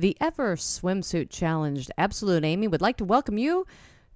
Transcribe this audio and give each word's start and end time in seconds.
The 0.00 0.16
ever 0.18 0.56
swimsuit 0.56 1.28
challenged 1.28 1.90
Absolute 1.98 2.42
Amy 2.42 2.66
would 2.66 2.80
like 2.80 2.96
to 2.96 3.04
welcome 3.04 3.36
you 3.36 3.66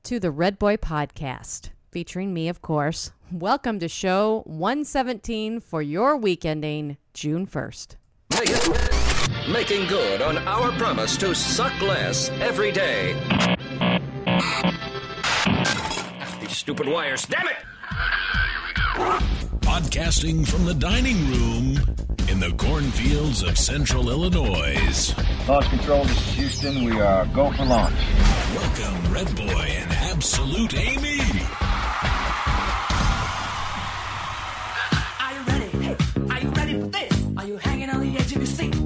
to 0.05 0.19
the 0.19 0.31
Red 0.31 0.59
Boy 0.59 0.79
Podcast, 0.79 1.73
featuring 1.91 2.33
me, 2.33 2.49
of 2.49 2.63
course. 2.63 3.11
Welcome 3.31 3.79
to 3.81 3.87
show 3.87 4.41
117 4.47 5.61
for 5.61 5.83
your 5.83 6.17
week 6.17 6.47
ending 6.47 6.97
June 7.13 7.47
1st. 7.47 7.97
Making 9.53 9.87
good 9.87 10.23
on 10.23 10.39
our 10.49 10.73
promise 10.79 11.19
to 11.19 11.35
suck 11.35 11.79
less 11.83 12.31
every 12.41 12.73
day. 12.73 13.13
These 16.41 16.57
stupid 16.57 16.89
wires, 16.89 17.27
damn 17.27 17.47
it! 17.47 17.57
Podcasting 19.75 20.47
from 20.47 20.65
the 20.67 20.75
dining 20.75 21.19
room 21.33 21.77
in 22.29 22.39
the 22.39 22.55
cornfields 22.57 23.43
of 23.43 23.59
central 23.59 24.09
Illinois. 24.09 25.13
Launch 25.49 25.69
control, 25.69 26.05
this 26.05 26.17
is 26.17 26.35
Houston. 26.35 26.85
We 26.85 27.01
are 27.01 27.27
go 27.35 27.51
for 27.51 27.65
launch. 27.65 27.99
Welcome, 28.55 29.13
Red 29.13 29.35
Boy 29.35 29.67
and 29.81 29.91
Absolute 29.91 30.79
Amy. 30.79 31.19
Are 35.19 35.33
you 35.35 35.43
ready? 35.43 35.71
Hey, 35.83 35.97
are 36.31 36.41
you 36.41 36.51
ready 36.51 36.81
for 36.81 36.87
this? 36.87 37.27
Are 37.37 37.45
you 37.45 37.57
hanging 37.57 37.91
on 37.91 37.99
the 37.99 38.17
edge 38.17 38.31
of 38.31 38.37
your 38.37 38.47
seat? 38.47 38.84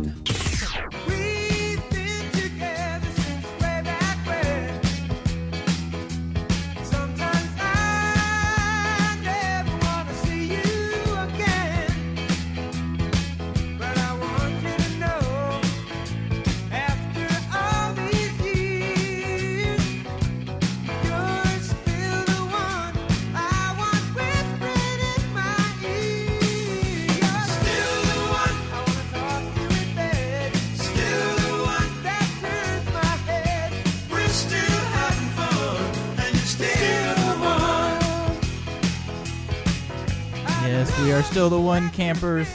We 41.09 41.15
are 41.15 41.23
still 41.23 41.49
the 41.49 41.59
one 41.59 41.89
campers. 41.89 42.47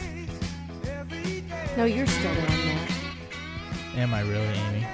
No, 1.75 1.85
you're 1.85 2.05
still 2.05 2.35
the 2.35 2.41
one, 2.41 2.65
Matt. 2.67 2.91
Am 3.95 4.13
I 4.13 4.21
really, 4.21 4.45
Amy? 4.45 4.85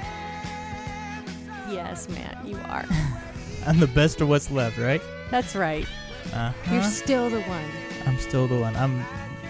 Yes, 1.69 2.07
Matt, 2.07 2.37
you 2.45 2.55
are. 2.69 2.85
I'm 3.67 3.77
the 3.77 3.87
best 3.87 4.21
of 4.21 4.29
what's 4.29 4.49
left, 4.49 4.77
right? 4.77 5.01
That's 5.29 5.57
right. 5.57 5.85
Uh 6.33 6.53
You're 6.71 6.83
still 6.83 7.29
the 7.29 7.41
one. 7.41 7.65
I'm 8.07 8.17
still 8.19 8.47
the 8.47 8.57
one. 8.57 8.77
I'm, 8.77 8.99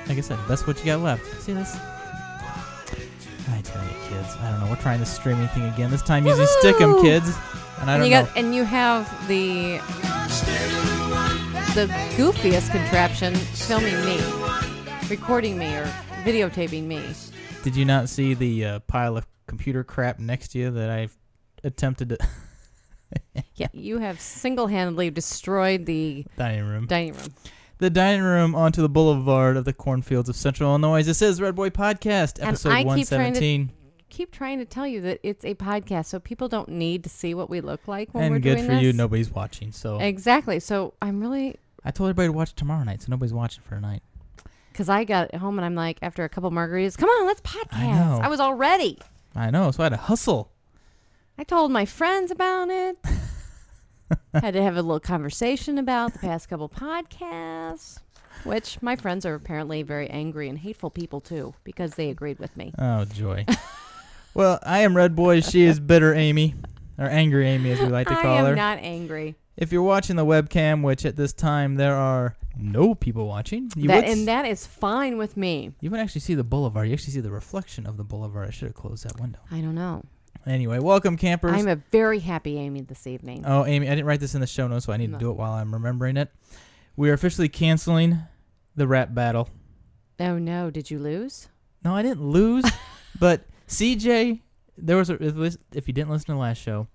like 0.08 0.18
I 0.18 0.22
said, 0.22 0.40
that's 0.48 0.66
what 0.66 0.80
you 0.80 0.86
got 0.86 1.02
left. 1.02 1.24
See 1.44 1.54
this? 1.54 1.76
I 1.78 3.62
tell 3.64 3.84
you, 3.84 3.92
kids. 4.10 4.36
I 4.42 4.50
don't 4.50 4.62
know. 4.62 4.70
We're 4.72 4.82
trying 4.82 5.02
this 5.02 5.14
streaming 5.16 5.50
thing 5.50 5.66
again. 5.66 5.92
This 5.92 6.02
time 6.02 6.26
using 6.26 6.48
Stickam, 6.64 6.96
Woohoo! 6.96 7.04
kids. 7.04 7.28
And 7.80 7.92
I 7.92 7.94
And 7.94 8.02
don't 8.02 8.10
you 8.10 8.16
know. 8.16 8.26
got 8.26 8.38
and 8.38 8.56
you 8.56 8.64
have 8.64 9.28
the 9.28 9.78
the 11.76 11.86
goofiest 12.18 12.72
contraption 12.72 13.36
filming 13.36 13.94
me, 14.06 14.18
recording 15.10 15.58
me 15.58 15.68
or 15.76 15.86
videotaping 16.24 16.84
me. 16.84 17.02
Did 17.64 17.76
you 17.76 17.86
not 17.86 18.10
see 18.10 18.34
the 18.34 18.66
uh, 18.66 18.80
pile 18.82 19.18
of 19.18 19.28
computer 19.48 19.84
crap 19.84 20.20
next 20.20 20.50
to 20.50 20.60
you 20.60 20.72
that 20.72 20.90
I've 20.90 21.16
attempted 21.64 22.10
to 22.10 22.18
Yeah, 23.56 23.68
you 23.74 23.98
have 24.00 24.20
single-handedly 24.20 25.10
destroyed 25.12 25.86
the 25.86 26.26
dining 26.38 26.66
room? 26.66 26.86
dining 26.88 27.14
room. 27.14 27.28
the 27.80 27.90
dining 27.90 28.22
room 28.24 28.56
onto 28.56 28.82
the 28.82 28.90
boulevard 28.90 29.58
of 29.58 29.66
the 29.66 29.74
cornfields 29.74 30.30
of 30.30 30.36
Central 30.36 30.70
Illinois. 30.72 31.04
This 31.04 31.22
is 31.22 31.40
Red 31.42 31.56
Boy 31.56 31.70
Podcast, 31.70 32.42
episode 32.46 32.70
I 32.72 32.84
keep 32.84 33.08
trying 33.08 33.34
to- 33.34 33.40
117. 33.40 33.72
Keep 34.10 34.32
trying 34.32 34.60
to 34.60 34.66
tell 34.66 34.88
you 34.88 35.02
that 35.02 35.20
it's 35.24 35.46
a 35.46 35.54
podcast, 35.56 36.06
so 36.08 36.20
people 36.20 36.48
don't 36.48 36.70
need 36.70 37.04
to 37.04 37.10
see 37.10 37.34
what 37.34 37.50
we 37.50 37.62
look 37.62 37.88
like 37.88 38.14
when 38.14 38.24
And 38.26 38.34
we're 38.34 38.40
doing 38.40 38.56
this. 38.56 38.62
And 38.64 38.72
good 38.72 38.78
for 38.78 38.84
you, 38.84 38.94
nobody's 38.94 39.30
watching. 39.32 39.72
So 39.72 40.00
Exactly. 40.00 40.60
So 40.60 40.94
I'm 41.02 41.20
really 41.20 41.58
I 41.84 41.92
told 41.92 42.10
everybody 42.10 42.28
to 42.28 42.34
watch 42.34 42.54
tomorrow 42.56 42.84
night, 42.84 43.02
so 43.04 43.08
nobody's 43.10 43.34
watching 43.34 43.64
for 43.64 43.76
tonight. 43.76 44.02
because 44.72 44.90
I 44.90 45.04
got 45.06 45.34
home 45.36 45.58
and 45.58 45.66
I'm 45.66 45.76
like, 45.76 46.00
after 46.02 46.24
a 46.24 46.30
couple 46.30 46.52
margaritas, 46.52 46.98
come 46.98 47.10
on, 47.10 47.26
let's 47.26 47.42
podcast. 47.42 47.82
know. 47.96 48.20
I 48.22 48.28
was 48.28 48.40
all 48.40 48.56
ready. 48.56 49.00
I 49.36 49.50
know, 49.52 49.72
so 49.72 49.84
I 49.84 49.86
had 49.86 49.90
to 49.90 49.98
hustle. 49.98 50.52
I 51.38 51.44
told 51.44 51.72
my 51.72 51.86
friends 51.86 52.32
about 52.32 52.70
it. 52.70 52.98
Had 54.34 54.56
to 54.56 54.64
have 54.64 54.76
a 54.76 54.82
little 54.82 55.00
conversation 55.00 55.78
about 55.78 56.14
the 56.14 56.20
past 56.20 56.50
couple 56.50 56.68
podcasts, 56.68 58.00
which 58.44 58.82
my 58.82 58.96
friends 58.96 59.26
are 59.26 59.36
apparently 59.36 59.84
very 59.84 60.10
angry 60.10 60.50
and 60.50 60.58
hateful 60.58 60.90
people 60.90 61.22
too 61.22 61.54
because 61.64 61.94
they 61.94 62.10
agreed 62.10 62.40
with 62.40 62.58
me. 62.58 62.74
Oh 62.80 63.06
joy. 63.06 63.46
well, 64.34 64.60
I 64.64 64.80
am 64.80 64.96
Red 64.96 65.16
Boy. 65.16 65.42
She 65.42 65.64
is 65.64 65.80
bitter 65.80 66.14
Amy, 66.14 66.56
or 66.98 67.06
angry 67.06 67.48
Amy, 67.48 67.72
as 67.72 67.80
we 67.80 67.88
like 67.88 68.08
to 68.08 68.16
call 68.16 68.38
her. 68.38 68.46
I 68.46 68.50
am 68.50 68.56
not 68.56 68.80
angry. 68.82 69.36
if 69.58 69.72
you're 69.72 69.84
watching 69.84 70.16
the 70.16 70.26
webcam, 70.26 70.84
which 70.84 71.06
at 71.06 71.16
this 71.16 71.34
time 71.34 71.76
there 71.76 71.96
are 71.96 72.36
no 72.58 72.96
people 72.96 73.28
watching, 73.28 73.72
you 73.76 73.88
That, 73.88 74.06
would, 74.06 74.18
and 74.18 74.28
that 74.28 74.46
is 74.46 74.66
fine 74.66 75.18
with 75.18 75.36
me. 75.38 75.72
you 75.82 75.90
would 75.90 76.00
actually 76.00 76.22
see 76.22 76.36
the 76.36 76.44
boulevard. 76.44 76.88
You 76.88 76.94
actually 76.94 77.14
see 77.14 77.20
the 77.22 77.32
reflection 77.32 77.86
of 77.86 77.98
the 77.98 78.04
boulevard. 78.04 78.48
I 78.48 78.52
should 78.52 78.68
have 78.68 78.76
closed 78.76 79.04
that 79.06 79.20
window. 79.20 79.40
I 79.52 79.62
don't 79.62 79.76
know. 79.76 80.04
Anyway, 80.46 80.80
welcome 80.80 81.18
campers. 81.18 81.52
I'm 81.54 81.68
a 81.68 81.76
very 81.92 82.20
happy 82.20 82.58
Amy 82.58 82.82
this 82.82 83.06
evening. 83.06 83.44
Oh, 83.46 83.66
Amy, 83.66 83.88
I 83.88 83.92
didn't 83.92 84.06
write 84.06 84.20
this 84.22 84.36
in 84.36 84.42
the 84.42 84.48
show 84.48 84.68
notes, 84.68 84.86
so 84.86 84.94
I 84.94 84.98
need 84.98 85.12
No. 85.12 85.18
to 85.18 85.24
do 85.26 85.32
it 85.32 85.38
while 85.38 85.52
I'm 85.52 85.74
remembering 85.74 86.16
it. 86.18 86.32
We 86.96 87.10
are 87.10 87.14
officially 87.14 87.50
canceling 87.50 88.20
the 88.76 88.88
rap 88.88 89.14
battle. 89.14 89.50
Oh 90.20 90.38
no, 90.38 90.70
did 90.70 90.90
you 90.92 91.00
lose? 91.00 91.50
No, 91.84 91.94
I 91.96 92.02
didn't 92.02 92.24
lose, 92.24 92.66
but 93.20 93.46
CJ, 93.70 94.42
there 94.78 94.98
was 94.98 95.10
a 95.10 95.14
if 95.74 95.88
you 95.88 95.94
didn't 95.94 96.10
listen 96.10 96.26
to 96.28 96.32
the 96.34 96.38
last 96.40 96.58
show, 96.58 96.88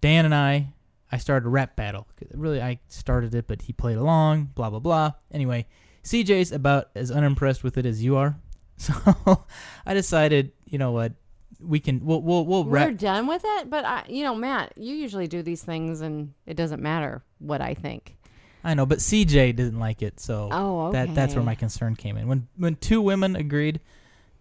Dan 0.00 0.24
and 0.24 0.34
I, 0.34 0.72
I 1.10 1.18
started 1.18 1.46
a 1.46 1.50
rap 1.50 1.76
battle. 1.76 2.06
Really, 2.34 2.60
I 2.60 2.80
started 2.88 3.34
it, 3.34 3.46
but 3.46 3.62
he 3.62 3.72
played 3.72 3.96
along. 3.96 4.50
Blah 4.54 4.70
blah 4.70 4.80
blah. 4.80 5.12
Anyway, 5.30 5.66
CJ's 6.04 6.52
about 6.52 6.90
as 6.94 7.10
unimpressed 7.10 7.62
with 7.62 7.78
it 7.78 7.86
as 7.86 8.02
you 8.02 8.16
are, 8.16 8.36
so 8.76 9.44
I 9.86 9.94
decided, 9.94 10.52
you 10.66 10.78
know 10.78 10.90
what, 10.92 11.12
we 11.60 11.80
can 11.80 12.04
we'll 12.04 12.20
we'll 12.22 12.44
we'll 12.44 12.64
We're 12.64 12.92
done 12.92 13.26
with 13.26 13.42
it, 13.44 13.70
but 13.70 13.84
I, 13.84 14.04
you 14.08 14.24
know, 14.24 14.34
Matt, 14.34 14.72
you 14.76 14.94
usually 14.94 15.28
do 15.28 15.42
these 15.42 15.62
things, 15.62 16.00
and 16.00 16.34
it 16.44 16.56
doesn't 16.56 16.82
matter 16.82 17.22
what 17.38 17.60
I 17.60 17.74
think. 17.74 18.16
I 18.64 18.74
know, 18.74 18.84
but 18.84 18.98
CJ 18.98 19.54
didn't 19.54 19.78
like 19.78 20.02
it, 20.02 20.18
so 20.18 20.48
Oh, 20.50 20.90
that 20.90 21.14
that's 21.14 21.36
where 21.36 21.44
my 21.44 21.54
concern 21.54 21.94
came 21.94 22.16
in. 22.16 22.26
When 22.26 22.48
when 22.56 22.74
two 22.74 23.00
women 23.00 23.36
agreed, 23.36 23.80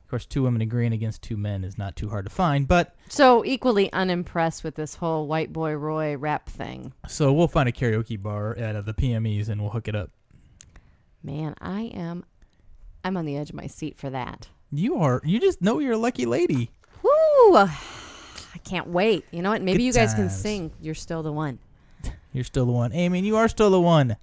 of 0.05 0.09
course, 0.09 0.27
two 0.27 0.43
women 0.43 0.61
agreeing 0.61 0.93
against 0.93 1.23
two 1.23 1.35
men 1.35 1.63
is 1.63 1.79
not 1.79 1.95
too 1.95 2.09
hard 2.09 2.25
to 2.27 2.31
find. 2.31 2.67
But 2.67 2.93
So 3.09 3.43
equally 3.43 3.91
unimpressed 3.91 4.63
with 4.63 4.75
this 4.75 4.93
whole 4.93 5.25
white 5.25 5.51
boy 5.51 5.73
Roy 5.73 6.15
rap 6.15 6.47
thing. 6.47 6.93
so 7.07 7.33
we'll 7.33 7.47
find 7.47 7.67
a 7.67 7.71
karaoke 7.71 8.21
bar 8.21 8.55
at 8.55 8.75
uh, 8.75 8.81
the 8.81 8.93
PMEs 8.93 9.49
and 9.49 9.59
we'll 9.59 9.71
hook 9.71 9.87
it 9.87 9.95
up. 9.95 10.11
Man, 11.23 11.55
I 11.59 11.85
am, 11.95 12.23
I'm 13.03 13.17
on 13.17 13.25
the 13.25 13.35
edge 13.35 13.49
of 13.49 13.55
my 13.55 13.65
seat 13.65 13.97
for 13.97 14.11
that. 14.11 14.47
You 14.71 14.97
are 14.97 15.21
you 15.23 15.39
just 15.39 15.59
know 15.59 15.79
you're 15.79 15.93
a 15.93 15.97
lucky 15.97 16.27
lady. 16.27 16.69
Woo! 17.01 17.55
I 17.55 18.59
can't 18.63 18.89
wait. 18.89 19.25
You 19.31 19.41
know 19.41 19.49
what? 19.49 19.63
Maybe 19.63 19.79
Good 19.79 19.85
you 19.85 19.93
guys 19.93 20.13
can 20.13 20.29
sing. 20.29 20.71
You're 20.79 20.93
still 20.93 21.23
the 21.23 21.31
one. 21.31 21.57
You're 22.31 22.43
still 22.43 22.67
the 22.67 22.73
one, 22.73 22.93
Amy. 22.93 23.19
And 23.19 23.25
you 23.27 23.37
are 23.37 23.47
still 23.47 23.71
the 23.71 23.81
one. 23.81 24.17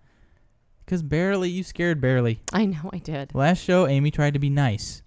Because 0.85 1.03
barely 1.03 1.49
you 1.49 1.65
scared 1.65 2.01
barely. 2.01 2.41
I 2.53 2.67
know 2.67 2.91
I 2.93 2.99
did. 2.99 3.35
Last 3.35 3.59
show, 3.65 3.87
Amy 3.89 4.11
tried 4.11 4.35
to 4.35 4.39
be 4.39 4.51
nice. 4.51 5.03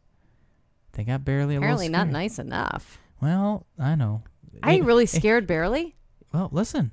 They 0.96 1.04
got 1.04 1.24
barely 1.24 1.56
a 1.56 1.58
Apparently 1.60 1.88
little 1.90 2.06
not 2.06 2.12
nice 2.12 2.40
enough. 2.40 2.98
Well, 3.22 3.66
I 3.80 3.96
know. 3.96 4.24
I 4.64 4.78
Eh, 4.78 4.82
really 4.84 5.06
scared 5.06 5.46
barely. 5.46 5.96
Well, 6.34 6.50
listen. 6.52 6.92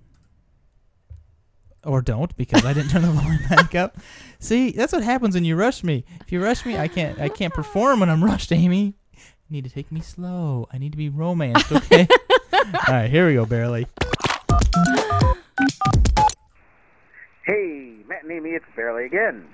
Or 1.85 2.01
don't 2.03 2.37
because 2.37 2.65
I 2.65 2.73
didn't 2.73 2.91
turn 2.91 3.03
the 3.03 3.09
volume 3.13 3.41
back 3.49 3.75
up. 3.75 3.97
See, 4.39 4.71
that's 4.73 4.93
what 4.93 5.03
happens 5.03 5.35
when 5.35 5.45
you 5.45 5.57
rush 5.57 5.83
me. 5.83 6.05
If 6.21 6.31
you 6.31 6.43
rush 6.43 6.65
me, 6.67 6.77
I 6.79 6.87
can't 6.89 7.19
I 7.21 7.29
can't 7.29 7.53
perform 7.55 8.01
when 8.01 8.09
I'm 8.11 8.23
rushed, 8.33 8.53
Amy. 8.53 8.95
You 9.15 9.57
need 9.57 9.65
to 9.65 9.71
take 9.71 9.91
me 9.93 10.01
slow. 10.01 10.69
I 10.73 10.79
need 10.79 10.93
to 10.93 10.99
be 10.99 11.09
romanced, 11.09 11.71
okay? 11.73 12.07
All 12.53 12.63
right, 12.89 13.11
here 13.11 13.27
we 13.27 13.35
go, 13.35 13.45
barely. 13.47 13.87
Hey, 17.45 17.97
Matt 18.09 18.23
and 18.23 18.33
Amy, 18.33 18.51
it's 18.51 18.65
Barely 18.77 19.07
again. 19.07 19.47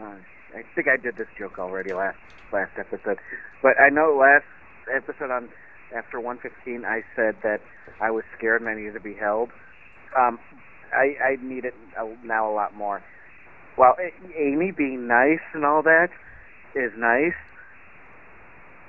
Uh, 0.00 0.14
I 0.56 0.62
think 0.74 0.88
I 0.88 0.96
did 0.96 1.16
this 1.16 1.28
joke 1.38 1.58
already 1.58 1.92
last 1.92 2.16
last 2.52 2.72
episode, 2.78 3.18
but 3.62 3.78
I 3.78 3.90
know 3.90 4.16
last 4.18 4.46
episode 4.94 5.30
on 5.30 5.50
after 5.94 6.18
115, 6.18 6.84
I 6.84 7.02
said 7.14 7.36
that 7.42 7.60
I 8.00 8.10
was 8.10 8.24
scared 8.36 8.60
and 8.62 8.70
I 8.70 8.74
needed 8.74 8.94
to 8.94 9.00
be 9.00 9.14
held. 9.14 9.50
Um, 10.18 10.38
I 10.92 11.14
I 11.22 11.36
need 11.42 11.64
it 11.66 11.74
now 12.24 12.50
a 12.50 12.54
lot 12.54 12.74
more. 12.74 13.02
A- 13.78 14.40
Amy 14.40 14.70
being 14.70 15.06
nice 15.06 15.44
and 15.52 15.64
all 15.64 15.82
that 15.82 16.08
is 16.74 16.92
nice, 16.96 17.36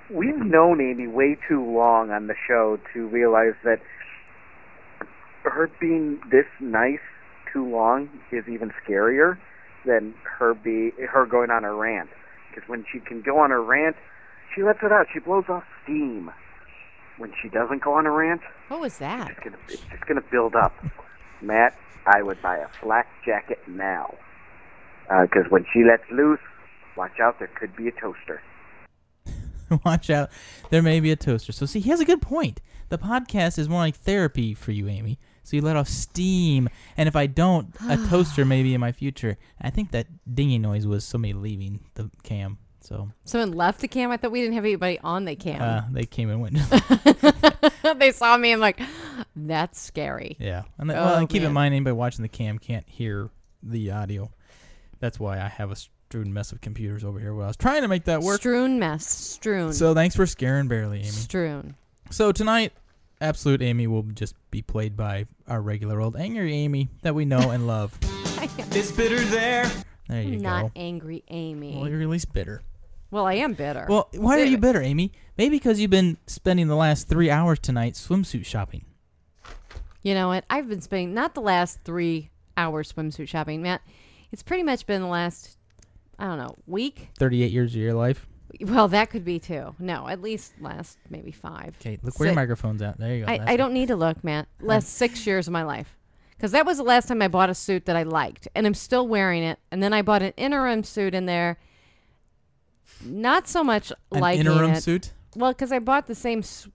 we've 0.09 0.37
known 0.37 0.79
Amy 0.79 1.07
way 1.07 1.37
too 1.47 1.63
long 1.63 2.11
on 2.11 2.27
the 2.27 2.35
show 2.47 2.79
to 2.93 3.07
realize 3.07 3.55
that 3.65 3.79
her 5.43 5.69
being 5.79 6.19
this 6.31 6.45
nice 6.61 7.03
too 7.51 7.67
long 7.69 8.09
is 8.31 8.45
even 8.47 8.71
scarier 8.85 9.37
than 9.87 10.13
her 10.37 10.53
be 10.53 10.91
her 11.09 11.25
going 11.25 11.49
on 11.49 11.63
a 11.63 11.73
rant. 11.73 12.09
Because 12.53 12.67
when 12.69 12.85
she 12.91 12.99
can 12.99 13.21
go 13.23 13.39
on 13.39 13.51
a 13.51 13.59
rant, 13.59 13.95
she 14.55 14.61
lets 14.63 14.79
it 14.83 14.91
out. 14.91 15.07
She 15.11 15.19
blows 15.19 15.45
off 15.49 15.63
steam. 15.83 16.29
When 17.17 17.33
she 17.41 17.49
doesn't 17.49 17.81
go 17.83 17.93
on 17.93 18.05
a 18.05 18.11
rant, 18.11 18.41
What 18.67 18.79
was 18.79 18.99
that? 18.99 19.31
it's 19.31 19.39
gonna 19.39 19.57
it's 19.69 19.81
just 19.89 20.05
gonna 20.05 20.21
build 20.29 20.55
up. 20.55 20.73
Matt, 21.41 21.75
I 22.05 22.21
would 22.21 22.39
buy 22.43 22.57
a 22.57 22.67
flak 22.79 23.07
jacket 23.25 23.59
now. 23.67 24.13
Uh, 25.09 25.23
because 25.23 25.45
when 25.49 25.65
she 25.73 25.83
lets 25.83 26.03
loose, 26.11 26.39
watch 26.95 27.19
out, 27.19 27.39
there 27.39 27.49
could 27.59 27.75
be 27.75 27.87
a 27.87 27.91
toaster. 27.91 28.41
Watch 29.85 30.09
out. 30.09 30.29
There 30.69 30.81
may 30.81 30.99
be 31.01 31.11
a 31.11 31.15
toaster. 31.17 31.51
So, 31.51 31.65
see, 31.65 31.79
he 31.81 31.89
has 31.89 31.99
a 31.99 32.05
good 32.05 32.21
point. 32.21 32.61
The 32.89 32.97
podcast 32.97 33.57
is 33.59 33.67
more 33.67 33.79
like 33.79 33.95
therapy 33.97 34.53
for 34.53 34.71
you, 34.71 34.87
Amy. 34.87 35.17
So 35.47 35.55
you 35.55 35.61
let 35.61 35.77
off 35.77 35.87
steam. 35.87 36.67
And 36.97 37.07
if 37.07 37.15
I 37.15 37.25
don't, 37.25 37.73
a 37.87 37.95
toaster 38.09 38.43
may 38.43 38.63
be 38.63 38.73
in 38.73 38.81
my 38.81 38.91
future. 38.91 39.37
I 39.61 39.69
think 39.69 39.91
that 39.91 40.07
dinging 40.35 40.61
noise 40.61 40.85
was 40.85 41.05
somebody 41.05 41.31
leaving 41.31 41.79
the 41.93 42.11
cam. 42.23 42.57
So 42.81 43.11
Someone 43.23 43.53
left 43.53 43.79
the 43.79 43.87
cam. 43.87 44.11
I 44.11 44.17
thought 44.17 44.31
we 44.31 44.41
didn't 44.41 44.55
have 44.55 44.65
anybody 44.65 44.99
on 44.99 45.23
the 45.23 45.37
cam. 45.37 45.61
uh, 45.61 45.83
they 45.89 46.05
came 46.05 46.29
and 46.29 46.41
went. 46.41 46.57
they 47.97 48.11
saw 48.11 48.35
me. 48.37 48.51
I'm 48.51 48.59
like, 48.59 48.81
that's 49.37 49.79
scary. 49.79 50.35
yeah. 50.37 50.63
And 50.77 50.89
well, 50.89 51.15
Oh, 51.15 51.17
and 51.19 51.29
keep 51.29 51.43
in 51.43 51.53
mind, 51.53 51.73
anybody 51.73 51.93
watching 51.93 52.23
the 52.23 52.29
cam 52.29 52.59
can't 52.59 52.87
hear 52.89 53.29
the 53.63 53.91
audio. 53.91 54.29
That's 54.99 55.17
why 55.17 55.39
I 55.39 55.47
have 55.47 55.71
a 55.71 55.77
strewn 55.77 56.33
mess 56.33 56.51
of 56.51 56.59
computers 56.59 57.05
over 57.05 57.19
here. 57.19 57.33
Well, 57.33 57.45
I 57.45 57.47
was 57.47 57.55
trying 57.57 57.83
to 57.83 57.87
make 57.87 58.03
that 58.03 58.19
work. 58.19 58.41
Strewn 58.41 58.79
mess. 58.79 59.07
Strewn. 59.07 59.71
So 59.71 59.93
thanks 59.93 60.13
for 60.13 60.25
scaring 60.25 60.67
barely, 60.67 60.99
Amy. 60.99 61.07
Strewn. 61.07 61.75
So 62.11 62.33
tonight, 62.33 62.73
Absolute 63.19 63.61
Amy 63.61 63.87
will 63.87 64.03
just 64.03 64.35
be 64.51 64.61
played 64.61 64.95
by 64.95 65.25
our 65.47 65.61
regular 65.61 65.99
old 66.01 66.15
angry 66.15 66.53
Amy 66.53 66.89
that 67.01 67.15
we 67.15 67.25
know 67.25 67.51
and 67.51 67.67
love. 67.67 67.97
This 68.69 68.91
bitter 68.91 69.19
there. 69.19 69.69
There 70.07 70.21
you 70.21 70.37
go. 70.37 70.43
Not 70.43 70.61
go. 70.61 70.71
angry 70.75 71.23
Amy. 71.29 71.75
Well, 71.75 71.89
you're 71.89 72.01
at 72.01 72.07
least 72.07 72.31
bitter. 72.31 72.61
Well, 73.09 73.25
I 73.25 73.33
am 73.35 73.53
bitter. 73.53 73.87
Well, 73.89 74.09
why 74.13 74.39
are 74.39 74.45
you 74.45 74.57
bitter, 74.57 74.81
Amy? 74.81 75.11
Maybe 75.37 75.57
because 75.57 75.79
you've 75.79 75.91
been 75.91 76.17
spending 76.27 76.67
the 76.67 76.75
last 76.75 77.07
three 77.07 77.31
hours 77.31 77.57
tonight 77.59 77.93
swimsuit 77.93 78.45
shopping. 78.45 78.85
You 80.03 80.13
know 80.13 80.27
what? 80.27 80.45
I've 80.49 80.69
been 80.69 80.81
spending 80.81 81.13
not 81.13 81.33
the 81.33 81.41
last 81.41 81.79
three 81.83 82.29
hours 82.55 82.93
swimsuit 82.93 83.27
shopping, 83.27 83.61
Matt. 83.61 83.81
It's 84.31 84.43
pretty 84.43 84.63
much 84.63 84.85
been 84.85 85.01
the 85.01 85.07
last, 85.07 85.57
I 86.19 86.25
don't 86.25 86.37
know, 86.37 86.55
week. 86.67 87.09
38 87.17 87.51
years 87.51 87.73
of 87.73 87.81
your 87.81 87.93
life. 87.93 88.27
Well, 88.61 88.87
that 88.89 89.09
could 89.09 89.23
be 89.25 89.39
too. 89.39 89.75
No, 89.79 90.07
at 90.07 90.21
least 90.21 90.53
last 90.61 90.97
maybe 91.09 91.31
five. 91.31 91.75
Okay, 91.81 91.99
look 92.01 92.19
where 92.19 92.27
your 92.27 92.35
microphone's 92.35 92.81
at. 92.81 92.97
There 92.97 93.15
you 93.15 93.25
go. 93.25 93.31
I, 93.31 93.53
I 93.53 93.57
don't 93.57 93.73
need 93.73 93.87
to 93.89 93.95
look, 93.95 94.23
Matt. 94.23 94.47
Last 94.61 94.89
six 94.89 95.25
years 95.27 95.47
of 95.47 95.53
my 95.53 95.63
life. 95.63 95.95
Because 96.35 96.51
that 96.51 96.65
was 96.65 96.77
the 96.77 96.83
last 96.83 97.07
time 97.07 97.21
I 97.21 97.27
bought 97.27 97.49
a 97.49 97.55
suit 97.55 97.85
that 97.85 97.95
I 97.95 98.03
liked, 98.03 98.47
and 98.53 98.67
I'm 98.67 98.73
still 98.75 99.07
wearing 99.07 99.41
it. 99.43 99.57
And 99.71 99.81
then 99.81 99.91
I 99.93 100.01
bought 100.03 100.21
an 100.21 100.33
interim 100.37 100.83
suit 100.83 101.15
in 101.15 101.25
there. 101.25 101.57
Not 103.03 103.47
so 103.47 103.63
much 103.63 103.91
like 104.11 104.17
An 104.17 104.21
liking 104.21 104.45
interim 104.45 104.71
it. 104.71 104.83
suit. 104.83 105.13
Well, 105.35 105.51
because 105.51 105.71
I 105.71 105.79
bought 105.79 106.07
the 106.07 106.15
same 106.15 106.39
s- 106.39 106.67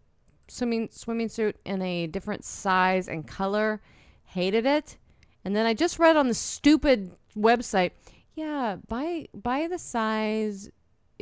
swimming 0.48 0.88
swimming 0.92 1.28
suit 1.28 1.56
in 1.64 1.80
a 1.82 2.06
different 2.06 2.44
size 2.44 3.08
and 3.08 3.26
color, 3.26 3.80
hated 4.24 4.66
it, 4.66 4.98
and 5.44 5.54
then 5.56 5.66
I 5.66 5.74
just 5.74 5.98
read 5.98 6.16
on 6.16 6.28
the 6.28 6.34
stupid 6.34 7.12
website, 7.36 7.90
yeah, 8.34 8.76
buy 8.88 9.26
buy 9.34 9.66
the 9.68 9.78
size 9.78 10.70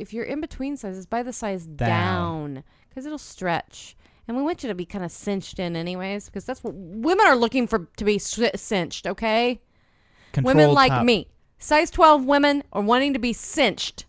if 0.01 0.13
you're 0.13 0.25
in 0.25 0.41
between 0.41 0.75
sizes, 0.77 1.05
buy 1.05 1.23
the 1.23 1.31
size 1.33 1.65
down 1.65 2.63
because 2.89 3.05
it'll 3.05 3.17
stretch. 3.17 3.95
And 4.27 4.37
we 4.37 4.43
want 4.43 4.63
you 4.63 4.69
to 4.69 4.75
be 4.75 4.85
kind 4.85 5.03
of 5.03 5.11
cinched 5.11 5.59
in, 5.59 5.75
anyways, 5.75 6.25
because 6.25 6.45
that's 6.45 6.63
what 6.63 6.73
women 6.75 7.25
are 7.27 7.35
looking 7.35 7.67
for 7.67 7.87
to 7.97 8.05
be 8.05 8.17
cinched. 8.19 9.07
Okay, 9.07 9.61
women 10.41 10.71
like 10.73 10.91
top. 10.91 11.05
me, 11.05 11.27
size 11.59 11.89
twelve 11.89 12.25
women 12.25 12.63
are 12.71 12.81
wanting 12.81 13.13
to 13.13 13.19
be 13.19 13.33
cinched. 13.33 14.05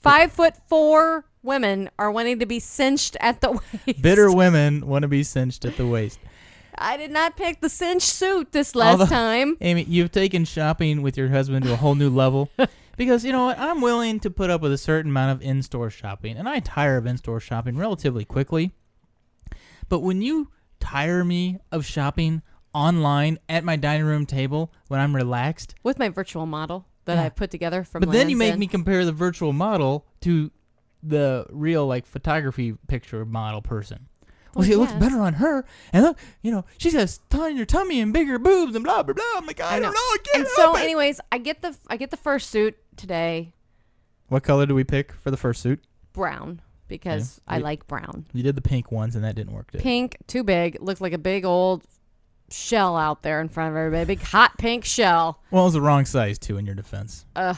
Five 0.00 0.32
foot 0.32 0.54
four 0.68 1.26
women 1.42 1.90
are 1.98 2.10
wanting 2.10 2.38
to 2.38 2.46
be 2.46 2.58
cinched 2.60 3.16
at 3.20 3.40
the 3.40 3.52
waist. 3.86 4.02
Bitter 4.02 4.30
women 4.32 4.86
want 4.86 5.02
to 5.02 5.08
be 5.08 5.22
cinched 5.22 5.64
at 5.64 5.76
the 5.76 5.86
waist. 5.86 6.18
I 6.78 6.96
did 6.96 7.10
not 7.10 7.36
pick 7.36 7.60
the 7.60 7.68
cinch 7.70 8.02
suit 8.02 8.52
this 8.52 8.74
last 8.74 8.92
Although- 9.00 9.06
time. 9.06 9.56
Amy, 9.60 9.84
you've 9.84 10.12
taken 10.12 10.44
shopping 10.44 11.02
with 11.02 11.16
your 11.16 11.28
husband 11.28 11.64
to 11.64 11.72
a 11.72 11.76
whole 11.76 11.94
new 11.94 12.10
level. 12.10 12.50
because 12.96 13.24
you 13.24 13.32
know 13.32 13.46
what? 13.46 13.58
I'm 13.58 13.80
willing 13.80 14.20
to 14.20 14.30
put 14.30 14.50
up 14.50 14.60
with 14.60 14.72
a 14.72 14.78
certain 14.78 15.10
amount 15.10 15.32
of 15.32 15.42
in 15.46 15.62
store 15.62 15.90
shopping, 15.90 16.36
and 16.36 16.48
I 16.48 16.60
tire 16.60 16.96
of 16.96 17.06
in 17.06 17.16
store 17.18 17.40
shopping 17.40 17.76
relatively 17.76 18.24
quickly. 18.24 18.72
But 19.88 20.00
when 20.00 20.22
you 20.22 20.50
tire 20.80 21.24
me 21.24 21.58
of 21.70 21.84
shopping 21.86 22.42
online 22.74 23.38
at 23.48 23.64
my 23.64 23.76
dining 23.76 24.04
room 24.06 24.26
table 24.26 24.72
when 24.88 25.00
I'm 25.00 25.14
relaxed, 25.14 25.74
With 25.82 25.98
my 25.98 26.08
virtual 26.08 26.46
model 26.46 26.86
that 27.04 27.14
Yeah. 27.14 27.24
I 27.24 27.28
put 27.30 27.50
together 27.50 27.84
from 27.84 28.00
but 28.00 28.10
then 28.12 28.28
you 28.28 28.36
make 28.36 28.52
End. 28.52 28.60
me 28.60 28.66
compare 28.66 29.04
the 29.04 29.12
virtual 29.12 29.52
model 29.52 30.06
to 30.22 30.50
the 31.02 31.46
real 31.50 31.86
like 31.86 32.04
photography 32.06 32.74
picture 32.88 33.24
model 33.24 33.62
person. 33.62 34.08
Well, 34.54 34.62
Well, 34.62 34.64
see, 34.66 34.72
it 34.72 34.78
looks 34.78 34.92
better 34.94 35.20
on 35.20 35.34
her, 35.34 35.64
and 35.92 36.02
look, 36.02 36.18
you 36.42 36.50
know, 36.50 36.64
she 36.78 36.90
has 36.92 37.20
tinier 37.30 37.64
tummy 37.66 38.00
and 38.00 38.12
bigger 38.12 38.38
boobs 38.38 38.74
and 38.74 38.84
blah 38.84 39.02
blah 39.02 39.14
blah. 39.14 39.24
I'm 39.36 39.46
like, 39.46 39.60
I, 39.60 39.76
I 39.76 39.80
don't 39.80 39.82
know. 39.82 39.90
know, 39.90 39.96
I 39.98 40.16
can't 40.24 40.38
And 40.38 40.48
so, 40.56 40.76
it. 40.76 40.80
anyways, 40.82 41.20
I 41.30 41.38
get 41.38 41.62
the 41.62 41.76
I 41.88 41.96
get 41.96 42.10
the 42.10 42.16
first 42.16 42.50
suit 42.50 42.76
today, 42.96 43.52
What 44.28 44.42
color 44.42 44.66
do 44.66 44.74
we 44.74 44.84
pick 44.84 45.12
for 45.12 45.30
the 45.30 45.36
first 45.36 45.62
suit? 45.62 45.84
brown 46.12 46.60
because 46.88 47.40
I 47.46 47.58
we- 47.58 47.62
like 47.64 47.86
brown. 47.86 48.26
You 48.32 48.42
did 48.42 48.54
the 48.56 48.62
pink 48.62 48.90
ones, 48.90 49.14
and 49.16 49.24
that 49.24 49.34
didn't 49.34 49.52
work. 49.52 49.70
Did? 49.72 49.80
Pink, 49.82 50.16
too 50.26 50.42
big. 50.44 50.78
Looks 50.80 51.00
like 51.00 51.12
a 51.12 51.18
big 51.18 51.44
old 51.44 51.84
shell 52.50 52.96
out 52.96 53.22
there 53.22 53.40
in 53.40 53.48
front 53.48 53.70
of 53.72 53.76
everybody. 53.76 54.04
Big 54.04 54.22
hot 54.22 54.56
pink 54.58 54.84
shell. 54.84 55.42
Well, 55.50 55.62
it 55.62 55.66
was 55.66 55.72
the 55.74 55.80
wrong 55.80 56.04
size 56.04 56.38
too. 56.38 56.56
In 56.58 56.64
your 56.66 56.74
defense, 56.76 57.26
Ugh, 57.36 57.56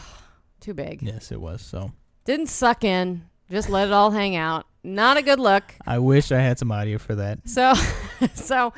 too 0.61 0.75
big. 0.75 1.03
yes, 1.03 1.31
it 1.31 1.41
was. 1.41 1.61
So 1.63 1.93
Didn't 2.25 2.47
suck 2.49 2.85
in. 2.85 3.25
Just 3.51 3.69
let 3.71 3.89
it 3.89 3.93
all 3.93 4.11
hang 4.11 4.35
out. 4.37 4.67
Not 4.85 5.17
a 5.17 5.23
good 5.23 5.41
look. 5.41 5.75
I 5.87 5.99
wish 5.99 6.33
I 6.33 6.39
had 6.41 6.59
some 6.59 6.71
audio 6.73 6.99
for 6.99 7.15
that. 7.17 7.47
So, 7.49 7.73
so 8.35 8.73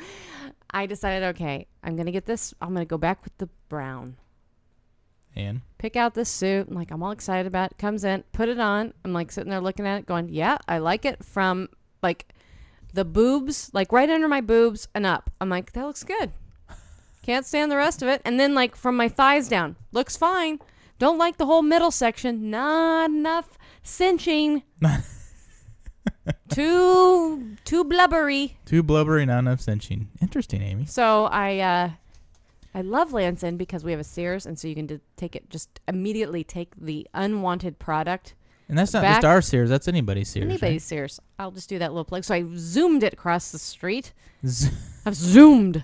I 0.71 0.85
decided, 0.85 1.27
okay, 1.35 1.67
I'm 1.83 1.95
gonna 1.95 2.11
get 2.11 2.25
this. 2.25 2.53
I'm 2.61 2.73
gonna 2.73 2.85
go 2.85 2.97
back 2.97 3.23
with 3.23 3.37
the 3.37 3.47
brown. 3.69 4.15
And 5.35 5.61
Pick 5.77 5.95
out 5.95 6.13
this 6.13 6.29
suit. 6.29 6.67
I'm 6.67 6.75
like, 6.75 6.91
I'm 6.91 7.01
all 7.01 7.11
excited 7.11 7.47
about 7.47 7.71
it. 7.71 7.77
Comes 7.77 8.03
in, 8.03 8.23
put 8.33 8.49
it 8.49 8.59
on. 8.59 8.93
I'm 9.03 9.13
like 9.13 9.31
sitting 9.31 9.49
there 9.49 9.61
looking 9.61 9.87
at 9.87 9.99
it, 9.99 10.05
going, 10.05 10.29
yeah, 10.29 10.57
I 10.67 10.77
like 10.77 11.05
it. 11.05 11.23
From 11.23 11.69
like 12.03 12.27
the 12.93 13.05
boobs, 13.05 13.71
like 13.73 13.91
right 13.91 14.09
under 14.09 14.27
my 14.27 14.41
boobs 14.41 14.87
and 14.93 15.05
up. 15.05 15.29
I'm 15.39 15.49
like, 15.49 15.71
that 15.71 15.85
looks 15.85 16.03
good. 16.03 16.31
Can't 17.23 17.45
stand 17.45 17.71
the 17.71 17.77
rest 17.77 18.01
of 18.01 18.07
it. 18.07 18.21
And 18.25 18.39
then 18.39 18.53
like 18.53 18.75
from 18.75 18.97
my 18.97 19.07
thighs 19.07 19.47
down, 19.47 19.75
looks 19.91 20.17
fine. 20.17 20.59
Don't 20.99 21.17
like 21.17 21.37
the 21.37 21.45
whole 21.45 21.61
middle 21.61 21.91
section. 21.91 22.49
Not 22.49 23.09
enough 23.09 23.57
cinching. 23.83 24.63
too 26.49 27.55
too 27.63 27.83
blubbery. 27.83 28.57
too 28.65 28.83
blubbery, 28.83 29.25
not 29.25 29.39
enough 29.39 29.61
cinching. 29.61 30.09
Interesting, 30.21 30.61
Amy. 30.61 30.85
So 30.85 31.25
I 31.25 31.59
uh, 31.59 31.89
I 32.73 32.81
love 32.81 33.11
Land's 33.13 33.43
End 33.43 33.57
because 33.57 33.83
we 33.83 33.91
have 33.91 33.99
a 33.99 34.03
Sears, 34.05 34.45
and 34.45 34.57
so 34.57 34.67
you 34.67 34.75
can 34.75 34.85
d- 34.85 34.99
take 35.17 35.35
it 35.35 35.49
just 35.49 35.79
immediately 35.87 36.43
take 36.43 36.73
the 36.79 37.05
unwanted 37.13 37.79
product. 37.79 38.35
And 38.69 38.77
that's 38.77 38.93
not 38.93 39.03
just 39.03 39.25
our 39.25 39.41
Sears. 39.41 39.69
That's 39.69 39.87
anybody's 39.89 40.29
Sears. 40.29 40.45
Anybody's 40.45 40.83
Sears. 40.85 41.19
I'll 41.37 41.51
just 41.51 41.67
do 41.67 41.77
that 41.79 41.91
little 41.91 42.05
plug. 42.05 42.23
So 42.23 42.33
I 42.33 42.45
zoomed 42.55 43.03
it 43.03 43.11
across 43.13 43.51
the 43.51 43.59
street. 43.59 44.13
right? 44.41 44.49
Z- 44.49 44.69
I've 45.05 45.15
zoomed, 45.15 45.83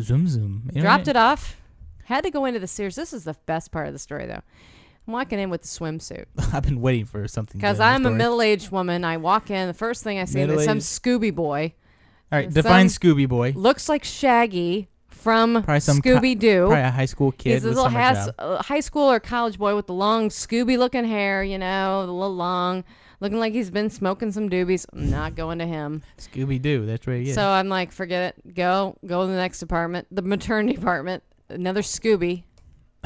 zoom, 0.00 0.26
zoom. 0.28 0.70
You 0.72 0.80
dropped 0.80 1.08
it 1.08 1.16
off. 1.16 1.56
Had 2.04 2.24
to 2.24 2.30
go 2.30 2.44
into 2.46 2.58
the 2.60 2.66
Sears. 2.66 2.96
This 2.96 3.12
is 3.12 3.24
the 3.24 3.36
best 3.46 3.70
part 3.70 3.86
of 3.86 3.92
the 3.92 3.98
story, 3.98 4.26
though. 4.26 4.40
I'm 5.06 5.12
walking 5.12 5.38
in 5.38 5.50
with 5.50 5.62
the 5.62 5.68
swimsuit? 5.68 6.24
I've 6.54 6.62
been 6.62 6.80
waiting 6.80 7.04
for 7.04 7.26
something. 7.28 7.58
because 7.60 7.78
good 7.78 7.82
in 7.96 8.02
the 8.02 8.08
I'm 8.08 8.14
a 8.14 8.16
middle-aged 8.18 8.70
woman. 8.70 9.04
I 9.04 9.16
walk 9.18 9.50
in. 9.50 9.66
The 9.68 9.74
first 9.74 10.02
thing 10.04 10.18
I 10.18 10.24
see 10.24 10.40
is 10.40 10.64
some 10.64 10.78
Scooby 10.78 11.34
boy. 11.34 11.74
All 12.30 12.38
right, 12.38 12.50
define 12.50 12.88
some- 12.88 13.00
Scooby 13.02 13.28
Boy. 13.28 13.52
Looks 13.54 13.90
like 13.90 14.04
Shaggy 14.04 14.88
from 15.22 15.62
Probably 15.62 15.80
some 15.80 16.00
Scooby 16.00 16.38
Doo. 16.38 16.66
Probably 16.66 16.80
a 16.80 16.90
high 16.90 17.04
school 17.06 17.32
kid 17.32 17.54
He's 17.54 17.64
a 17.64 17.68
little 17.68 17.88
has, 17.88 18.30
uh, 18.38 18.62
high 18.62 18.80
school 18.80 19.10
or 19.10 19.20
college 19.20 19.58
boy 19.58 19.74
with 19.76 19.86
the 19.86 19.94
long 19.94 20.28
Scooby 20.28 20.76
looking 20.76 21.04
hair, 21.04 21.42
you 21.44 21.58
know, 21.58 22.04
the 22.06 22.12
little 22.12 22.34
long, 22.34 22.84
looking 23.20 23.38
like 23.38 23.52
he's 23.52 23.70
been 23.70 23.90
smoking 23.90 24.32
some 24.32 24.50
doobies. 24.50 24.84
I'm 24.92 25.10
not 25.10 25.34
going 25.34 25.58
to 25.60 25.66
him. 25.66 26.02
Scooby 26.18 26.60
Doo. 26.60 26.86
That's 26.86 27.06
what 27.06 27.16
he 27.16 27.30
is. 27.30 27.34
So 27.34 27.48
I'm 27.48 27.68
like, 27.68 27.92
forget 27.92 28.34
it. 28.34 28.54
Go, 28.54 28.96
go 29.06 29.22
to 29.22 29.28
the 29.28 29.36
next 29.36 29.60
department, 29.60 30.08
the 30.10 30.22
maternity 30.22 30.74
department. 30.74 31.22
Another 31.48 31.82
Scooby. 31.82 32.44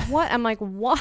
What? 0.09 0.31
I'm 0.33 0.43
like, 0.43 0.59
why? 0.61 1.01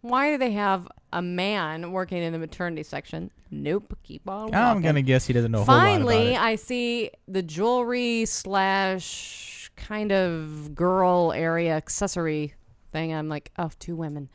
Why 0.00 0.32
do 0.32 0.38
they 0.38 0.50
have 0.52 0.88
a 1.12 1.22
man 1.22 1.92
working 1.92 2.18
in 2.22 2.32
the 2.32 2.38
maternity 2.38 2.82
section? 2.82 3.30
Nope. 3.52 3.96
Keep 4.02 4.28
on. 4.28 4.52
I'm 4.52 4.82
gonna 4.82 5.02
guess 5.02 5.26
he 5.26 5.32
doesn't 5.32 5.52
know 5.52 5.60
a 5.60 5.64
whole 5.64 5.74
lot 5.76 5.80
Finally. 5.82 6.36
I 6.36 6.56
see 6.56 7.10
the 7.28 7.42
jewelry 7.42 8.24
slash 8.24 9.51
kind 9.76 10.12
of 10.12 10.74
girl 10.74 11.32
area 11.32 11.76
accessory 11.76 12.54
thing. 12.92 13.12
I'm 13.14 13.28
like, 13.28 13.50
oh, 13.58 13.70
two 13.78 13.96
women. 13.96 14.28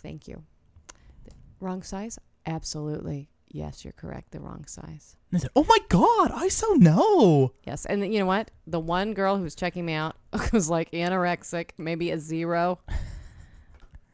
Thank 0.00 0.28
you. 0.28 0.42
Wrong 1.60 1.82
size? 1.82 2.18
Absolutely. 2.46 3.28
Yes, 3.48 3.84
you're 3.84 3.92
correct. 3.92 4.32
The 4.32 4.40
wrong 4.40 4.64
size. 4.66 5.16
And 5.30 5.38
I 5.38 5.40
said, 5.40 5.50
"Oh 5.54 5.64
my 5.68 5.78
god, 5.88 6.32
I 6.34 6.48
so 6.48 6.72
know." 6.72 7.52
Yes, 7.64 7.86
and 7.86 8.02
you 8.12 8.18
know 8.18 8.26
what? 8.26 8.50
The 8.66 8.80
one 8.80 9.14
girl 9.14 9.36
who 9.36 9.44
was 9.44 9.54
checking 9.54 9.86
me 9.86 9.92
out 9.92 10.16
was 10.52 10.68
like 10.68 10.90
anorexic, 10.90 11.70
maybe 11.78 12.10
a 12.10 12.18
zero. 12.18 12.80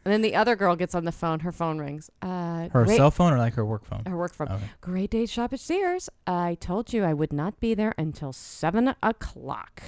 And 0.05 0.13
then 0.13 0.21
the 0.23 0.35
other 0.35 0.57
girl 0.57 0.77
gets 0.77 0.95
on 0.95 1.05
the 1.07 1.13
phone. 1.13 1.41
Her 1.41 1.53
phone 1.53 1.79
rings. 1.79 2.11
Uh, 2.23 2.69
Her 2.69 2.85
great- 2.85 2.97
cell 2.99 3.11
phone 3.11 3.33
or 3.33 3.39
like 3.39 3.55
her 3.55 3.65
work 3.65 3.85
phone? 3.87 4.03
Her 4.07 4.17
work 4.17 4.35
phone. 4.35 4.49
Okay. 4.49 4.65
Great 4.83 5.11
day 5.11 5.25
shop 5.27 5.53
at 5.55 5.61
Sears. 5.61 6.09
I 6.27 6.57
told 6.61 6.93
you 6.93 7.05
I 7.05 7.15
would 7.15 7.33
not 7.33 7.61
be 7.61 7.73
there 7.75 7.95
until 7.99 8.33
seven 8.35 8.95
o'clock. 9.03 9.83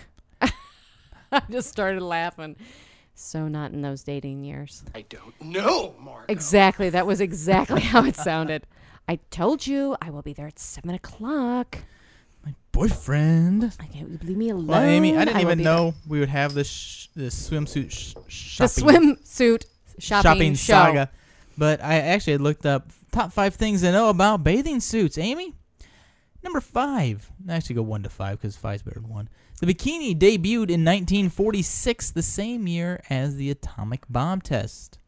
I 1.36 1.42
just 1.50 1.68
started 1.68 2.02
laughing. 2.02 2.56
So 3.14 3.48
not 3.48 3.72
in 3.72 3.82
those 3.82 4.02
dating 4.02 4.44
years. 4.44 4.82
I 4.94 5.02
don't 5.02 5.40
know, 5.40 5.94
Mark. 6.00 6.26
Exactly. 6.28 6.90
That 6.90 7.06
was 7.06 7.20
exactly 7.20 7.80
how 7.92 8.04
it 8.04 8.16
sounded. 8.16 8.66
I 9.08 9.18
told 9.30 9.66
you 9.66 9.96
I 10.00 10.10
will 10.10 10.22
be 10.22 10.32
there 10.32 10.46
at 10.46 10.58
seven 10.58 10.90
o'clock. 10.90 11.78
My 12.44 12.54
boyfriend. 12.72 13.64
Okay, 13.64 13.98
you 14.00 14.18
leave 14.22 14.36
me 14.36 14.50
alone. 14.50 14.66
Well, 14.66 14.82
Amy, 14.82 15.16
I 15.16 15.24
didn't 15.24 15.34
will 15.36 15.42
even 15.42 15.58
be 15.58 15.64
there. 15.64 15.74
know 15.74 15.94
we 16.08 16.20
would 16.20 16.28
have 16.28 16.54
this 16.54 16.68
sh- 16.68 17.06
this 17.14 17.48
swimsuit 17.50 17.90
sh- 17.90 18.14
the 18.14 18.68
shopping 18.68 19.16
swimsuit 19.16 19.64
shopping, 19.98 20.54
show. 20.54 20.72
saga. 20.72 21.10
But 21.58 21.82
I 21.82 21.98
actually 21.98 22.38
looked 22.38 22.64
up 22.64 22.90
top 23.12 23.32
five 23.32 23.54
things 23.54 23.82
to 23.82 23.92
know 23.92 24.08
about 24.08 24.42
bathing 24.42 24.80
suits. 24.80 25.18
Amy, 25.18 25.54
number 26.42 26.60
five. 26.60 27.30
I 27.48 27.52
actually 27.54 27.76
go 27.76 27.82
one 27.82 28.02
to 28.04 28.08
five 28.08 28.40
because 28.40 28.56
five's 28.56 28.82
better 28.82 29.00
than 29.00 29.10
one. 29.10 29.28
The 29.62 29.72
bikini 29.72 30.18
debuted 30.18 30.70
in 30.70 30.84
1946, 30.84 32.10
the 32.10 32.22
same 32.22 32.66
year 32.66 33.00
as 33.08 33.36
the 33.36 33.48
atomic 33.48 34.00
bomb 34.10 34.40
test. 34.40 34.98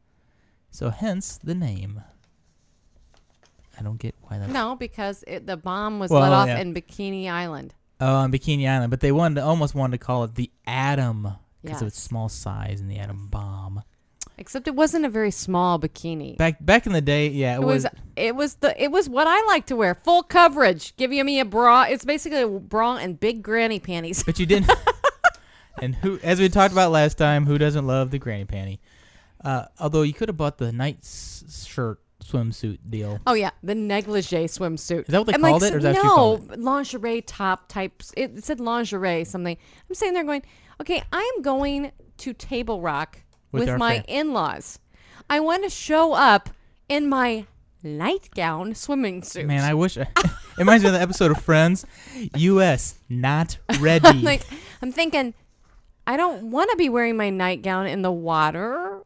So 0.71 0.91
hence 0.91 1.37
the 1.43 1.57
name. 1.57 2.05
I 3.77 3.83
don't 3.83 3.99
get 3.99 4.15
why 4.23 4.39
that. 4.39 4.49
No, 4.49 4.77
because 4.77 5.25
it, 5.27 5.49
the 5.49 5.57
bomb 5.57 5.99
was 5.99 6.13
Well, 6.13 6.21
let 6.21 6.31
off 6.31 6.47
yeah. 6.47 6.61
in 6.61 6.73
Bikini 6.73 7.29
Island. 7.29 7.75
Oh, 8.01 8.15
on 8.15 8.31
Bikini 8.31 8.71
Island, 8.71 8.93
but 8.93 9.01
they 9.01 9.11
wanted 9.11 9.41
to, 9.41 9.45
almost 9.45 9.75
wanted 9.75 9.99
to 9.99 10.07
call 10.07 10.23
it 10.23 10.37
the 10.37 10.53
atom 10.69 11.33
because 11.61 11.83
of 11.83 11.89
its 11.89 12.01
small 12.01 12.29
size 12.29 12.81
and 12.81 12.89
the 12.89 12.99
atom 12.99 13.27
bomb. 13.27 13.83
Except 14.37 14.67
it 14.67 14.75
wasn't 14.75 15.05
a 15.05 15.09
very 15.09 15.31
small 15.31 15.79
bikini. 15.79 16.37
Back 16.37 16.57
back 16.65 16.87
in 16.87 16.93
the 16.93 17.01
day, 17.01 17.29
yeah, 17.29 17.55
it, 17.57 17.63
It 17.63 17.65
was 17.65 17.87
it 18.17 18.35
was 18.35 18.57
the 18.57 18.83
it 18.83 18.91
was 18.91 19.09
what 19.09 19.27
I 19.29 19.41
like 19.47 19.67
to 19.67 19.77
wear. 19.77 19.95
Full 19.95 20.25
coverage. 20.25 20.97
Give 20.97 21.13
you 21.13 21.25
me 21.25 21.39
a 21.41 21.45
bra. 21.45 21.85
It's 21.85 22.05
basically 22.05 22.43
a 22.43 22.49
bra 22.49 22.97
and 22.97 23.19
big 23.19 23.43
granny 23.43 23.79
panties. 23.79 24.23
But 24.25 24.39
you 24.41 24.47
didn't. 24.47 24.71
and 25.83 25.95
who, 25.95 26.19
as 26.23 26.41
we 26.41 26.49
talked 26.49 26.73
about 26.73 26.91
last 26.91 27.17
time, 27.17 27.47
who 27.47 27.59
doesn't 27.59 27.87
love 27.87 28.11
the 28.11 28.19
granny 28.19 28.45
panty? 28.45 28.79
Uh, 29.45 29.67
although 29.79 30.03
you 30.03 30.13
could 30.15 30.29
have 30.29 30.37
bought 30.37 30.59
the 30.59 30.73
night 30.73 30.99
s- 31.03 31.67
shirt 31.69 32.01
swimsuit 32.25 32.79
deal. 32.89 33.21
Oh 33.27 33.35
yeah, 33.35 33.51
the 33.63 33.75
negligee 33.75 34.47
swimsuit. 34.47 35.01
Is 35.03 35.07
that 35.09 35.19
what 35.19 35.27
they 35.27 35.35
And, 35.35 35.43
called 35.43 35.63
like, 35.63 35.73
it, 35.73 35.75
or 35.75 35.79
is 35.79 35.85
that 35.85 35.95
what 35.95 36.03
you 36.03 36.09
no 36.09 36.15
called 36.15 36.59
lingerie 36.59 37.23
top 37.23 37.69
types? 37.69 38.13
It 38.17 38.43
said 38.45 38.59
lingerie 38.61 39.25
something. 39.25 39.57
I'm 39.89 39.95
sitting 39.95 40.15
there 40.15 40.25
going, 40.25 40.43
okay, 40.81 41.03
I 41.13 41.33
am 41.37 41.43
going 41.43 41.93
to 42.19 42.33
Table 42.33 42.81
Rock 42.81 43.21
With 43.61 43.69
with, 43.69 43.79
my 43.79 43.97
fam- 43.97 44.05
in-laws. 44.09 44.79
I 45.31 45.41
want 45.41 45.65
to 45.65 45.71
show 45.71 46.13
up 46.13 46.51
in 46.89 47.09
my 47.09 47.47
nightgown 47.83 48.75
swimming 48.75 49.23
suit. 49.23 49.47
Man, 49.47 49.65
I 49.65 49.75
wish. 49.83 49.97
it 49.97 50.09
reminds 50.59 50.85
me 50.85 50.89
of 50.89 50.95
the 50.95 51.01
episode 51.01 51.31
of 51.31 51.41
Friends. 51.41 51.87
U.S. 52.37 52.95
not 53.09 53.59
ready. 53.81 54.07
I'm 54.07 54.23
like, 54.23 54.43
I'm 54.83 54.93
thinking, 54.93 55.35
I 56.07 56.17
don't 56.17 56.51
want 56.51 56.71
to 56.71 56.77
be 56.77 56.89
wearing 56.89 57.17
my 57.17 57.31
nightgown 57.31 57.87
in 57.87 58.03
the 58.03 58.13
water. 58.13 59.03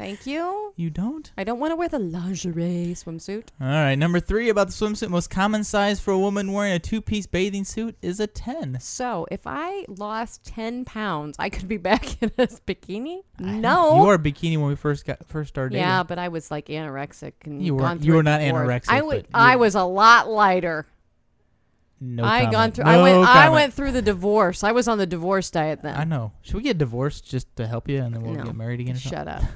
Thank 0.00 0.26
you. 0.26 0.72
you 0.76 0.88
don't. 0.88 1.30
I 1.36 1.44
don't 1.44 1.58
want 1.60 1.72
to 1.72 1.76
wear 1.76 1.88
the 1.88 1.98
lingerie 1.98 2.94
swimsuit. 2.94 3.48
All 3.60 3.66
right, 3.68 3.96
number 3.96 4.18
three 4.18 4.48
about 4.48 4.68
the 4.68 4.72
swimsuit. 4.72 5.10
Most 5.10 5.28
common 5.28 5.62
size 5.62 6.00
for 6.00 6.12
a 6.12 6.18
woman 6.18 6.52
wearing 6.52 6.72
a 6.72 6.78
two-piece 6.78 7.26
bathing 7.26 7.64
suit 7.64 7.96
is 8.00 8.18
a 8.18 8.26
ten. 8.26 8.78
So 8.80 9.26
if 9.30 9.40
I 9.44 9.84
lost 9.88 10.44
10 10.46 10.86
pounds, 10.86 11.36
I 11.38 11.50
could 11.50 11.68
be 11.68 11.76
back 11.76 12.22
in 12.22 12.30
a 12.38 12.46
bikini? 12.46 13.24
No. 13.38 13.50
You 13.52 13.60
No. 13.60 13.94
wore 13.96 14.14
a 14.14 14.18
bikini 14.18 14.56
when 14.56 14.68
we 14.68 14.74
first 14.76 15.04
got 15.04 15.26
first 15.26 15.50
started. 15.50 15.74
dating. 15.74 15.86
Yeah, 15.86 16.02
but 16.02 16.18
I 16.18 16.28
was 16.28 16.50
like 16.50 16.68
anorexic 16.68 17.32
and 17.44 17.62
You 17.62 17.76
through 17.78 17.98
you 18.00 18.14
were 18.14 18.22
not 18.22 18.40
anorexic, 18.40 18.86
I 18.88 19.02
would. 19.02 19.28
I 19.34 19.56
was 19.56 19.74
a 19.74 19.84
lot 19.84 20.30
lighter. 20.30 20.86
No 22.00 22.24
I 22.24 22.38
comment. 22.44 22.52
gone 22.52 22.72
through. 22.72 22.84
No 22.86 22.90
I 22.90 23.02
went. 23.02 23.28
I 23.28 23.48
went 23.50 23.74
through 23.74 23.92
the 23.92 24.00
divorce. 24.00 24.64
I 24.64 24.72
was 24.72 24.88
on 24.88 24.96
the 24.96 25.06
divorce 25.06 25.50
diet 25.50 25.82
then. 25.82 25.94
I 25.94 26.04
know. 26.04 26.32
Should 26.40 26.54
we 26.54 26.62
get 26.62 26.78
divorced 26.78 27.28
just 27.30 27.54
to 27.56 27.66
help 27.66 27.86
you, 27.90 28.00
and 28.02 28.14
then 28.14 28.22
we'll 28.22 28.32
No. 28.36 28.44
get 28.44 28.56
married 28.56 28.80
again? 28.80 28.96
Or 28.96 28.98
something? 28.98 29.18
Shut 29.18 29.28
up. 29.28 29.42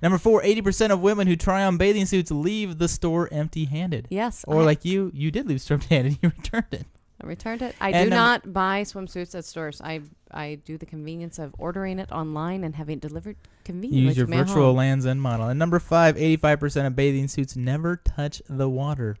Number 0.00 0.18
four, 0.18 0.42
80% 0.42 0.90
of 0.90 1.00
women 1.00 1.26
who 1.26 1.36
try 1.36 1.64
on 1.64 1.76
bathing 1.76 2.06
suits 2.06 2.30
leave 2.30 2.78
the 2.78 2.88
store 2.88 3.28
empty 3.32 3.64
handed. 3.64 4.06
Yes. 4.10 4.44
Or 4.46 4.62
I, 4.62 4.64
like 4.64 4.84
you, 4.84 5.10
you 5.14 5.30
did 5.30 5.48
leave 5.48 5.60
store 5.60 5.74
empty 5.76 5.94
handed. 5.94 6.18
You 6.22 6.32
returned 6.36 6.66
it. 6.72 6.86
I 7.22 7.26
returned 7.26 7.62
it. 7.62 7.74
I 7.80 7.90
And 7.90 8.10
do 8.10 8.16
not 8.16 8.52
buy 8.52 8.82
swimsuits 8.82 9.34
at 9.36 9.44
stores. 9.44 9.80
I 9.82 10.02
I 10.32 10.56
do 10.64 10.76
the 10.76 10.86
convenience 10.86 11.38
of 11.38 11.54
ordering 11.58 11.98
it 11.98 12.10
online 12.10 12.64
and 12.64 12.74
having 12.74 12.96
it 12.96 13.00
delivered 13.00 13.36
conveniently 13.64 14.08
Use 14.08 14.16
your 14.16 14.26
virtual. 14.26 14.72
Lands 14.72 15.06
End 15.06 15.20
model. 15.22 15.48
And 15.48 15.58
number 15.58 15.78
five, 15.78 16.16
85% 16.16 16.86
of 16.86 16.96
bathing 16.96 17.28
suits 17.28 17.54
never 17.54 17.96
touch 17.96 18.42
the 18.48 18.68
water. 18.68 19.16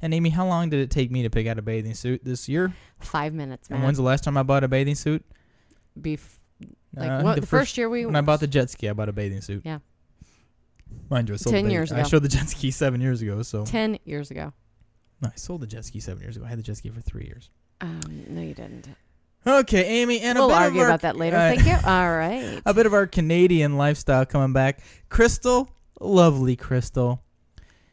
And 0.00 0.12
Amy, 0.12 0.30
how 0.30 0.46
long 0.46 0.68
did 0.68 0.80
it 0.80 0.90
take 0.90 1.10
me 1.10 1.22
to 1.22 1.30
pick 1.30 1.46
out 1.46 1.58
a 1.58 1.62
bathing 1.62 1.94
suit 1.94 2.24
this 2.24 2.48
year? 2.48 2.72
Five 3.00 3.32
minutes, 3.32 3.70
man. 3.70 3.78
And 3.78 3.84
when's 3.84 3.98
the 3.98 4.02
last 4.04 4.24
time 4.24 4.36
I 4.36 4.42
bought 4.42 4.64
a 4.64 4.68
bathing 4.68 4.96
suit? 4.96 5.24
Bef- 5.98 6.36
like 6.94 7.10
Uh, 7.10 7.22
what? 7.22 7.40
The, 7.40 7.46
first, 7.46 7.78
year 7.78 7.88
we 7.88 8.04
When 8.04 8.16
I 8.16 8.20
bought 8.20 8.40
the 8.40 8.46
jet 8.46 8.70
ski, 8.70 8.88
I 8.88 8.92
bought 8.92 9.08
a 9.08 9.12
bathing 9.12 9.40
suit. 9.40 9.62
Yeah. 9.64 9.78
Mind 11.10 11.28
you, 11.28 11.34
I 11.34 11.38
sold 11.38 11.54
10 11.54 11.64
the 11.66 11.70
years 11.72 11.92
I 11.92 12.02
showed 12.04 12.22
the 12.22 12.28
jet 12.28 12.48
ski 12.48 12.70
seven 12.70 13.00
years 13.00 13.20
ago, 13.22 13.42
so. 13.42 13.64
ten 13.64 13.98
years 14.04 14.30
ago. 14.30 14.52
No, 15.20 15.28
I 15.28 15.36
sold 15.36 15.60
the 15.60 15.66
jet 15.66 15.84
ski 15.84 16.00
seven 16.00 16.22
years 16.22 16.36
ago. 16.36 16.46
I 16.46 16.48
had 16.48 16.58
the 16.58 16.62
jet 16.62 16.76
ski 16.78 16.88
for 16.90 17.00
three 17.00 17.24
years. 17.24 17.50
Um, 17.80 18.00
no, 18.28 18.40
you 18.40 18.54
didn't. 18.54 18.88
Okay, 19.46 19.84
Amy, 20.02 20.20
and 20.20 20.38
we'll 20.38 20.46
a 20.50 20.54
bit 20.54 20.56
argue 20.62 20.80
of 20.80 20.84
our, 20.84 20.88
about 20.90 21.00
that 21.02 21.16
later. 21.16 21.36
uh, 21.36 21.54
Thank 21.54 21.66
you. 21.66 21.72
All 21.90 22.10
right. 22.16 22.62
a 22.64 22.72
bit 22.72 22.86
of 22.86 22.94
our 22.94 23.06
Canadian 23.06 23.76
lifestyle 23.76 24.24
coming 24.24 24.52
back. 24.52 24.80
Crystal, 25.08 25.68
lovely 26.00 26.54
Crystal. 26.56 27.22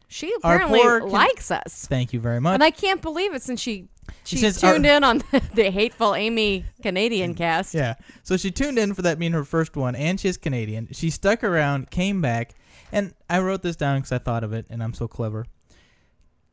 She 0.08 0.32
apparently 0.38 0.80
poor 0.80 1.00
Can- 1.00 1.10
likes 1.10 1.50
us, 1.52 1.86
Thank 1.88 2.12
you 2.12 2.18
very 2.20 2.40
much. 2.40 2.54
and 2.54 2.64
I 2.64 2.70
can't 2.72 3.00
believe 3.00 3.32
it 3.34 3.42
since 3.42 3.60
she 3.60 3.86
She 4.24 4.36
she, 4.36 4.42
says 4.42 4.62
our- 4.64 4.72
tuned 4.72 4.86
in 4.86 5.04
on 5.04 5.22
the 5.54 5.70
hateful 5.70 6.14
Amy 6.16 6.64
Canadian 6.82 7.34
cast. 7.34 7.74
yeah, 7.74 7.94
so 8.24 8.36
she 8.36 8.50
tuned 8.50 8.76
in 8.78 8.92
for 8.94 9.02
that 9.02 9.18
being 9.20 9.32
her 9.32 9.44
first 9.44 9.76
one, 9.76 9.94
and 9.94 10.18
she's 10.18 10.36
Canadian. 10.36 10.88
She 10.92 11.10
stuck 11.10 11.44
around, 11.44 11.90
came 11.92 12.20
back, 12.20 12.54
and 12.92 13.14
I 13.28 13.40
wrote 13.40 13.62
this 13.62 13.76
down 13.76 13.98
because 13.98 14.12
I 14.12 14.18
thought 14.18 14.44
of 14.44 14.52
it, 14.52 14.66
and 14.70 14.82
I'm 14.82 14.94
so 14.94 15.08
clever. 15.08 15.46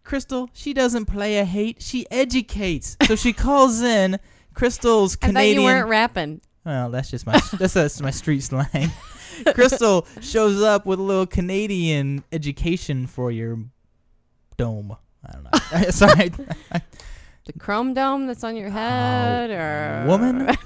Crystal, 0.04 0.50
she 0.54 0.74
doesn't 0.74 1.06
play 1.06 1.38
a 1.38 1.46
hate; 1.46 1.82
she 1.82 2.06
educates. 2.12 2.96
So 3.08 3.16
she 3.16 3.34
calls 3.46 3.82
in 3.82 4.20
Crystal's 4.54 5.16
Canadian. 5.16 5.38
I 5.38 5.54
thought 5.56 5.60
you 5.62 5.66
weren't 5.66 5.90
rapping. 5.90 6.42
Well, 6.66 6.90
that's 6.90 7.10
just 7.10 7.26
my 7.26 7.40
that's, 7.60 7.74
that's 7.74 8.02
my 8.02 8.12
street 8.12 8.42
slang. 8.44 8.92
Crystal 9.54 10.08
shows 10.22 10.62
up 10.62 10.86
with 10.86 11.00
a 11.00 11.04
little 11.04 11.28
Canadian 11.28 12.24
education 12.32 13.06
for 13.08 13.32
your 13.32 13.60
dome. 14.58 14.96
I 15.26 15.32
don't 15.34 15.44
know. 15.44 15.90
Sorry, 15.92 16.30
The 16.30 17.54
chrome 17.60 17.94
dome 17.94 18.28
that's 18.28 18.44
on 18.44 18.56
your 18.56 18.70
head, 18.70 19.52
oh, 19.52 19.54
or 19.54 20.04
Oh, 20.04 20.08
woman. 20.08 20.58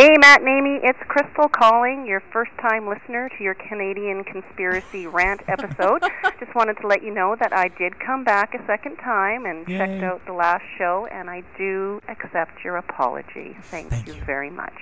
Hey, 0.00 0.16
Matt 0.16 0.40
and 0.40 0.48
Amy, 0.48 0.80
it's 0.82 0.98
Crystal 1.08 1.46
calling, 1.46 2.06
your 2.06 2.22
first 2.32 2.52
time 2.62 2.88
listener 2.88 3.28
to 3.36 3.44
your 3.44 3.52
Canadian 3.52 4.24
Conspiracy 4.24 5.06
Rant 5.06 5.42
episode. 5.46 6.00
Just 6.40 6.54
wanted 6.54 6.78
to 6.80 6.86
let 6.86 7.02
you 7.02 7.12
know 7.12 7.36
that 7.38 7.52
I 7.52 7.68
did 7.68 8.00
come 8.00 8.24
back 8.24 8.54
a 8.54 8.66
second 8.66 8.96
time 8.96 9.44
and 9.44 9.68
Yay. 9.68 9.76
checked 9.76 10.02
out 10.02 10.22
the 10.24 10.32
last 10.32 10.64
show, 10.78 11.06
and 11.12 11.28
I 11.28 11.42
do 11.58 12.00
accept 12.08 12.64
your 12.64 12.78
apology. 12.78 13.54
Thank, 13.64 13.90
Thank 13.90 14.06
you, 14.06 14.14
you. 14.14 14.22
very 14.22 14.48
much. 14.48 14.72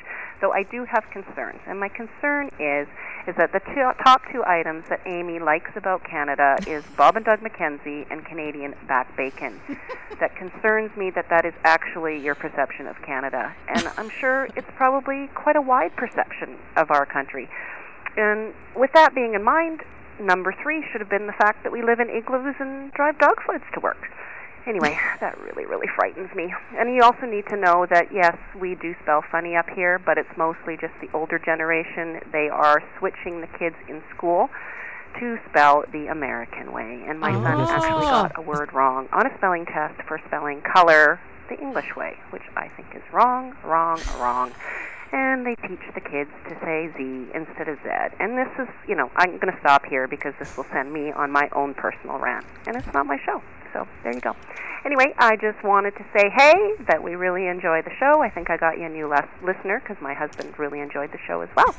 So 0.41 0.53
I 0.53 0.63
do 0.63 0.85
have 0.85 1.05
concerns, 1.11 1.61
and 1.67 1.81
my 1.81 1.89
concern 1.89 2.49
is 2.61 2.87
is 3.27 3.35
that 3.37 3.53
the 3.53 3.61
two, 3.61 3.91
top 4.05 4.23
two 4.33 4.43
items 4.47 4.85
that 4.89 5.01
Amy 5.05 5.39
likes 5.39 5.71
about 5.77 6.03
Canada 6.05 6.57
is 6.67 6.83
Bob 6.97 7.17
and 7.17 7.25
Doug 7.25 7.41
McKenzie 7.41 8.07
and 8.11 8.25
Canadian 8.25 8.75
back 8.87 9.15
bacon. 9.17 9.61
that 10.21 10.35
concerns 10.37 10.97
me 10.97 11.11
that 11.11 11.29
that 11.29 11.45
is 11.45 11.53
actually 11.65 12.19
your 12.21 12.35
perception 12.35 12.87
of 12.87 12.97
Canada, 13.03 13.55
and 13.69 13.89
I'm 13.97 14.11
sure 14.11 14.49
it's 14.57 14.71
probably 14.77 15.29
quite 15.35 15.57
a 15.57 15.61
wide 15.61 15.95
perception 15.97 16.57
of 16.77 16.91
our 16.91 17.05
country. 17.05 17.49
And 18.17 18.55
with 18.77 18.93
that 18.95 19.15
being 19.15 19.35
in 19.35 19.43
mind, 19.43 19.83
number 20.21 20.55
three 20.63 20.85
should 20.91 21.01
have 21.01 21.11
been 21.11 21.27
the 21.27 21.33
fact 21.39 21.65
that 21.65 21.73
we 21.73 21.83
live 21.83 22.01
in 22.01 22.09
igloos 22.11 22.55
and 22.59 22.93
drive 22.93 23.19
dog 23.19 23.37
sleds 23.45 23.65
to 23.75 23.81
work. 23.81 24.09
Anyway, 24.69 24.99
that 25.21 25.41
really, 25.41 25.65
really 25.65 25.87
frightens 25.97 26.29
me. 26.35 26.53
And 26.77 26.95
you 26.95 27.03
also 27.03 27.25
need 27.25 27.47
to 27.49 27.57
know 27.57 27.87
that, 27.91 28.13
yes, 28.13 28.37
we 28.61 28.75
do 28.75 28.95
spell 29.03 29.23
funny 29.33 29.57
up 29.57 29.69
here, 29.71 29.99
but 29.99 30.19
it's 30.19 30.29
mostly 30.37 30.77
just 30.77 30.93
the 31.01 31.09
older 31.17 31.39
generation. 31.39 32.21
They 32.33 32.49
are 32.51 32.83
switching 32.99 33.41
the 33.41 33.47
kids 33.59 33.77
in 33.89 34.03
school 34.15 34.51
to 35.21 35.39
spell 35.49 35.85
the 35.91 36.09
American 36.09 36.73
way. 36.73 37.03
And 37.09 37.19
my 37.19 37.33
son 37.33 37.61
Oh. 37.61 37.67
actually 37.71 38.05
got 38.05 38.37
a 38.39 38.43
word 38.43 38.73
wrong 38.75 39.09
on 39.11 39.27
a 39.27 39.35
spelling 39.39 39.65
test 39.65 40.03
for 40.07 40.21
spelling 40.27 40.61
color 40.61 41.19
the 41.49 41.59
English 41.59 41.97
way, 41.97 42.19
which 42.29 42.43
I 42.55 42.69
think 42.69 42.89
is 42.95 43.03
wrong, 43.11 43.57
wrong, 43.65 43.99
wrong. 44.21 44.53
and 45.11 45.47
they 45.47 45.55
teach 45.67 45.81
the 45.95 46.01
kids 46.03 46.31
to 46.47 46.55
say 46.61 46.93
Z 46.95 47.31
instead 47.35 47.69
of 47.69 47.79
Z. 47.83 47.89
And 48.21 48.37
this 48.37 48.51
is, 48.59 48.69
you 48.87 48.95
know, 48.95 49.11
I'm 49.17 49.39
going 49.39 49.51
to 49.51 49.59
stop 49.61 49.87
here 49.87 50.07
because 50.07 50.35
this 50.39 50.55
will 50.59 50.67
send 50.71 50.93
me 50.93 51.11
on 51.13 51.31
my 51.33 51.49
own 51.53 51.73
personal 51.73 52.19
rant, 52.19 52.45
and 52.67 52.77
it's 52.77 52.93
not 52.93 53.07
my 53.07 53.17
show. 53.25 53.41
So 53.79 53.87
there 54.03 54.13
you 54.13 54.21
go. 54.21 54.35
Anyway, 54.85 55.15
I 55.19 55.37
just 55.37 55.63
wanted 55.63 55.95
to 55.97 56.05
say, 56.17 56.31
hey, 56.35 56.75
that 56.89 57.03
we 57.03 57.15
really 57.15 57.47
enjoy 57.47 57.83
the 57.83 57.93
show. 57.99 58.23
I 58.23 58.31
think 58.31 58.51
I 58.51 58.57
got 58.57 58.79
you 58.79 58.87
a 58.87 58.89
new 58.89 59.07
les- 59.07 59.29
listener 59.43 59.79
because 59.81 60.03
my 60.03 60.15
husband 60.15 60.59
really 60.59 60.81
enjoyed 60.81 61.13
the 61.13 61.19
show 61.27 61.43
as 61.43 61.49
well. 61.57 61.75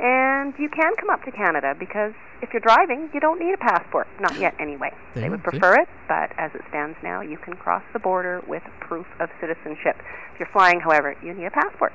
And 0.00 0.52
you 0.58 0.68
can 0.68 0.94
come 0.96 1.10
up 1.10 1.24
to 1.24 1.32
Canada 1.32 1.74
because 1.78 2.12
if 2.42 2.52
you're 2.52 2.60
driving, 2.60 3.08
you 3.14 3.20
don't 3.20 3.40
need 3.40 3.52
a 3.52 3.58
passport. 3.58 4.06
Not 4.20 4.38
yet, 4.38 4.54
anyway. 4.60 4.92
There 5.14 5.24
They 5.24 5.30
would 5.30 5.42
prefer 5.42 5.74
it, 5.80 5.88
but 6.06 6.32
as 6.38 6.54
it 6.54 6.60
stands 6.68 6.96
now, 7.02 7.20
you 7.20 7.38
can 7.38 7.54
cross 7.56 7.82
the 7.92 7.98
border 7.98 8.42
with 8.46 8.62
proof 8.80 9.06
of 9.20 9.30
citizenship. 9.40 9.96
If 10.34 10.40
you're 10.40 10.52
flying, 10.52 10.80
however, 10.80 11.16
you 11.22 11.32
need 11.34 11.46
a 11.46 11.50
passport. 11.50 11.92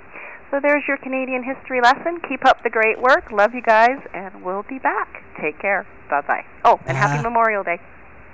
So 0.52 0.60
there's 0.62 0.84
your 0.88 0.98
Canadian 0.98 1.44
history 1.44 1.80
lesson. 1.82 2.20
Keep 2.28 2.46
up 2.46 2.62
the 2.64 2.70
great 2.70 3.00
work. 3.00 3.32
Love 3.32 3.54
you 3.54 3.62
guys, 3.62 4.00
and 4.14 4.44
we'll 4.44 4.66
be 4.68 4.80
back. 4.80 5.24
Take 5.40 5.60
care. 5.60 5.86
Bye 6.10 6.22
bye. 6.22 6.46
Oh, 6.66 6.80
and 6.86 6.98
happy 6.98 7.24
Memorial 7.24 7.64
Day. 7.64 7.80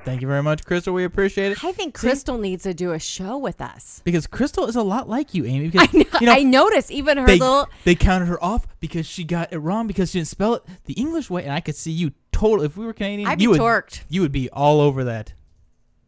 Thank 0.06 0.22
you 0.22 0.28
very 0.28 0.42
much, 0.42 0.66
Crystal. 0.66 0.94
We 0.94 1.04
appreciate 1.04 1.52
it. 1.52 1.64
I 1.64 1.72
think 1.72 1.98
See? 1.98 2.08
Crystal 2.08 2.38
needs 2.38 2.64
to 2.64 2.74
do 2.74 2.94
a 2.94 3.00
show 3.00 3.38
with 3.38 3.62
us. 3.62 4.02
Because 4.04 4.28
Crystal 4.28 4.66
is 4.66 4.76
a 4.76 4.82
lot 4.82 5.10
like 5.10 5.34
you, 5.34 5.46
Amy. 5.46 5.70
Because 5.70 5.90
I 5.94 5.98
know, 5.98 6.06
you 6.22 6.28
know 6.28 6.34
I 6.34 6.44
noticed 6.44 6.92
even 6.92 7.18
her 7.18 7.28
they, 7.28 7.38
little. 7.38 7.68
they 7.84 7.96
counted 7.96 8.26
her 8.26 8.44
off 8.44 8.66
because 8.80 9.06
she 9.06 9.24
got 9.24 9.52
it 9.52 9.60
wrong 9.60 9.88
because 9.88 10.12
she 10.12 10.20
didn't 10.20 10.30
spell 10.30 10.56
it 10.56 10.64
the 10.86 10.94
English 10.94 11.30
way, 11.30 11.44
and 11.44 11.54
I 11.54 11.60
could 11.60 11.76
see 11.76 11.92
you 11.92 12.14
totally. 12.32 12.66
If 12.66 12.78
we 12.78 12.86
were 12.86 12.94
Canadian, 12.94 13.30
I'd 13.30 13.38
be 13.38 13.44
you 13.44 13.50
would 13.52 13.60
torqued. 13.60 14.02
you 14.10 14.22
would 14.22 14.32
be 14.32 14.50
all 14.50 14.80
over 14.80 15.04
that. 15.04 15.34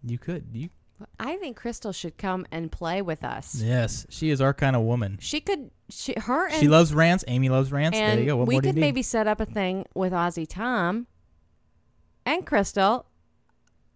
You 0.03 0.17
could. 0.17 0.47
You 0.53 0.69
I 1.19 1.35
think 1.37 1.57
Crystal 1.57 1.91
should 1.91 2.17
come 2.17 2.45
and 2.51 2.71
play 2.71 3.01
with 3.01 3.23
us. 3.23 3.61
yes, 3.61 4.05
she 4.09 4.29
is 4.29 4.41
our 4.41 4.53
kind 4.53 4.75
of 4.75 4.83
woman. 4.83 5.17
She 5.21 5.41
could. 5.41 5.71
She 5.89 6.13
her 6.17 6.47
and 6.47 6.55
she 6.55 6.67
loves 6.67 6.93
rants. 6.93 7.25
Amy 7.27 7.49
loves 7.49 7.71
rants. 7.71 7.97
and 7.97 8.13
there 8.13 8.19
you 8.19 8.25
go. 8.27 8.37
What 8.37 8.47
we 8.47 8.55
more 8.55 8.61
do 8.61 8.69
you 8.69 8.73
could 8.73 8.79
maybe 8.79 9.01
set 9.01 9.27
up 9.27 9.41
a 9.41 9.45
thing 9.45 9.85
with 9.93 10.13
Ozzy 10.13 10.47
Tom 10.47 11.07
and 12.25 12.45
Crystal. 12.45 13.05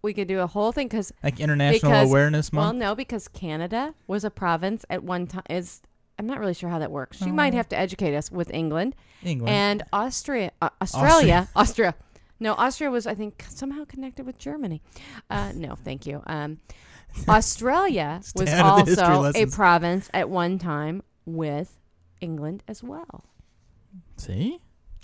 We 0.05 0.13
could 0.13 0.27
do 0.27 0.39
a 0.39 0.47
whole 0.47 0.71
thing 0.71 0.87
because 0.87 1.11
like 1.23 1.39
International 1.39 1.91
because- 1.91 2.09
Awareness 2.09 2.53
Month. 2.53 2.63
Well, 2.63 2.73
no, 2.73 2.95
because 2.95 3.27
Canada 3.27 3.93
was 4.07 4.23
a 4.23 4.29
province 4.29 4.85
at 4.89 5.03
one 5.03 5.25
time. 5.27 5.43
Is 5.49 5.81
I'm 6.19 6.27
not 6.27 6.39
really 6.39 6.53
sure 6.53 6.69
how 6.69 6.79
that 6.79 6.91
works. 6.91 7.17
She 7.17 7.31
might 7.31 7.53
have 7.53 7.67
to 7.69 7.77
educate 7.77 8.15
us 8.15 8.31
with 8.31 8.49
England, 8.53 8.95
Oh. 8.97 9.27
England. 9.27 9.49
and 9.49 9.83
Austria, 9.91 10.51
uh, 10.61 10.69
Australia, 10.81 11.49
Austria. 11.55 11.95
No, 12.39 12.53
Austria 12.53 12.91
was 12.91 13.07
I 13.07 13.15
think 13.15 13.45
somehow 13.49 13.83
connected 13.85 14.25
with 14.25 14.37
Germany. 14.37 14.81
Uh, 15.29 15.51
no, 15.55 15.75
thank 15.75 16.05
you. 16.05 16.21
Um, 16.27 16.59
Australia 17.27 18.21
was 18.35 18.47
Stay 18.49 18.51
out 18.59 18.79
of 18.81 18.85
the 18.85 18.91
history 18.91 19.07
also 19.07 19.39
a 19.39 19.45
province 19.47 20.09
at 20.13 20.29
one 20.29 20.59
time 20.59 21.01
with 21.25 21.79
England 22.21 22.63
as 22.67 22.83
well. 22.83 23.25
See, 24.17 24.59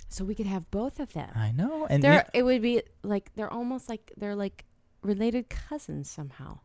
So 0.08 0.24
we 0.24 0.34
could 0.34 0.46
have 0.46 0.70
both 0.70 1.00
of 1.00 1.12
them. 1.12 1.30
I 1.34 1.52
know. 1.52 1.86
And 1.90 2.02
They're 2.04 2.26
it 2.32 2.42
would 2.44 2.62
be 2.62 2.82
like 3.02 3.30
they're 3.34 3.52
almost 3.52 3.88
like 3.88 4.12
they're 4.16 4.36
like 4.36 4.64
related 5.02 5.48
cousins 5.48 6.10
somehow. 6.10 6.60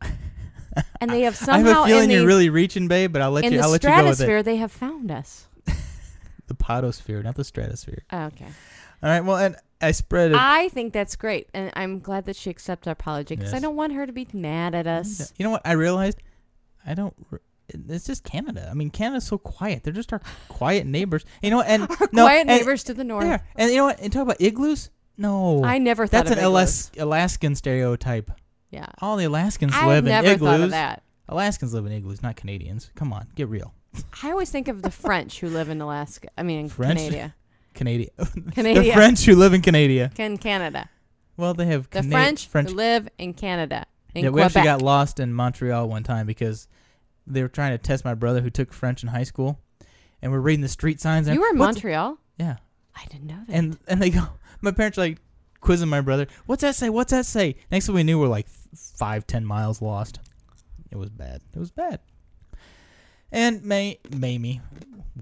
and 1.00 1.10
they 1.10 1.22
have 1.22 1.36
somehow. 1.36 1.54
I 1.54 1.74
have 1.74 1.84
a 1.84 1.88
feeling 1.88 2.10
you're 2.10 2.20
the, 2.20 2.26
really 2.26 2.50
reaching, 2.50 2.88
babe. 2.88 3.12
But 3.12 3.22
I'll 3.22 3.30
let 3.30 3.44
in 3.44 3.52
you. 3.52 3.58
the 3.58 3.64
I'll 3.64 3.70
let 3.70 3.82
you 3.82 3.88
go 3.90 3.96
with 4.04 4.16
stratosphere 4.16 4.38
it. 4.38 4.42
they 4.44 4.56
have 4.56 4.72
found 4.72 5.10
us. 5.10 5.46
The 6.46 6.54
podosphere, 6.54 7.22
not 7.22 7.34
the 7.34 7.44
stratosphere. 7.44 8.04
Oh, 8.10 8.22
okay. 8.28 8.46
All 9.02 9.10
right. 9.10 9.20
Well, 9.20 9.36
and 9.36 9.54
I 9.82 9.90
spread 9.90 10.30
it. 10.30 10.36
I 10.38 10.70
think 10.70 10.94
that's 10.94 11.14
great, 11.14 11.46
and 11.52 11.70
I'm 11.76 11.98
glad 12.00 12.24
that 12.24 12.36
she 12.36 12.48
accepts 12.48 12.86
our 12.86 12.92
apology 12.94 13.36
because 13.36 13.52
I 13.52 13.58
don't 13.58 13.76
want 13.76 13.92
her 13.92 14.06
to 14.06 14.12
be 14.14 14.26
mad 14.32 14.74
at 14.74 14.86
us. 14.86 15.30
You 15.36 15.44
know 15.44 15.50
what? 15.50 15.60
I 15.66 15.72
realized 15.72 16.22
I 16.86 16.94
don't. 16.94 17.14
r- 17.30 17.42
It's 17.68 18.06
just 18.06 18.24
Canada. 18.24 18.66
I 18.70 18.72
mean, 18.72 18.88
Canada's 18.88 19.26
so 19.26 19.36
quiet. 19.36 19.84
They're 19.84 19.92
just 19.92 20.10
our 20.10 20.22
quiet 20.48 20.86
neighbors. 20.86 21.26
You 21.42 21.50
know, 21.50 21.60
and 21.60 21.82
Our 22.00 22.08
no, 22.12 22.22
quiet 22.22 22.40
and- 22.40 22.48
neighbors 22.48 22.82
to 22.84 22.94
the 22.94 23.04
north. 23.04 23.26
Yeah, 23.26 23.40
and 23.56 23.70
you 23.70 23.76
know 23.76 23.84
what? 23.84 24.00
And 24.00 24.10
talk 24.10 24.22
about 24.22 24.40
igloos. 24.40 24.88
No, 25.18 25.62
I 25.64 25.78
never 25.78 26.06
thought 26.06 26.24
that's 26.26 26.38
an 26.38 26.44
Alas- 26.44 26.90
Alaskan 26.98 27.54
stereotype. 27.56 28.30
Yeah, 28.70 28.86
All 29.00 29.16
the 29.16 29.24
Alaskans 29.24 29.72
I've 29.74 29.86
live 29.88 30.04
in 30.06 30.10
never 30.10 30.28
igloos. 30.28 30.48
thought 30.50 30.60
of 30.60 30.70
that. 30.70 31.02
Alaskans 31.28 31.74
live 31.74 31.86
in 31.86 31.92
igloos, 31.92 32.22
not 32.22 32.36
Canadians. 32.36 32.90
Come 32.94 33.12
on, 33.12 33.26
get 33.34 33.48
real. 33.48 33.74
I 34.22 34.30
always 34.30 34.50
think 34.50 34.68
of 34.68 34.82
the 34.82 34.90
French 34.90 35.40
who 35.40 35.48
live 35.48 35.68
in 35.70 35.80
Alaska. 35.80 36.28
I 36.38 36.42
mean, 36.42 36.60
in 36.60 36.68
French? 36.68 36.98
Canada. 37.00 37.34
Canadian. 37.74 38.10
the 38.16 38.52
Canada. 38.52 38.92
French 38.92 39.24
who 39.24 39.34
live 39.36 39.54
in 39.54 39.62
Canada. 39.62 40.10
Can 40.14 40.36
Canada. 40.38 40.88
Well, 41.36 41.54
they 41.54 41.66
have 41.66 41.88
The 41.90 42.00
Cana- 42.00 42.10
French, 42.12 42.46
French. 42.48 42.70
who 42.70 42.76
live 42.76 43.08
in 43.18 43.32
Canada. 43.34 43.86
In 44.14 44.24
yeah, 44.24 44.30
we 44.30 44.34
Quebec. 44.42 44.46
actually 44.56 44.62
got 44.64 44.82
lost 44.82 45.20
in 45.20 45.32
Montreal 45.32 45.88
one 45.88 46.02
time 46.02 46.26
because 46.26 46.66
they 47.26 47.42
were 47.42 47.48
trying 47.48 47.72
to 47.72 47.78
test 47.78 48.04
my 48.04 48.14
brother 48.14 48.40
who 48.40 48.50
took 48.50 48.72
French 48.72 49.02
in 49.02 49.08
high 49.08 49.22
school, 49.24 49.58
and 50.22 50.32
we're 50.32 50.40
reading 50.40 50.62
the 50.62 50.68
street 50.68 51.00
signs. 51.00 51.26
And 51.28 51.34
you 51.34 51.40
were 51.40 51.48
in 51.48 51.58
"What's- 51.58 51.76
Montreal? 51.76 52.18
Yeah, 52.38 52.56
I 52.96 53.04
didn't 53.06 53.26
know 53.26 53.38
that. 53.46 53.54
and 53.54 53.78
and 53.86 54.02
they 54.02 54.10
go. 54.10 54.26
My 54.60 54.70
parents 54.72 54.98
are 54.98 55.02
like 55.02 55.18
quizzing 55.60 55.88
my 55.88 56.00
brother. 56.00 56.26
What's 56.46 56.62
that 56.62 56.74
say? 56.74 56.90
What's 56.90 57.12
that 57.12 57.26
say? 57.26 57.56
Next 57.70 57.86
thing 57.86 57.94
we 57.94 58.02
knew, 58.02 58.18
we're 58.18 58.28
like 58.28 58.48
five, 58.96 59.26
ten 59.26 59.44
miles 59.44 59.80
lost. 59.82 60.20
It 60.90 60.96
was 60.96 61.10
bad. 61.10 61.40
It 61.54 61.58
was 61.58 61.70
bad. 61.70 62.00
And 63.30 63.62
May, 63.64 63.98
Mamie, 64.16 64.60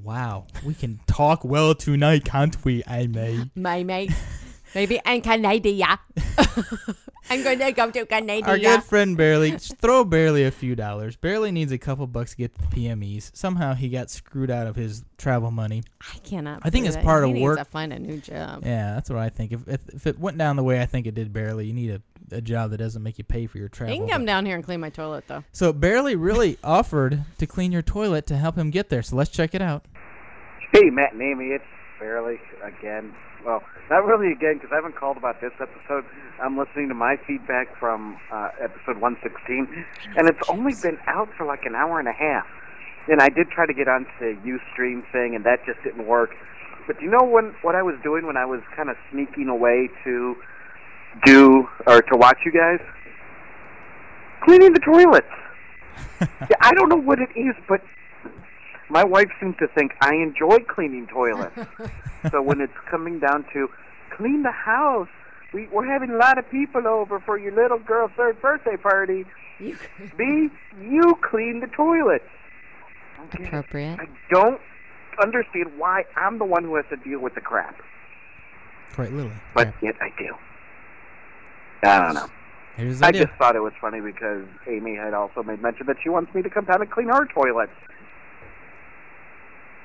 wow, 0.02 0.46
we 0.64 0.74
can 0.74 1.00
talk 1.06 1.44
well 1.44 1.74
tonight, 1.74 2.24
can't 2.24 2.56
we? 2.64 2.82
I 2.86 3.06
May. 3.56 3.84
Mate. 3.84 4.12
Maybe 4.76 5.00
in 5.06 5.22
Canada. 5.22 5.98
I'm 7.30 7.42
going 7.42 7.58
to 7.58 7.72
go 7.72 7.90
to 7.90 8.04
Canada. 8.04 8.46
Our 8.46 8.58
good 8.58 8.82
friend 8.82 9.16
Barely, 9.16 9.52
throw 9.80 10.04
Barely 10.04 10.44
a 10.44 10.50
few 10.50 10.76
dollars. 10.76 11.16
Barely 11.16 11.50
needs 11.50 11.72
a 11.72 11.78
couple 11.78 12.06
bucks 12.06 12.32
to 12.32 12.36
get 12.36 12.54
to 12.54 12.60
the 12.60 12.66
PMEs. 12.66 13.34
Somehow 13.34 13.72
he 13.72 13.88
got 13.88 14.10
screwed 14.10 14.50
out 14.50 14.66
of 14.66 14.76
his 14.76 15.02
travel 15.16 15.50
money. 15.50 15.82
I 16.12 16.18
cannot. 16.18 16.58
I 16.58 16.68
think 16.68 16.84
believe 16.84 16.86
it's 16.88 16.96
that. 16.96 17.04
part 17.04 17.24
he 17.24 17.30
of 17.30 17.34
needs 17.36 17.44
work. 17.44 17.58
to 17.58 17.64
find 17.64 17.90
a 17.90 17.98
new 17.98 18.18
job. 18.18 18.64
Yeah, 18.66 18.94
that's 18.94 19.08
what 19.08 19.18
I 19.18 19.30
think. 19.30 19.52
If 19.52 19.66
if, 19.66 19.88
if 19.88 20.06
it 20.06 20.18
went 20.18 20.36
down 20.36 20.56
the 20.56 20.62
way 20.62 20.82
I 20.82 20.84
think 20.84 21.06
it 21.06 21.14
did, 21.14 21.32
Barely, 21.32 21.66
you 21.66 21.72
need 21.72 21.90
a, 21.92 22.36
a 22.36 22.42
job 22.42 22.70
that 22.72 22.76
doesn't 22.76 23.02
make 23.02 23.16
you 23.16 23.24
pay 23.24 23.46
for 23.46 23.56
your 23.56 23.70
travel. 23.70 23.94
He 23.94 23.98
can 23.98 24.08
come 24.10 24.22
but- 24.22 24.26
down 24.26 24.44
here 24.44 24.56
and 24.56 24.64
clean 24.64 24.80
my 24.80 24.90
toilet, 24.90 25.24
though. 25.26 25.42
So 25.52 25.72
Barely 25.72 26.16
really 26.16 26.58
offered 26.64 27.24
to 27.38 27.46
clean 27.46 27.72
your 27.72 27.80
toilet 27.82 28.26
to 28.26 28.36
help 28.36 28.56
him 28.56 28.70
get 28.70 28.90
there. 28.90 29.02
So 29.02 29.16
let's 29.16 29.30
check 29.30 29.54
it 29.54 29.62
out. 29.62 29.86
Hey, 30.72 30.90
Matt 30.90 31.14
and 31.14 31.22
Amy, 31.22 31.46
it's 31.46 31.64
barely 31.98 32.38
again. 32.62 33.14
Well, 33.46 33.62
not 33.88 34.04
really 34.04 34.32
again 34.32 34.54
because 34.54 34.70
I 34.72 34.74
haven't 34.74 34.96
called 34.96 35.16
about 35.16 35.40
this 35.40 35.52
episode. 35.60 36.04
I'm 36.42 36.58
listening 36.58 36.88
to 36.88 36.94
my 36.94 37.14
feedback 37.28 37.68
from 37.78 38.18
uh, 38.32 38.50
episode 38.60 38.98
116, 38.98 39.86
and 40.16 40.28
it's 40.28 40.48
only 40.48 40.74
been 40.82 40.98
out 41.06 41.28
for 41.38 41.46
like 41.46 41.64
an 41.64 41.76
hour 41.76 42.00
and 42.00 42.08
a 42.08 42.12
half. 42.12 42.44
And 43.06 43.22
I 43.22 43.28
did 43.28 43.48
try 43.50 43.64
to 43.64 43.72
get 43.72 43.86
onto 43.86 44.10
the 44.18 44.34
UStream 44.42 45.04
thing, 45.12 45.36
and 45.36 45.44
that 45.44 45.64
just 45.64 45.80
didn't 45.84 46.08
work. 46.08 46.30
But 46.88 46.98
do 46.98 47.04
you 47.04 47.10
know 47.12 47.24
when 47.24 47.54
what 47.62 47.76
I 47.76 47.84
was 47.84 47.94
doing 48.02 48.26
when 48.26 48.36
I 48.36 48.44
was 48.44 48.62
kind 48.74 48.90
of 48.90 48.96
sneaking 49.12 49.46
away 49.46 49.90
to 50.02 50.34
do 51.24 51.68
or 51.86 52.02
to 52.02 52.16
watch 52.16 52.38
you 52.44 52.50
guys? 52.50 52.80
Cleaning 54.42 54.72
the 54.72 54.80
toilets. 54.80 55.26
yeah, 56.20 56.56
I 56.60 56.72
don't 56.72 56.88
know 56.88 56.96
what 56.96 57.20
it 57.20 57.30
is, 57.36 57.54
but 57.68 57.80
my 58.88 59.04
wife 59.04 59.28
seems 59.40 59.56
to 59.58 59.68
think 59.68 59.92
I 60.00 60.14
enjoy 60.14 60.58
cleaning 60.68 61.06
toilets. 61.06 61.56
so 62.30 62.42
when 62.42 62.60
it's 62.60 62.72
coming 62.90 63.18
down 63.18 63.44
to 63.52 63.68
clean 64.16 64.42
the 64.42 64.52
house, 64.52 65.08
we, 65.52 65.66
we're 65.68 65.86
having 65.86 66.10
a 66.10 66.16
lot 66.16 66.38
of 66.38 66.48
people 66.50 66.86
over 66.86 67.20
for 67.20 67.38
your 67.38 67.52
little 67.54 67.78
girl's 67.78 68.10
third 68.16 68.40
birthday 68.40 68.76
party. 68.76 69.24
B, 69.58 70.48
you 70.80 71.18
clean 71.22 71.60
the 71.60 71.68
toilets. 71.68 72.24
Okay. 73.26 73.44
Appropriate. 73.46 73.98
I 73.98 74.06
don't 74.30 74.60
understand 75.22 75.72
why 75.78 76.04
I'm 76.16 76.38
the 76.38 76.44
one 76.44 76.64
who 76.64 76.76
has 76.76 76.84
to 76.90 76.96
deal 76.96 77.18
with 77.20 77.34
the 77.34 77.40
crap, 77.40 77.80
Quite 78.94 79.10
literally. 79.12 79.32
but 79.54 79.72
yet 79.82 79.94
I 80.00 80.10
do. 80.18 80.34
I 81.82 81.98
don't 82.00 82.14
know. 82.14 82.28
Here's 82.76 82.98
the 83.00 83.06
I 83.06 83.08
idea. 83.08 83.24
just 83.24 83.38
thought 83.38 83.56
it 83.56 83.60
was 83.60 83.72
funny 83.80 84.00
because 84.00 84.44
Amy 84.66 84.94
had 84.96 85.14
also 85.14 85.42
made 85.42 85.62
mention 85.62 85.86
that 85.86 85.96
she 86.02 86.10
wants 86.10 86.34
me 86.34 86.42
to 86.42 86.50
come 86.50 86.66
down 86.66 86.82
and 86.82 86.90
clean 86.90 87.08
her 87.08 87.26
toilets. 87.26 87.72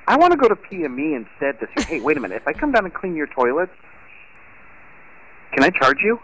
I 0.07 0.17
want 0.17 0.31
to 0.31 0.37
go 0.37 0.47
to 0.47 0.55
PME 0.55 1.15
instead 1.15 1.59
to 1.59 1.67
say, 1.77 1.87
hey, 1.87 2.01
wait 2.01 2.17
a 2.17 2.19
minute, 2.19 2.37
if 2.41 2.47
I 2.47 2.53
come 2.53 2.71
down 2.71 2.85
and 2.85 2.93
clean 2.93 3.15
your 3.15 3.27
toilets, 3.27 3.71
can 5.53 5.63
I 5.63 5.69
charge 5.69 5.97
you? 6.03 6.19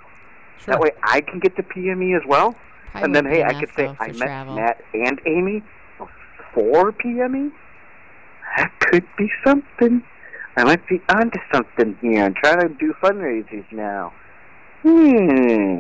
Sure. 0.60 0.74
That 0.74 0.80
way 0.80 0.92
I 1.04 1.22
can 1.22 1.40
get 1.40 1.56
to 1.58 1.64
PME 1.64 2.16
as 2.16 2.24
well? 2.28 2.56
Probably 2.92 3.06
and 3.06 3.16
then, 3.16 3.26
hey, 3.26 3.44
I 3.44 3.54
could 3.60 3.70
say 3.76 3.96
I 4.00 4.08
met 4.08 4.18
travel. 4.18 4.56
Matt 4.56 4.82
and 4.94 5.22
Amy 5.26 5.64
for 6.54 6.92
PME? 6.92 7.52
That 8.58 8.80
could 8.80 9.06
be 9.18 9.30
something. 9.46 10.04
I 10.56 10.64
might 10.64 10.88
be 10.88 11.00
onto 11.10 11.38
something 11.54 11.96
here. 12.02 12.24
I'm 12.24 12.34
trying 12.34 12.62
to 12.62 12.70
do 12.70 12.94
fundraisers 13.02 13.72
now. 13.72 14.14
Hmm. 14.82 15.80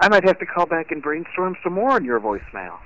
I 0.00 0.08
might 0.08 0.24
have 0.24 0.38
to 0.38 0.46
call 0.46 0.66
back 0.66 0.90
and 0.90 1.02
brainstorm 1.02 1.56
some 1.62 1.74
more 1.74 1.90
on 1.90 2.04
your 2.04 2.18
voicemail. 2.20 2.78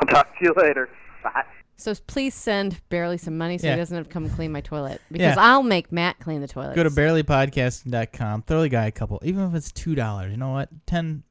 I'll 0.00 0.08
talk 0.08 0.28
to 0.38 0.44
you 0.44 0.54
later. 0.56 0.88
Bye. 1.24 1.44
So 1.80 1.94
please 2.06 2.34
send 2.34 2.80
Barely 2.88 3.18
some 3.18 3.36
money 3.38 3.58
so 3.58 3.66
Yeah. 3.66 3.74
he 3.74 3.78
doesn't 3.80 3.96
have 3.96 4.06
to 4.06 4.12
come 4.12 4.28
clean 4.30 4.52
my 4.52 4.60
toilet. 4.60 5.00
Because 5.10 5.34
Yeah. 5.36 5.42
I'll 5.42 5.62
make 5.62 5.90
Matt 5.90 6.18
clean 6.20 6.40
the 6.40 6.48
toilet. 6.48 6.74
Go 6.76 6.82
to 6.82 6.90
barelypodcasting.com. 6.90 8.42
Throw 8.42 8.60
the 8.62 8.68
guy 8.68 8.86
a 8.86 8.90
couple, 8.90 9.20
even 9.24 9.48
if 9.48 9.54
it's 9.54 9.72
two 9.72 9.94
dollars. 9.94 10.30
You 10.30 10.36
know 10.36 10.50
what? 10.52 10.68
10, 10.86 11.22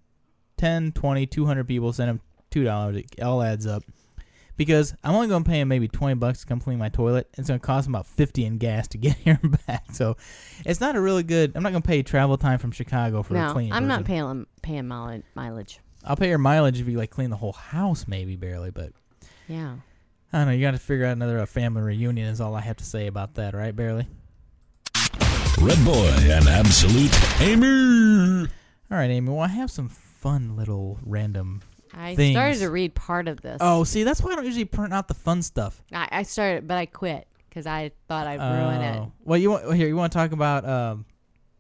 10, 0.58 0.92
20, 0.94 1.26
200 1.26 1.68
people 1.68 1.94
send 1.94 2.10
him 2.10 2.22
two 2.50 2.64
dollars. 2.64 2.98
It 2.98 3.22
all 3.22 3.42
adds 3.42 3.66
up. 3.66 3.84
because 4.58 4.94
I'm 5.06 5.16
only 5.16 5.28
going 5.30 5.46
to 5.46 5.50
pay 5.50 5.62
him 5.62 5.70
maybe 5.70 5.88
20 5.88 6.16
bucks 6.16 6.42
to 6.42 6.46
come 6.46 6.60
clean 6.60 6.78
my 6.80 6.90
toilet. 6.90 7.30
It's 7.38 7.48
going 7.48 7.62
to 7.62 7.66
cost 7.66 7.88
him 7.88 7.96
about 7.96 8.06
50 8.08 8.44
in 8.44 8.58
gas 8.58 8.90
to 8.90 8.98
get 9.06 9.16
here 9.16 9.40
and 9.42 9.58
back. 9.66 9.86
So 9.94 10.18
it's 10.66 10.82
not 10.82 10.98
a 10.98 11.02
really 11.02 11.24
good. 11.24 11.54
I'm 11.56 11.64
not 11.64 11.72
going 11.72 11.82
to 11.82 11.88
pay 11.88 12.04
travel 12.04 12.38
time 12.38 12.60
from 12.60 12.72
Chicago 12.72 13.24
for 13.24 13.36
a 13.36 13.38
No, 13.38 13.54
clean. 13.54 13.72
I'm 13.72 13.88
not 13.88 14.00
person. 14.00 14.06
paying 14.06 14.22
him 14.26 14.48
paying 14.62 14.88
mileage. 14.88 15.80
I'll 16.04 16.18
pay 16.18 16.28
your 16.30 16.38
mileage 16.40 16.80
if 16.82 16.88
you 16.90 16.98
like 16.98 17.10
clean 17.10 17.30
the 17.30 17.38
whole 17.38 17.54
house, 17.54 18.06
maybe 18.08 18.36
barely, 18.36 18.72
but 18.72 18.92
Yeah. 19.48 19.76
I 20.32 20.38
don't 20.40 20.48
know. 20.48 20.54
You 20.54 20.62
got 20.62 20.72
to 20.72 20.78
figure 20.78 21.06
out 21.06 21.14
another 21.14 21.40
uh, 21.40 21.46
family 21.48 21.82
reunion. 21.82 22.28
Is 22.28 22.40
all 22.40 22.54
I 22.54 22.62
have 22.62 22.78
to 22.78 22.84
say 22.84 23.08
about 23.08 23.34
that, 23.36 23.56
right, 23.56 23.76
barely? 23.76 24.08
Red 25.60 25.84
Boy 25.84 26.08
and 26.22 26.48
Absolute 26.48 27.42
Amy. 27.42 28.48
All 28.92 28.98
right, 28.98 29.10
Amy. 29.10 29.28
Well, 29.28 29.40
I 29.40 29.48
have 29.48 29.72
some 29.72 29.90
fun 29.90 30.56
little 30.56 31.00
random. 31.04 31.62
I 31.94 32.16
Things. 32.16 32.36
started 32.36 32.60
to 32.60 32.70
read 32.70 32.94
part 32.94 33.28
of 33.28 33.42
this. 33.42 33.58
Oh, 33.60 33.84
see, 33.84 34.04
that's 34.04 34.22
why 34.22 34.34
I 34.34 34.36
don't 34.36 34.46
usually 34.46 34.66
print 34.66 34.94
out 34.94 35.08
the 35.08 35.16
fun 35.16 35.42
stuff. 35.42 35.82
I, 35.92 36.08
I 36.12 36.24
started, 36.24 36.68
but 36.68 36.78
I 36.78 36.86
quit 36.86 37.28
because 37.50 37.66
I 37.66 37.92
thought 38.08 38.28
I'd 38.28 38.40
ruin 38.40 38.82
it. 38.82 38.98
Oh. 39.00 39.12
Well, 39.24 39.40
you 39.40 39.50
want 39.50 39.64
well, 39.64 39.74
here? 39.74 39.88
You 39.88 39.96
want 39.96 40.12
to 40.12 40.18
talk 40.18 40.32
about? 40.32 40.64
Um, 40.64 41.06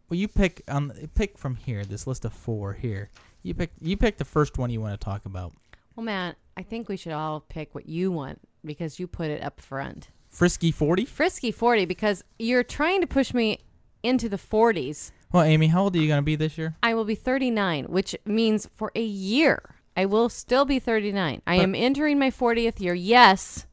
well, 0.09 0.19
you 0.19 0.27
pick 0.27 0.61
on 0.67 0.91
pick 1.15 1.39
from 1.39 1.55
here. 1.55 1.83
This 1.83 2.05
list 2.05 2.23
of 2.23 2.33
four 2.33 2.73
here. 2.73 3.09
You 3.41 3.55
pick. 3.55 3.71
You 3.81 3.97
pick 3.97 4.17
the 4.17 4.25
first 4.25 4.59
one 4.59 4.69
you 4.69 4.79
want 4.79 4.99
to 4.99 5.03
talk 5.03 5.25
about. 5.25 5.53
Well, 5.95 6.03
Matt, 6.03 6.37
I 6.55 6.61
think 6.61 6.87
we 6.87 6.97
should 6.97 7.13
all 7.13 7.41
pick 7.41 7.73
what 7.73 7.89
you 7.89 8.11
want 8.11 8.39
because 8.63 8.99
you 8.99 9.07
put 9.07 9.29
it 9.29 9.41
up 9.41 9.59
front. 9.61 10.09
Frisky 10.29 10.71
forty. 10.71 11.05
Frisky 11.05 11.51
40 11.51 11.85
because 11.85 12.23
you're 12.37 12.63
trying 12.63 13.01
to 13.01 13.07
push 13.07 13.33
me 13.33 13.59
into 14.03 14.29
the 14.29 14.37
40s. 14.37 15.11
Well, 15.31 15.43
Amy, 15.43 15.67
how 15.67 15.83
old 15.83 15.95
are 15.95 15.99
you 15.99 16.07
gonna 16.07 16.21
be 16.21 16.35
this 16.35 16.57
year? 16.57 16.75
I 16.83 16.93
will 16.93 17.05
be 17.05 17.15
39, 17.15 17.85
which 17.85 18.15
means 18.25 18.67
for 18.75 18.91
a 18.95 19.01
year 19.03 19.75
I 19.97 20.05
will 20.05 20.29
still 20.29 20.65
be 20.65 20.79
39. 20.79 21.41
I 21.47 21.57
But- 21.57 21.63
am 21.63 21.75
entering 21.75 22.19
my 22.19 22.29
40th 22.31 22.79
year. 22.79 22.93
Yes. 22.93 23.65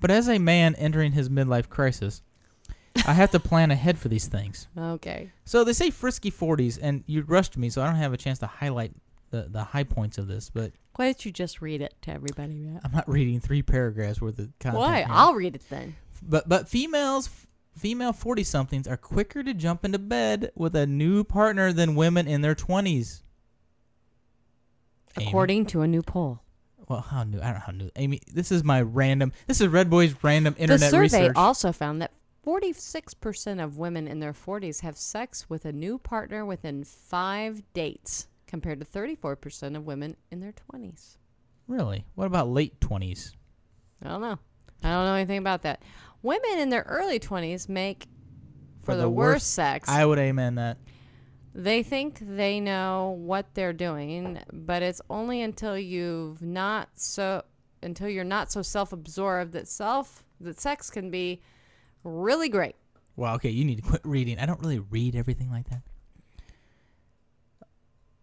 But 0.00 0.10
as 0.10 0.28
a 0.28 0.38
man 0.38 0.74
entering 0.76 1.12
his 1.12 1.28
midlife 1.30 1.68
crisis, 1.70 2.22
I 3.06 3.14
have 3.14 3.30
to 3.32 3.40
plan 3.40 3.70
ahead 3.70 3.98
for 3.98 4.08
these 4.08 4.26
things. 4.28 4.68
Okay. 4.78 5.30
So 5.44 5.64
they 5.64 5.72
say 5.72 5.90
frisky 5.90 6.30
forties, 6.30 6.76
and 6.78 7.02
you 7.06 7.22
rushed 7.22 7.56
me, 7.56 7.70
so 7.70 7.82
I 7.82 7.86
don't 7.86 7.96
have 7.96 8.12
a 8.12 8.16
chance 8.18 8.38
to 8.40 8.46
highlight 8.46 8.92
the 9.34 9.48
the 9.50 9.64
high 9.64 9.84
points 9.84 10.18
of 10.18 10.28
this. 10.28 10.50
But 10.50 10.72
Why 10.96 11.06
don't 11.06 11.24
you 11.24 11.32
just 11.32 11.60
read 11.60 11.80
it 11.80 11.94
to 12.02 12.10
everybody, 12.12 12.54
Matt? 12.54 12.82
I'm 12.84 12.92
not 12.92 13.08
reading 13.08 13.40
three 13.40 13.62
paragraphs 13.62 14.20
worth 14.20 14.38
of 14.38 14.52
content. 14.60 14.80
Why? 14.80 14.98
here. 14.98 15.06
I'll 15.10 15.34
read 15.34 15.54
it 15.54 15.68
then. 15.68 15.96
But 16.22 16.48
but 16.48 16.68
females, 16.68 17.28
female 17.76 18.12
forty 18.12 18.44
somethings 18.44 18.86
are 18.86 18.96
quicker 18.96 19.42
to 19.42 19.52
jump 19.54 19.84
into 19.84 19.98
bed 19.98 20.52
with 20.54 20.76
a 20.76 20.86
new 20.86 21.24
partner 21.24 21.72
than 21.72 21.94
women 21.94 22.26
in 22.26 22.40
their 22.40 22.54
twenties. 22.54 23.22
According 25.16 25.66
to 25.66 25.82
a 25.82 25.86
new 25.86 26.02
poll. 26.02 26.40
Well, 26.88 27.00
how 27.00 27.24
new? 27.24 27.40
I 27.40 27.44
don't 27.44 27.54
know 27.54 27.60
how 27.66 27.72
new. 27.72 27.90
Amy, 27.96 28.20
this 28.32 28.52
is 28.52 28.62
my 28.62 28.82
random. 28.82 29.32
This 29.46 29.60
is 29.60 29.68
Red 29.68 29.88
Boy's 29.88 30.14
random 30.22 30.54
internet 30.58 30.80
the 30.80 30.90
survey 30.90 31.22
research. 31.22 31.36
also 31.36 31.72
found 31.72 32.02
that 32.02 32.10
46% 32.44 33.62
of 33.62 33.78
women 33.78 34.06
in 34.06 34.20
their 34.20 34.32
40s 34.32 34.80
have 34.80 34.96
sex 34.96 35.48
with 35.48 35.64
a 35.64 35.72
new 35.72 35.98
partner 35.98 36.44
within 36.44 36.84
five 36.84 37.62
dates, 37.72 38.26
compared 38.46 38.80
to 38.80 38.86
34% 38.86 39.76
of 39.76 39.86
women 39.86 40.16
in 40.30 40.40
their 40.40 40.52
20s. 40.72 41.16
really? 41.66 42.04
What 42.14 42.26
about 42.26 42.48
late 42.48 42.80
twenties? 42.80 43.32
I 44.02 44.08
don't 44.08 44.20
know. 44.20 44.38
I 44.82 44.88
don't 44.90 45.04
know 45.06 45.14
anything 45.14 45.38
about 45.38 45.62
that. 45.62 45.82
Women 46.22 46.58
in 46.58 46.68
their 46.68 46.82
early 46.82 47.18
20s 47.18 47.68
make 47.68 48.06
for, 48.82 48.94
the, 48.96 49.08
worst, 49.08 49.52
sex. 49.54 49.88
I 49.88 50.04
would 50.04 50.18
amen 50.18 50.56
that. 50.56 50.76
they 51.54 51.82
think 51.82 52.18
they 52.20 52.60
know 52.60 53.16
what 53.18 53.54
they're 53.54 53.72
doing, 53.72 54.40
but 54.52 54.82
it's 54.82 55.00
only 55.08 55.40
until 55.40 55.78
you've 55.78 56.42
not 56.42 56.88
so 56.96 57.44
until 57.82 58.08
you're 58.08 58.24
not 58.24 58.50
so 58.52 58.60
self-absorbed 58.62 59.52
that 59.52 59.68
self 59.68 60.24
that 60.40 60.60
sex 60.60 60.90
can 60.90 61.10
be 61.10 61.40
really 62.02 62.48
great. 62.50 62.76
Well, 63.16 63.34
okay, 63.36 63.50
you 63.50 63.64
need 63.64 63.76
to 63.76 63.82
quit 63.82 64.02
reading. 64.04 64.38
I 64.38 64.44
don't 64.46 64.60
really 64.60 64.80
read 64.80 65.14
everything 65.16 65.50
like 65.50 65.68
that. 65.70 65.82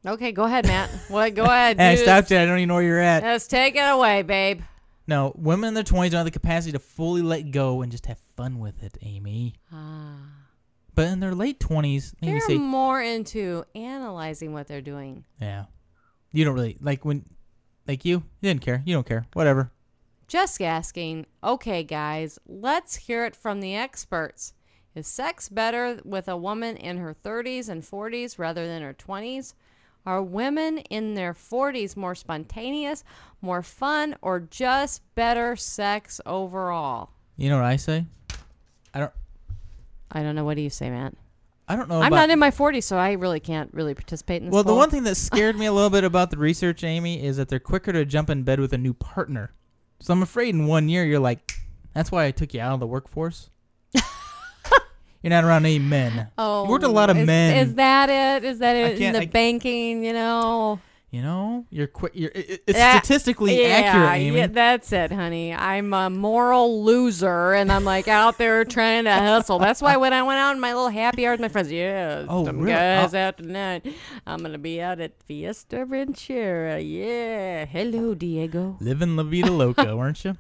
Okay, 0.06 0.32
go 0.32 0.44
ahead, 0.46 0.66
Matt. 0.66 0.90
what? 1.10 1.36
Go 1.36 1.44
ahead. 1.44 1.78
Hey, 1.80 1.96
stop 1.98 2.26
it. 2.32 2.42
I 2.42 2.46
don't 2.46 2.58
even 2.58 2.70
know 2.70 2.76
where 2.76 2.84
you're 2.84 3.00
at. 3.00 3.24
Let's 3.24 3.48
take 3.48 3.76
it 3.76 3.80
away, 3.80 4.24
babe. 4.24 4.62
No, 5.08 5.34
women 5.36 5.70
in 5.70 5.74
their 5.74 5.84
twenties 5.84 6.12
don't 6.12 6.20
have 6.20 6.26
the 6.26 6.32
capacity 6.32 6.72
to 6.72 6.80
fully 6.80 7.22
let 7.22 7.52
go 7.52 7.82
and 7.82 7.92
just 7.92 8.06
have 8.06 8.18
fun 8.36 8.60
with 8.60 8.82
it, 8.84 8.98
Amy. 9.02 9.56
Ah. 9.72 10.16
But 10.96 11.08
in 11.08 11.20
their 11.20 11.36
late 11.36 11.60
twenties, 11.60 12.16
maybe 12.22 12.34
They're 12.34 12.42
say, 12.42 12.58
more 12.58 13.02
into 13.02 13.64
analyzing 13.76 14.54
what 14.54 14.68
they're 14.68 14.82
doing. 14.82 15.26
yeah, 15.40 15.66
you 16.32 16.46
don't 16.46 16.56
really 16.56 16.78
like 16.82 17.04
when, 17.06 17.26
like 17.88 18.06
you, 18.06 18.24
you 18.42 18.50
didn't 18.50 18.62
care. 18.62 18.82
You 18.86 18.96
don't 18.96 19.06
care. 19.08 19.26
Whatever. 19.34 19.72
Just 20.28 20.62
asking, 20.62 21.26
okay, 21.44 21.84
guys, 21.84 22.40
let's 22.48 22.96
hear 22.96 23.26
it 23.26 23.36
from 23.36 23.60
the 23.60 23.76
experts. 23.76 24.54
Is 24.96 25.08
sex 25.08 25.50
better 25.50 26.00
with 26.06 26.28
a 26.30 26.38
woman 26.38 26.78
in 26.78 26.98
her 26.98 27.14
30s 27.14 27.68
and 27.70 27.82
40s 27.82 28.40
rather 28.40 28.66
than 28.66 28.82
her 28.82 28.94
20s? 28.94 29.54
Are 30.06 30.24
women 30.24 30.80
in 30.90 31.14
their 31.14 31.34
40s 31.34 31.96
more 31.96 32.16
spontaneous, 32.16 33.04
more 33.42 33.62
fun, 33.62 34.16
or 34.22 34.40
just 34.40 35.04
better 35.16 35.56
sex 35.56 36.20
overall? 36.26 37.12
You 37.38 37.50
know 37.50 37.58
what 37.58 37.66
I 37.66 37.76
say? 37.76 38.06
I 38.94 39.00
don't. 39.00 39.12
I 40.12 40.24
don't 40.24 40.36
know. 40.36 40.44
What 40.44 40.58
do 40.58 40.62
you 40.62 40.70
say, 40.70 40.90
Matt? 40.90 41.14
I 41.68 41.76
don't 41.76 41.88
know. 41.88 42.02
I'm 42.02 42.12
not 42.12 42.30
in 42.30 42.40
my 42.40 42.52
40s, 42.52 42.84
so 42.84 42.98
I 42.98 43.14
really 43.14 43.40
can't 43.40 43.74
really 43.74 43.94
participate 43.94 44.42
in 44.42 44.48
this. 44.48 44.54
Well, 44.54 44.64
the 44.64 44.76
one 44.76 44.90
thing 44.90 45.04
that 45.04 45.16
scared 45.16 45.58
me 45.58 45.68
a 45.68 45.72
little 45.72 45.90
bit 45.90 46.04
about 46.04 46.32
the 46.32 46.38
research, 46.38 46.84
Amy, 46.84 47.24
is 47.24 47.38
that 47.38 47.48
they're 47.48 47.60
quicker 47.60 47.94
to 47.94 48.04
jump 48.04 48.30
in 48.30 48.44
bed 48.44 48.60
with 48.60 48.74
a 48.74 48.78
new 48.78 48.94
partner. 48.94 49.54
So 50.02 50.12
I'm 50.12 50.22
afraid 50.22 50.54
in 50.54 50.66
one 50.68 50.90
year 50.90 51.06
you're 51.06 51.20
like, 51.20 51.54
that's 51.94 52.12
why 52.12 52.26
I 52.26 52.32
took 52.32 52.54
you 52.54 52.60
out 52.60 52.74
of 52.74 52.80
the 52.82 52.88
workforce. 52.88 53.50
You're 55.22 55.30
not 55.30 55.44
around 55.44 55.66
any 55.66 55.80
men. 55.80 56.28
Oh, 56.38 56.66
you 56.66 56.70
worked 56.72 56.84
a 56.84 56.88
oh, 56.88 56.92
lot 56.92 57.10
of 57.10 57.18
is, 57.18 57.28
men. 57.28 57.58
Is 57.68 57.76
that 57.76 58.10
it? 58.10 58.44
Is 58.46 58.60
that 58.60 58.76
it 58.76 59.00
in 59.02 59.14
the 59.14 59.22
I- 59.22 59.26
banking? 59.28 60.04
You 60.04 60.14
know, 60.14 60.80
you 61.12 61.22
know, 61.22 61.66
you're 61.70 61.88
quick. 61.88 62.14
You're 62.16 62.32
it- 62.34 62.50
it- 62.50 62.64
it's 62.68 62.78
That- 62.80 63.04
statistically 63.06 63.62
yeah, 63.62 63.68
accurate, 63.68 64.20
Amy. 64.22 64.38
Yeah, 64.38 64.48
that's 64.48 64.92
it, 64.94 65.12
honey. 65.12 65.54
I'm 65.54 65.94
a 65.94 66.10
moral 66.10 66.84
loser, 66.86 67.52
and 67.54 67.70
I'm 67.72 67.84
like 67.84 68.08
out 68.08 68.38
there 68.38 68.64
trying 68.64 69.04
to 69.04 69.14
hustle. 69.14 69.60
That's 69.60 69.82
why 69.82 69.98
when 69.98 70.14
I 70.14 70.24
went 70.24 70.40
out 70.40 70.54
in 70.56 70.62
my 70.62 70.74
little 70.74 70.90
happy 70.90 71.26
hour 71.28 71.34
with 71.34 71.42
my 71.42 71.50
friends, 71.50 71.70
yeah, 71.72 72.26
Oh, 72.30 72.46
some 72.46 72.60
really? 72.60 72.72
guys 72.72 73.14
Oh. 73.14 73.20
out 73.20 73.38
tonight. 73.38 73.86
I'm 74.26 74.42
gonna 74.42 74.58
be 74.58 74.82
out 74.82 75.02
at 75.02 75.22
Fiesta 75.24 75.86
Ranchera. 75.86 76.82
Yeah, 76.82 77.66
hello, 77.66 78.16
Diego. 78.16 78.78
Living 78.80 79.16
La 79.18 79.24
Vida 79.24 79.52
Loca, 79.52 79.96
weren't 79.98 80.24
you? 80.24 80.38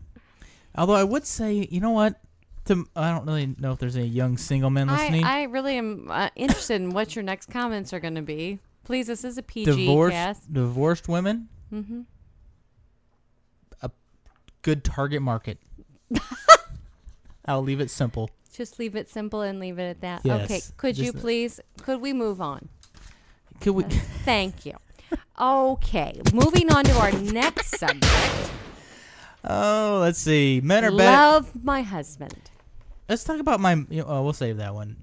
Although 0.74 0.94
I 0.96 1.04
would 1.04 1.28
say, 1.28 1.67
you 1.70 1.82
know 1.82 1.91
what? 1.91 2.15
To 2.65 2.86
I 2.95 3.12
don't 3.12 3.26
really 3.26 3.56
know 3.58 3.71
if 3.71 3.80
there's 3.80 3.95
any 3.95 4.08
young 4.08 4.38
single 4.38 4.69
men 4.69 4.88
listening. 4.88 5.24
I, 5.24 5.41
I 5.41 5.43
really 5.43 5.78
am 5.78 6.10
uh, 6.12 6.30
interested 6.36 6.76
in 6.82 6.91
what 6.91 7.15
your 7.15 7.24
next 7.24 7.50
comments 7.50 7.91
are 7.93 8.00
going 8.00 8.15
to 8.15 8.21
be. 8.21 8.60
Please, 8.84 9.08
this 9.08 9.24
is 9.24 9.38
a 9.38 9.43
PG 9.43 9.65
divorced 9.86 10.13
cast. 10.13 10.54
divorced 10.54 11.08
women, 11.08 11.50
Mm-hmm. 11.74 12.02
A 13.82 13.89
good 14.62 14.84
target 14.84 15.21
market. 15.21 15.58
I'll 17.45 17.62
leave 17.63 17.80
it 17.80 17.89
simple. 17.89 18.30
Just 18.54 18.78
leave 18.80 18.95
it 18.95 19.10
simple 19.10 19.41
and 19.41 19.60
leave 19.60 19.80
it 19.80 19.84
at 19.89 20.02
that. 20.02 20.21
Yes, 20.24 20.43
okay. 20.45 20.62
Could 20.78 20.97
you 20.97 21.13
please? 21.13 21.60
Could 21.82 22.02
we 22.02 22.12
move 22.13 22.41
on? 22.41 22.69
Could 23.62 23.71
we? 23.74 23.84
Thank 23.84 24.65
you. 24.65 24.74
Okay, 25.39 26.21
moving 26.34 26.71
on 26.71 26.84
to 26.86 27.00
our 27.00 27.12
next 27.12 27.78
subject. 27.80 28.06
Oh, 29.43 29.97
let's 30.02 30.19
see. 30.19 30.62
Men 30.63 30.86
are 30.86 30.91
better. 30.91 31.02
Love 31.17 31.63
my 31.63 31.82
husband. 31.82 32.50
Let's 33.12 33.26
talk 33.26 33.41
about 33.41 33.60
my. 33.60 33.74
You 33.89 34.04
know, 34.04 34.06
oh, 34.08 34.24
we'll 34.24 34.32
save 34.32 34.56
that 34.58 34.74
one. 34.74 34.95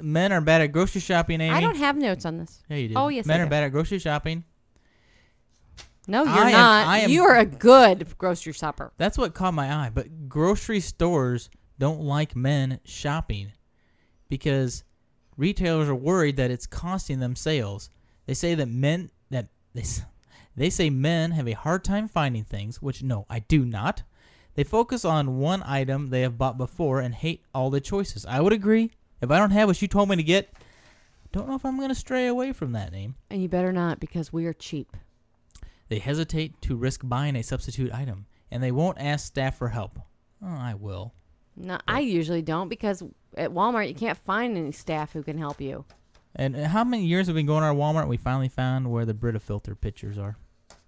Men 0.00 0.32
are 0.32 0.40
bad 0.40 0.62
at 0.62 0.68
grocery 0.68 1.02
shopping, 1.02 1.42
Amy. 1.42 1.54
I 1.54 1.60
don't 1.60 1.76
have 1.76 1.94
notes 1.98 2.24
on 2.24 2.38
this. 2.38 2.62
Yeah, 2.70 2.78
you 2.78 2.88
do. 2.88 2.94
Oh, 2.96 3.08
yes, 3.08 3.26
Men 3.26 3.40
I 3.40 3.42
are 3.42 3.46
do. 3.46 3.50
bad 3.50 3.64
at 3.64 3.68
grocery 3.72 3.98
shopping. 3.98 4.42
No, 6.08 6.24
you're 6.24 6.32
I 6.32 6.46
am- 6.46 6.52
not. 6.52 6.86
I 6.88 6.98
am- 7.00 7.10
you 7.10 7.24
are 7.24 7.36
a 7.36 7.44
good 7.68 8.16
grocery 8.16 8.54
shopper. 8.54 8.94
That's 8.96 9.18
what 9.18 9.34
caught 9.34 9.52
my 9.52 9.70
eye. 9.70 9.90
But 9.92 10.30
grocery 10.30 10.80
stores 10.80 11.50
don't 11.78 12.00
like 12.00 12.34
men 12.34 12.80
shopping 12.84 13.52
because 14.30 14.82
retailers 15.36 15.90
are 15.90 15.94
worried 15.94 16.38
that 16.38 16.50
it's 16.50 16.66
costing 16.66 17.20
them 17.20 17.36
sales. 17.36 17.90
They 18.24 18.32
say 18.32 18.54
that 18.54 18.66
men 18.68 19.10
that 19.28 19.48
they 19.74 19.84
they 20.56 20.70
say 20.70 20.88
men 20.88 21.32
have 21.32 21.46
a 21.46 21.52
hard 21.52 21.84
time 21.84 22.08
finding 22.08 22.44
things, 22.44 22.80
which 22.80 23.02
no, 23.02 23.26
I 23.28 23.40
do 23.40 23.66
not. 23.66 24.04
They 24.54 24.64
focus 24.64 25.04
on 25.04 25.38
one 25.38 25.62
item 25.64 26.08
they 26.08 26.22
have 26.22 26.36
bought 26.38 26.58
before 26.58 27.00
and 27.00 27.14
hate 27.14 27.44
all 27.54 27.70
the 27.70 27.80
choices. 27.80 28.26
I 28.26 28.40
would 28.40 28.52
agree. 28.52 28.90
If 29.20 29.30
I 29.30 29.38
don't 29.38 29.50
have 29.50 29.68
what 29.68 29.80
you 29.80 29.88
told 29.88 30.08
me 30.08 30.16
to 30.16 30.22
get, 30.22 30.52
don't 31.32 31.48
know 31.48 31.54
if 31.54 31.64
I'm 31.64 31.76
going 31.76 31.88
to 31.90 31.94
stray 31.94 32.26
away 32.26 32.52
from 32.52 32.72
that 32.72 32.90
name. 32.92 33.14
And 33.30 33.40
you 33.42 33.48
better 33.48 33.72
not 33.72 34.00
because 34.00 34.32
we 34.32 34.46
are 34.46 34.52
cheap. 34.52 34.96
They 35.88 35.98
hesitate 35.98 36.60
to 36.62 36.76
risk 36.76 37.00
buying 37.04 37.36
a 37.36 37.42
substitute 37.42 37.92
item, 37.92 38.26
and 38.50 38.62
they 38.62 38.72
won't 38.72 38.98
ask 38.98 39.26
staff 39.26 39.56
for 39.58 39.68
help. 39.68 39.98
Oh, 40.42 40.46
I 40.48 40.74
will. 40.74 41.14
No, 41.56 41.78
I 41.86 42.00
usually 42.00 42.42
don't 42.42 42.68
because 42.68 43.02
at 43.36 43.50
Walmart 43.52 43.88
you 43.88 43.94
can't 43.94 44.18
find 44.18 44.56
any 44.56 44.72
staff 44.72 45.12
who 45.12 45.22
can 45.22 45.36
help 45.38 45.60
you. 45.60 45.84
And 46.34 46.56
how 46.56 46.84
many 46.84 47.04
years 47.04 47.26
have 47.26 47.34
we 47.34 47.40
been 47.40 47.46
going 47.46 47.62
to 47.62 47.66
our 47.66 47.74
Walmart? 47.74 48.02
and 48.02 48.08
We 48.08 48.16
finally 48.16 48.48
found 48.48 48.90
where 48.90 49.04
the 49.04 49.14
Brita 49.14 49.40
filter 49.40 49.74
pictures 49.74 50.16
are. 50.16 50.36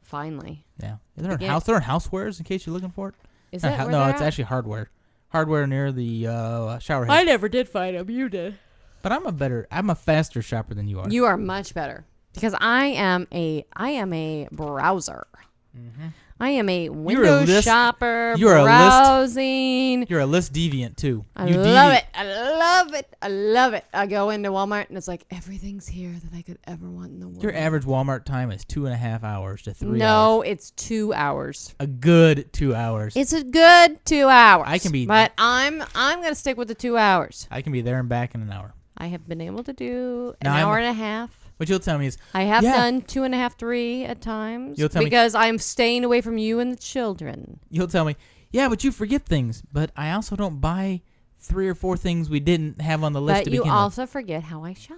finally. 0.02 0.64
Yeah. 0.80 0.96
Is 1.16 1.24
there 1.24 1.32
a 1.34 1.44
house? 1.46 1.64
There 1.64 1.74
are 1.76 1.80
housewares 1.80 2.38
in 2.38 2.44
case 2.44 2.64
you're 2.66 2.72
looking 2.72 2.90
for 2.90 3.08
it. 3.08 3.14
Is 3.52 3.62
that 3.62 3.78
hou- 3.78 3.84
where 3.84 3.92
no? 3.92 4.04
It's 4.08 4.20
at? 4.20 4.26
actually 4.26 4.44
hardware. 4.44 4.90
Hardware 5.28 5.66
near 5.66 5.92
the 5.92 6.26
uh, 6.26 6.78
shower 6.78 7.04
head. 7.06 7.12
I 7.14 7.22
never 7.22 7.48
did 7.48 7.68
find 7.68 7.96
them. 7.96 8.10
You 8.10 8.28
did. 8.28 8.58
But 9.02 9.12
I'm 9.12 9.26
a 9.26 9.32
better, 9.32 9.66
I'm 9.70 9.90
a 9.90 9.94
faster 9.94 10.42
shopper 10.42 10.74
than 10.74 10.88
you 10.88 11.00
are. 11.00 11.08
You 11.08 11.24
are 11.24 11.36
much 11.36 11.74
better 11.74 12.04
because 12.34 12.54
I 12.60 12.86
am 12.86 13.26
a 13.32 13.64
I 13.74 13.90
am 13.90 14.12
a 14.12 14.48
browser. 14.52 15.26
I 16.42 16.50
am 16.50 16.68
a 16.68 16.84
You're 16.84 16.92
a 16.92 16.96
window 16.96 17.40
list- 17.44 17.64
shopper. 17.66 18.34
you're 18.36 18.56
a 18.56 18.62
list- 18.64 18.66
browsing. 18.66 20.06
You're 20.08 20.20
a 20.20 20.26
list 20.26 20.52
deviant 20.52 20.96
too. 20.96 21.24
I 21.36 21.46
you 21.46 21.56
love 21.56 21.92
it. 21.92 22.04
I 22.14 22.24
love 22.24 22.94
it. 22.94 23.16
I 23.22 23.28
love 23.28 23.74
it. 23.74 23.84
I 23.94 24.06
go 24.06 24.30
into 24.30 24.48
Walmart 24.50 24.88
and 24.88 24.98
it's 24.98 25.06
like 25.06 25.24
everything's 25.30 25.86
here 25.86 26.10
that 26.12 26.36
I 26.36 26.42
could 26.42 26.58
ever 26.66 26.90
want 26.90 27.12
in 27.12 27.20
the 27.20 27.28
world. 27.28 27.42
Your 27.42 27.54
average 27.54 27.84
Walmart 27.84 28.24
time 28.24 28.50
is 28.50 28.64
two 28.64 28.86
and 28.86 28.92
a 28.94 28.96
half 28.96 29.22
hours 29.22 29.62
to 29.62 29.72
three 29.74 29.90
hours. 29.90 29.98
no, 30.00 30.42
it's 30.42 30.70
two 30.72 31.14
hours. 31.14 31.74
A 31.78 31.86
good 31.86 32.52
two 32.52 32.74
hours. 32.74 33.16
It's 33.16 33.32
a 33.32 33.44
good 33.44 34.04
two 34.04 34.26
hours. 34.28 34.64
I 34.68 34.78
can 34.78 34.90
be- 34.92 35.06
but 35.06 35.32
I'm 35.38 35.82
I'm 35.94 36.20
gonna 36.22 36.34
stick 36.34 36.56
with 36.56 36.66
the 36.68 36.74
two 36.74 36.96
hours. 36.98 37.46
I 37.52 37.62
can 37.62 37.72
be 37.72 37.82
there 37.82 38.00
and 38.00 38.08
back 38.08 38.34
in 38.34 38.42
an 38.42 38.50
hour. 38.50 38.74
I 38.96 39.06
have 39.06 39.26
been 39.28 39.40
able 39.40 39.62
to 39.64 39.72
do 39.72 40.34
an 40.40 40.46
Now 40.46 40.56
I'm- 40.56 40.66
hour 40.66 40.78
and 40.78 40.86
a 40.88 40.92
half. 40.92 41.30
What 41.62 41.68
you'll 41.68 41.78
tell 41.78 41.96
me 41.96 42.08
is, 42.08 42.18
I 42.34 42.42
have 42.42 42.64
Yeah. 42.64 42.76
done 42.76 43.02
two 43.02 43.22
and 43.22 43.32
a 43.32 43.38
half, 43.38 43.56
three 43.56 44.04
at 44.04 44.20
times 44.20 44.80
You'll 44.80 44.88
tell 44.88 44.98
me- 45.00 45.06
because 45.06 45.32
I'm 45.36 45.58
staying 45.60 46.02
away 46.04 46.20
from 46.20 46.36
you 46.36 46.58
and 46.58 46.72
the 46.72 46.76
children. 46.76 47.60
you'll 47.70 47.86
tell 47.86 48.04
me, 48.04 48.16
yeah, 48.50 48.68
but 48.68 48.82
you 48.82 48.90
forget 48.90 49.24
things. 49.26 49.62
But 49.72 49.92
I 49.96 50.10
also 50.10 50.34
don't 50.34 50.60
buy 50.60 51.02
three 51.38 51.68
or 51.68 51.76
four 51.76 51.96
things 51.96 52.28
we 52.28 52.40
didn't 52.40 52.80
have 52.80 53.04
on 53.04 53.12
the 53.12 53.20
list 53.20 53.44
But 53.44 53.52
you 53.52 53.62
also 53.62 54.06
forget 54.06 54.42
how 54.42 54.64
I 54.64 54.74
shop. 54.74 54.96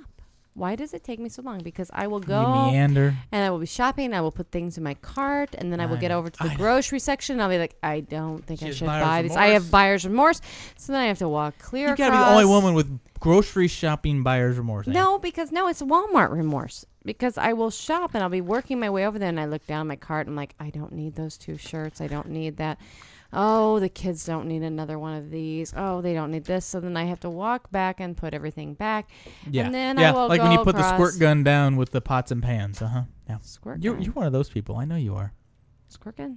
Why 0.55 0.75
does 0.77 0.95
it 0.95 1.03
take 1.05 1.19
me 1.19 1.29
so 1.29 1.43
long? 1.43 1.59
Because 1.65 1.91
I 1.93 2.07
will 2.07 2.21
go 2.21 2.41
You 2.41 2.73
meander. 2.73 3.15
and 3.33 3.45
I 3.45 3.51
will 3.51 3.59
be 3.59 3.67
shopping. 3.67 4.15
I 4.15 4.21
will 4.23 4.31
put 4.33 4.51
things 4.53 4.79
in 4.79 4.85
my 4.85 4.95
cart, 4.95 5.55
and 5.59 5.71
then 5.71 5.81
I 5.81 5.87
will 5.87 5.97
I 5.97 6.01
get 6.01 6.13
over 6.13 6.31
to 6.31 6.43
I 6.43 6.47
the 6.47 6.51
know. 6.53 6.57
grocery 6.59 7.01
section. 7.01 7.35
And 7.35 7.43
I'll 7.43 7.49
be 7.51 7.59
like, 7.59 7.77
I 7.83 8.01
don't 8.01 8.43
think 8.47 8.61
She 8.61 8.67
I 8.69 8.71
should 8.71 8.87
buy 8.87 9.21
these. 9.23 9.37
I 9.37 9.49
have 9.49 9.71
buyer's 9.71 10.05
remorse, 10.07 10.41
so 10.79 10.93
then 10.95 11.03
I 11.03 11.07
have 11.09 11.19
to 11.19 11.29
walk 11.29 11.59
clear. 11.59 11.91
You 11.91 11.97
gotta 11.97 12.13
be 12.13 12.19
the 12.19 12.31
only 12.31 12.45
woman 12.47 12.73
with 12.75 12.99
grocery 13.25 13.69
shopping 13.69 14.23
buyer's 14.23 14.59
remorse. 14.59 14.87
eh? 14.87 14.93
No, 14.93 15.19
because 15.19 15.51
no, 15.51 15.67
it's 15.67 15.81
Walmart 15.81 16.31
remorse. 16.31 16.85
Because 17.07 17.39
I 17.39 17.55
will 17.55 17.71
shop 17.71 18.11
and 18.15 18.23
I'll 18.23 18.29
be 18.29 18.43
working 18.43 18.79
my 18.79 18.91
way 18.91 19.07
over 19.07 19.19
there, 19.19 19.31
and 19.31 19.41
I 19.41 19.47
look 19.47 19.67
down 19.67 19.87
my 19.87 19.97
cart. 19.97 20.27
And 20.27 20.35
I'm 20.35 20.37
like, 20.37 20.55
I 20.61 20.69
don't 20.69 20.93
need 20.93 21.15
those 21.17 21.39
two 21.39 21.57
shirts. 21.57 22.03
I 22.03 22.07
don't 22.07 22.29
need 22.29 22.59
that. 22.59 22.79
Oh, 23.33 23.81
the 23.81 23.89
kids 23.89 24.27
don't 24.27 24.47
need 24.47 24.63
another 24.63 24.99
one 24.99 25.17
of 25.17 25.31
these. 25.31 25.73
Oh, 25.75 26.03
they 26.03 26.13
don't 26.13 26.31
need 26.31 26.45
this. 26.45 26.67
So 26.67 26.81
then 26.81 26.99
I 26.99 27.05
have 27.05 27.21
to 27.21 27.31
walk 27.31 27.71
back 27.71 27.99
and 27.99 28.15
put 28.15 28.35
everything 28.35 28.75
back. 28.75 29.09
Yeah, 29.51 29.65
And 29.65 29.75
then 29.75 29.99
yeah, 29.99 30.11
I 30.11 30.13
will 30.13 30.29
like 30.29 30.43
when 30.43 30.53
you 30.53 30.63
put 30.63 30.77
the 30.77 30.95
squirt 30.95 31.19
gun 31.19 31.43
down 31.43 31.77
with 31.77 31.93
the 31.93 32.03
pots 32.03 32.31
and 32.31 32.43
pans. 32.43 32.83
Uh 32.83 32.89
huh. 32.89 33.03
Yeah. 33.27 33.39
Squirt 33.41 33.83
You're 33.83 33.95
gun? 33.95 34.03
you're 34.03 34.13
one 34.13 34.27
of 34.27 34.33
those 34.33 34.51
people. 34.51 34.77
I 34.77 34.85
know 34.85 34.97
you 34.97 35.17
are. 35.17 35.33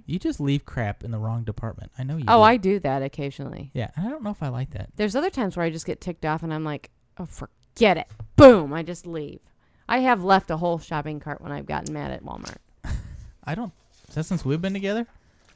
You 0.06 0.18
just 0.18 0.40
leave 0.40 0.64
crap 0.64 1.02
in 1.04 1.10
the 1.10 1.18
wrong 1.18 1.44
department. 1.44 1.90
I 1.98 2.02
know 2.04 2.16
you. 2.16 2.24
Oh, 2.28 2.38
do. 2.38 2.42
I 2.42 2.56
do 2.56 2.78
that 2.80 3.02
occasionally. 3.02 3.70
Yeah, 3.74 3.90
and 3.96 4.06
I 4.06 4.10
don't 4.10 4.22
know 4.22 4.30
if 4.30 4.42
I 4.42 4.48
like 4.48 4.70
that. 4.70 4.90
There's 4.96 5.16
other 5.16 5.30
times 5.30 5.56
where 5.56 5.64
I 5.66 5.70
just 5.70 5.86
get 5.86 6.00
ticked 6.00 6.24
off 6.24 6.42
and 6.42 6.52
I'm 6.52 6.64
like, 6.64 6.90
oh, 7.18 7.26
forget 7.26 7.96
it. 7.96 8.06
Boom, 8.36 8.72
I 8.72 8.82
just 8.82 9.06
leave. 9.06 9.40
I 9.88 9.98
have 10.00 10.22
left 10.22 10.50
a 10.50 10.56
whole 10.58 10.78
shopping 10.78 11.18
cart 11.20 11.40
when 11.40 11.52
I've 11.52 11.66
gotten 11.66 11.94
mad 11.94 12.10
at 12.12 12.22
Walmart. 12.24 12.58
I 13.44 13.54
don't. 13.54 13.72
Is 14.08 14.14
that 14.14 14.24
since 14.24 14.44
we've 14.44 14.60
been 14.60 14.74
together? 14.74 15.06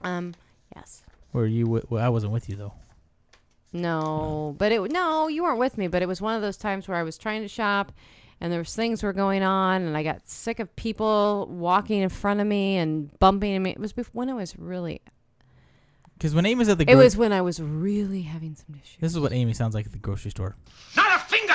Um, 0.02 0.34
yes. 0.74 1.02
Were 1.32 1.46
you? 1.46 1.64
w- 1.64 1.86
Well, 1.90 2.04
I 2.04 2.08
wasn't 2.08 2.32
with 2.32 2.48
you 2.48 2.56
though. 2.56 2.72
No, 3.74 4.54
but 4.58 4.70
it 4.70 4.92
no, 4.92 5.28
you 5.28 5.42
weren't 5.42 5.58
with 5.58 5.78
me. 5.78 5.88
But 5.88 6.02
it 6.02 6.06
was 6.08 6.20
one 6.20 6.34
of 6.36 6.42
those 6.42 6.58
times 6.58 6.86
where 6.88 6.96
I 6.98 7.02
was 7.02 7.16
trying 7.16 7.40
to 7.42 7.48
shop, 7.48 7.90
and 8.42 8.52
there 8.52 8.58
was 8.58 8.74
things 8.74 9.04
were 9.04 9.12
going 9.12 9.44
on, 9.44 9.82
and 9.82 9.96
I 9.96 10.02
got 10.02 10.28
sick 10.28 10.58
of 10.58 10.74
people 10.74 11.46
walking 11.48 12.02
in 12.02 12.08
front 12.08 12.40
of 12.40 12.46
me 12.46 12.76
and 12.76 13.16
bumping 13.20 13.52
into 13.52 13.60
me. 13.62 13.70
It 13.70 13.78
was 13.78 13.92
bef- 13.92 14.08
when 14.12 14.28
I 14.28 14.34
was 14.34 14.58
really. 14.58 15.00
Because 16.18 16.34
when 16.34 16.44
Amy's 16.44 16.68
at 16.68 16.76
the, 16.76 16.90
It 16.90 16.96
was 16.96 17.16
when 17.16 17.32
I 17.32 17.40
was 17.40 17.62
really 17.62 18.22
having 18.22 18.56
some 18.56 18.74
issues. 18.74 18.96
This 19.00 19.12
is 19.12 19.20
what 19.20 19.32
Amy 19.32 19.52
sounds 19.52 19.76
like 19.76 19.86
at 19.86 19.92
the 19.92 19.98
grocery 19.98 20.32
store. 20.32 20.56
Not 20.96 21.20
a 21.20 21.24
finger. 21.24 21.54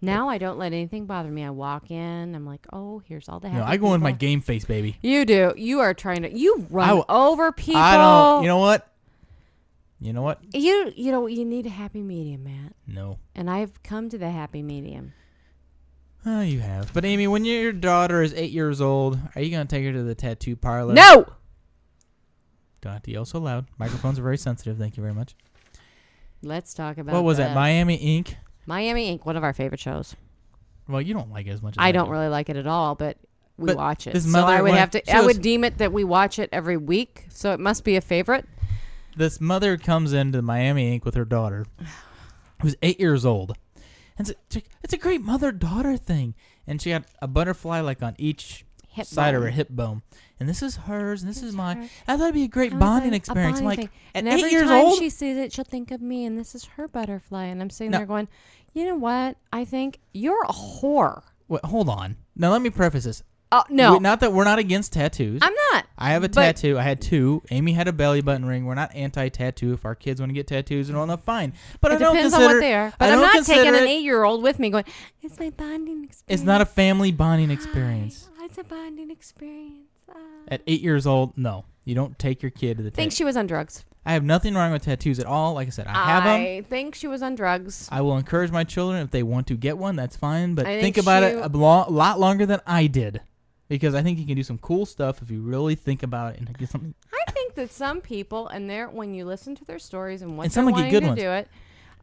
Now 0.00 0.28
I 0.28 0.38
don't 0.38 0.56
let 0.56 0.72
anything 0.72 1.06
bother 1.06 1.30
me. 1.30 1.42
I 1.44 1.50
walk 1.50 1.90
in. 1.90 2.34
I'm 2.36 2.46
like, 2.46 2.64
oh, 2.72 3.02
here's 3.04 3.28
all 3.28 3.40
the. 3.40 3.48
You 3.48 3.54
know, 3.54 3.60
happy 3.64 3.72
I 3.72 3.76
go 3.78 3.94
in 3.94 4.00
my 4.00 4.12
game 4.12 4.40
face, 4.40 4.64
baby. 4.64 4.98
You 5.02 5.24
do. 5.24 5.52
You 5.56 5.80
are 5.80 5.94
trying 5.94 6.22
to. 6.22 6.32
You 6.32 6.64
run 6.70 6.86
w- 6.88 7.04
over 7.08 7.50
people. 7.50 7.80
I 7.82 7.96
don't. 7.96 8.42
You 8.42 8.48
know 8.48 8.58
what? 8.58 8.88
You 10.02 10.12
know 10.12 10.22
what? 10.22 10.40
You 10.52 10.92
you 10.96 11.12
know 11.12 11.26
you 11.28 11.44
need 11.44 11.64
a 11.66 11.70
happy 11.70 12.02
medium, 12.02 12.42
Matt. 12.42 12.74
No. 12.88 13.18
And 13.36 13.48
I've 13.48 13.82
come 13.84 14.08
to 14.08 14.18
the 14.18 14.30
happy 14.30 14.60
medium. 14.60 15.12
Oh, 16.26 16.40
you 16.40 16.58
have. 16.58 16.92
But 16.92 17.04
Amy, 17.04 17.28
when 17.28 17.44
your 17.44 17.72
daughter 17.72 18.20
is 18.20 18.34
eight 18.34 18.50
years 18.50 18.80
old, 18.80 19.18
are 19.36 19.40
you 19.40 19.50
gonna 19.52 19.64
take 19.64 19.84
her 19.84 19.92
to 19.92 20.02
the 20.02 20.16
tattoo 20.16 20.56
parlor? 20.56 20.94
No. 20.94 21.26
Don't 22.80 22.92
have 22.94 23.02
to 23.04 23.12
yell 23.12 23.24
so 23.24 23.38
loud. 23.38 23.66
Microphones 23.78 24.18
are 24.18 24.22
very 24.22 24.38
sensitive. 24.38 24.76
Thank 24.76 24.96
you 24.96 25.02
very 25.02 25.14
much. 25.14 25.36
Let's 26.42 26.74
talk 26.74 26.98
about. 26.98 27.14
what 27.14 27.22
was 27.22 27.36
the 27.36 27.44
that? 27.44 27.54
Miami 27.54 27.94
Ink. 27.94 28.36
Miami 28.66 29.08
Ink, 29.08 29.24
one 29.24 29.36
of 29.36 29.44
our 29.44 29.52
favorite 29.52 29.80
shows. 29.80 30.16
Well, 30.88 31.00
you 31.00 31.14
don't 31.14 31.30
like 31.30 31.46
it 31.46 31.50
as 31.50 31.62
much. 31.62 31.74
as 31.74 31.76
I 31.78 31.92
don't 31.92 32.06
do. 32.06 32.12
really 32.12 32.28
like 32.28 32.48
it 32.48 32.56
at 32.56 32.66
all, 32.66 32.96
but 32.96 33.18
we 33.56 33.66
But 33.68 33.76
watch 33.76 34.08
it. 34.08 34.14
this 34.14 34.30
so 34.30 34.40
I 34.44 34.60
would 34.62 34.72
have 34.74 34.90
to. 34.90 35.12
I 35.14 35.18
was- 35.20 35.34
would 35.36 35.42
deem 35.42 35.62
it 35.62 35.78
that 35.78 35.92
we 35.92 36.02
watch 36.02 36.40
it 36.40 36.48
every 36.52 36.76
week, 36.76 37.26
so 37.28 37.52
it 37.52 37.60
must 37.60 37.84
be 37.84 37.94
a 37.94 38.00
favorite. 38.00 38.46
This 39.16 39.40
mother 39.40 39.76
comes 39.76 40.12
into 40.12 40.40
Miami 40.42 40.92
Ink 40.92 41.04
with 41.04 41.14
her 41.14 41.24
daughter, 41.24 41.66
who's 42.62 42.76
eight 42.82 42.98
years 43.00 43.24
old. 43.26 43.56
And 44.18 44.28
it's 44.28 44.56
a, 44.56 44.62
it's 44.82 44.92
a 44.92 44.98
great 44.98 45.22
mother 45.22 45.52
daughter 45.52 45.96
thing. 45.96 46.34
And 46.66 46.80
she 46.80 46.90
had 46.90 47.04
a 47.20 47.26
butterfly 47.28 47.80
like 47.80 48.02
on 48.02 48.14
each 48.18 48.64
Hip 48.92 49.06
side 49.06 49.34
of 49.34 49.42
her 49.42 49.48
hip 49.48 49.70
bone. 49.70 50.02
And 50.38 50.46
this 50.46 50.62
is 50.62 50.76
hers, 50.76 51.22
and 51.22 51.30
this 51.30 51.42
is 51.42 51.54
mine. 51.54 51.88
I 52.06 52.16
thought 52.16 52.24
it'd 52.24 52.34
be 52.34 52.44
a 52.44 52.48
great 52.48 52.78
bonding 52.78 53.14
experience. 53.14 53.58
I'm 53.58 53.64
bonding 53.64 53.84
like, 53.84 53.90
at 53.90 53.90
and 54.14 54.28
eight 54.28 54.32
every 54.32 54.50
years 54.50 54.68
time 54.68 54.84
old, 54.84 54.98
she 54.98 55.08
sees 55.08 55.38
it, 55.38 55.50
she'll 55.50 55.64
think 55.64 55.90
of 55.90 56.02
me, 56.02 56.26
and 56.26 56.38
this 56.38 56.54
is 56.54 56.66
her 56.76 56.88
butterfly. 56.88 57.44
And 57.44 57.62
I'm 57.62 57.70
sitting 57.70 57.90
No. 57.90 57.98
there 57.98 58.06
going, 58.06 58.28
you 58.74 58.84
know 58.84 58.96
what? 58.96 59.38
I 59.50 59.64
think 59.64 59.98
you're 60.12 60.44
a 60.44 60.52
whore. 60.52 61.22
Wait, 61.48 61.64
hold 61.64 61.88
on. 61.88 62.16
Now 62.36 62.50
let 62.52 62.60
me 62.60 62.68
preface 62.68 63.04
this. 63.04 63.22
Oh 63.54 63.62
no, 63.68 63.92
We- 63.92 63.98
not 64.00 64.20
that 64.20 64.32
we're 64.32 64.44
not 64.44 64.58
against 64.58 64.94
tattoos. 64.94 65.40
I'm 65.42 65.52
not. 65.72 65.84
I 65.98 66.10
have 66.12 66.24
a 66.24 66.28
but- 66.28 66.40
tattoo. 66.42 66.78
I 66.78 66.82
had 66.82 67.00
two. 67.00 67.42
Amy 67.50 67.72
had 67.74 67.86
a 67.86 67.92
belly 67.92 68.22
button 68.22 68.44
ring. 68.46 68.64
We're 68.64 68.74
not 68.74 68.94
anti-tattoo. 68.94 69.74
If 69.74 69.84
our 69.84 69.94
kids 69.94 70.20
want 70.20 70.30
to 70.30 70.34
get 70.34 70.46
tattoos 70.46 70.88
and 70.88 70.96
all 70.98 71.06
that, 71.06 71.20
fine. 71.20 71.52
But 71.80 71.92
it 71.92 71.96
I 71.96 71.98
don't 71.98 72.14
depends 72.16 72.34
consider 72.34 72.48
on 72.50 72.56
what 72.56 72.60
they 72.60 72.74
are. 72.74 72.92
But 72.98 73.04
I 73.04 73.12
I'm 73.12 73.18
don't 73.18 73.26
not 73.26 73.34
consider 73.34 73.58
taking 73.64 73.74
an 73.78 73.84
it- 73.86 73.90
eight-year-old 73.90 74.42
with 74.42 74.58
me 74.58 74.70
going. 74.70 74.84
It's 75.20 75.38
my 75.38 75.50
bonding 75.50 76.02
experience. 76.04 76.24
It's 76.28 76.42
not 76.42 76.60
a 76.62 76.66
family 76.66 77.12
bonding 77.12 77.50
experience. 77.50 78.28
Hi, 78.38 78.46
It's 78.46 78.56
a 78.58 78.64
bonding 78.64 79.10
experience. 79.10 79.88
Ah. 80.10 80.14
At 80.48 80.62
eight 80.66 80.80
years 80.80 81.06
old, 81.06 81.36
no, 81.36 81.66
you 81.84 81.94
don't 81.94 82.18
take 82.18 82.42
your 82.42 82.50
kid 82.50 82.78
to 82.78 82.82
the. 82.82 82.90
think 82.90 83.10
tattoo. 83.10 83.16
she 83.16 83.24
was 83.24 83.36
on 83.36 83.46
drugs. 83.46 83.84
I 84.04 84.14
have 84.14 84.24
nothing 84.24 84.54
wrong 84.54 84.72
with 84.72 84.82
tattoos 84.82 85.20
at 85.20 85.26
all. 85.26 85.54
Like 85.54 85.68
I 85.68 85.70
said, 85.70 85.86
I 85.86 85.92
have 86.06 86.24
them. 86.24 86.40
I 86.40 86.64
think 86.68 86.96
she 86.96 87.06
was 87.06 87.22
on 87.22 87.36
drugs. 87.36 87.88
I 87.92 88.00
will 88.00 88.16
encourage 88.16 88.50
my 88.50 88.64
children 88.64 89.00
if 89.02 89.12
they 89.12 89.22
want 89.22 89.46
to 89.46 89.54
get 89.54 89.78
one. 89.78 89.94
That's 89.94 90.16
fine. 90.16 90.56
But 90.56 90.66
I 90.66 90.80
think, 90.80 90.96
think 90.96 91.04
about 91.06 91.22
it 91.22 91.34
she- 91.36 91.40
a 91.42 91.46
lo- 91.46 91.86
lot 91.88 92.18
longer 92.18 92.44
than 92.44 92.60
I 92.66 92.88
did, 92.88 93.20
because 93.72 93.94
I 93.94 94.02
think 94.02 94.18
you 94.18 94.26
can 94.26 94.36
do 94.36 94.42
some 94.42 94.58
cool 94.58 94.84
stuff 94.84 95.22
if 95.22 95.30
you 95.30 95.40
really 95.40 95.74
think 95.76 96.02
about 96.02 96.34
it 96.34 96.40
and 96.40 96.58
get 96.58 96.68
something. 96.68 96.92
I 97.10 97.30
think 97.30 97.54
that 97.54 97.70
some 97.72 98.02
people, 98.02 98.46
and 98.48 98.68
they're 98.68 98.86
when 98.90 99.14
you 99.14 99.24
listen 99.24 99.54
to 99.54 99.64
their 99.64 99.78
stories 99.78 100.20
and 100.20 100.36
what 100.36 100.44
And 100.44 100.52
they're 100.52 100.64
wanting 100.66 100.90
good 100.90 101.00
to 101.00 101.06
ones. 101.06 101.20
do 101.20 101.30
it. 101.30 101.48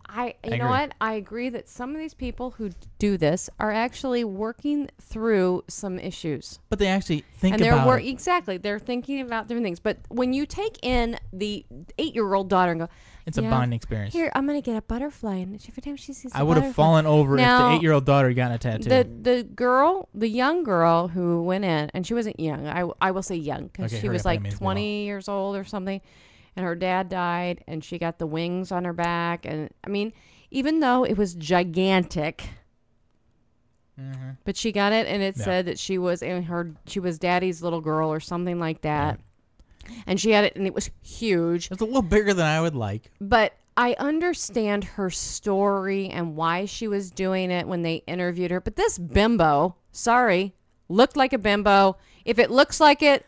I, 0.08 0.34
you 0.44 0.54
I 0.54 0.58
know 0.58 0.70
what? 0.70 0.96
I 1.00 1.14
agree 1.14 1.50
that 1.50 1.70
some 1.70 1.92
of 1.94 2.00
these 2.00 2.16
people 2.16 2.50
who 2.58 2.72
do 2.98 3.16
this 3.18 3.52
are 3.60 3.72
actually 3.72 4.24
working 4.24 4.90
through 5.00 5.64
some 5.68 6.00
issues. 6.00 6.58
But 6.70 6.80
they 6.80 6.88
actually 6.88 7.24
think 7.38 7.54
and 7.54 7.64
they're 7.64 7.74
about 7.74 7.86
wor- 7.86 8.00
it. 8.00 8.08
exactly 8.08 8.58
they're 8.58 8.80
thinking 8.80 9.22
about 9.22 9.48
different 9.48 9.66
things. 9.66 9.80
But 9.80 10.00
when 10.08 10.34
you 10.34 10.48
take 10.48 10.80
in 10.84 11.20
the 11.32 11.64
eight-year-old 12.00 12.50
daughter 12.50 12.72
and 12.72 12.82
go, 12.82 12.90
It's 13.30 13.38
a 13.38 13.42
bonding 13.44 13.76
experience. 13.78 14.14
Here, 14.14 14.32
I'm 14.36 14.46
gonna 14.48 14.62
get 14.62 14.76
a 14.76 14.82
butterfly, 14.82 15.36
and 15.36 15.56
every 15.70 15.82
time 15.82 15.96
she 15.96 16.14
sees, 16.14 16.32
I 16.36 16.44
would 16.44 16.58
have 16.58 16.76
fallen 16.76 17.06
over 17.06 17.38
if 17.38 17.58
the 17.58 17.70
eight-year-old 17.70 18.06
daughter 18.06 18.34
got 18.34 18.52
a 18.52 18.58
tattoo. 18.58 18.90
The 18.90 19.08
the 19.22 19.44
girl, 19.44 20.10
the 20.14 20.28
young 20.28 20.64
girl 20.64 21.08
who 21.10 21.44
went 21.44 21.64
in, 21.64 21.90
and 21.94 22.06
she 22.06 22.14
wasn't 22.14 22.40
young. 22.40 22.68
I, 22.68 22.90
I 23.00 23.12
will 23.12 23.22
say 23.24 23.36
young 23.36 23.68
because 23.68 23.94
Okay, 23.94 24.02
she 24.02 24.10
was 24.10 24.22
up, 24.24 24.26
like 24.26 24.42
may 24.42 24.50
as 24.50 24.60
well. 24.60 24.72
20 24.74 25.06
years 25.06 25.30
old 25.30 25.56
or 25.56 25.64
something, 25.64 26.02
and 26.56 26.66
her 26.66 26.76
dad 26.76 27.08
died, 27.08 27.64
and 27.68 27.84
she 27.84 27.98
got 28.00 28.18
the 28.20 28.28
wings 28.28 28.72
on 28.72 28.84
her 28.86 28.94
back, 28.94 29.46
and 29.46 29.70
I 29.84 29.90
mean, 29.90 30.12
even 30.52 30.80
though 30.80 31.04
it 31.06 31.18
was 31.18 31.36
gigantic, 31.36 32.50
but 34.46 34.56
she 34.58 34.72
got 34.72 34.92
it, 34.94 35.06
and 35.08 35.22
it 35.22 35.36
Mm-hmm. 35.36 35.40
Yeah. 35.42 35.46
said 35.46 35.66
that 35.68 35.78
she 35.78 35.98
was 35.98 36.22
in 36.22 36.44
her 36.44 36.74
she 36.88 37.00
was 37.00 37.20
daddy's 37.20 37.62
little 37.62 37.82
girl 37.82 38.12
or 38.12 38.20
something 38.20 38.60
like 38.60 38.82
that, 38.82 39.20
and 40.06 40.20
she 40.20 40.32
had 40.32 40.46
it, 40.46 40.56
and 40.56 40.66
it 40.66 40.74
was 40.74 40.90
huge. 41.02 41.70
it's 41.72 41.82
a 41.82 41.86
little 41.86 42.02
bigger 42.02 42.34
than 42.34 42.46
I 42.46 42.62
would 42.62 42.76
like. 42.76 43.12
But 43.20 43.54
I 43.78 43.96
understand 43.98 44.84
her 44.84 45.10
story 45.10 46.10
and 46.10 46.36
why 46.36 46.66
she 46.66 46.88
was 46.88 47.12
doing 47.12 47.52
it 47.52 47.68
when 47.68 47.82
they 47.82 48.04
interviewed 48.08 48.52
her. 48.52 48.60
But 48.60 48.76
this 48.76 48.98
bimbo, 48.98 49.76
sorry, 49.92 50.54
looked 50.90 51.16
like 51.16 51.34
a 51.34 51.38
bimbo. 51.38 51.98
If 52.26 52.40
it 52.40 52.52
looks 52.52 52.80
like 52.80 53.02
it, 53.02 53.26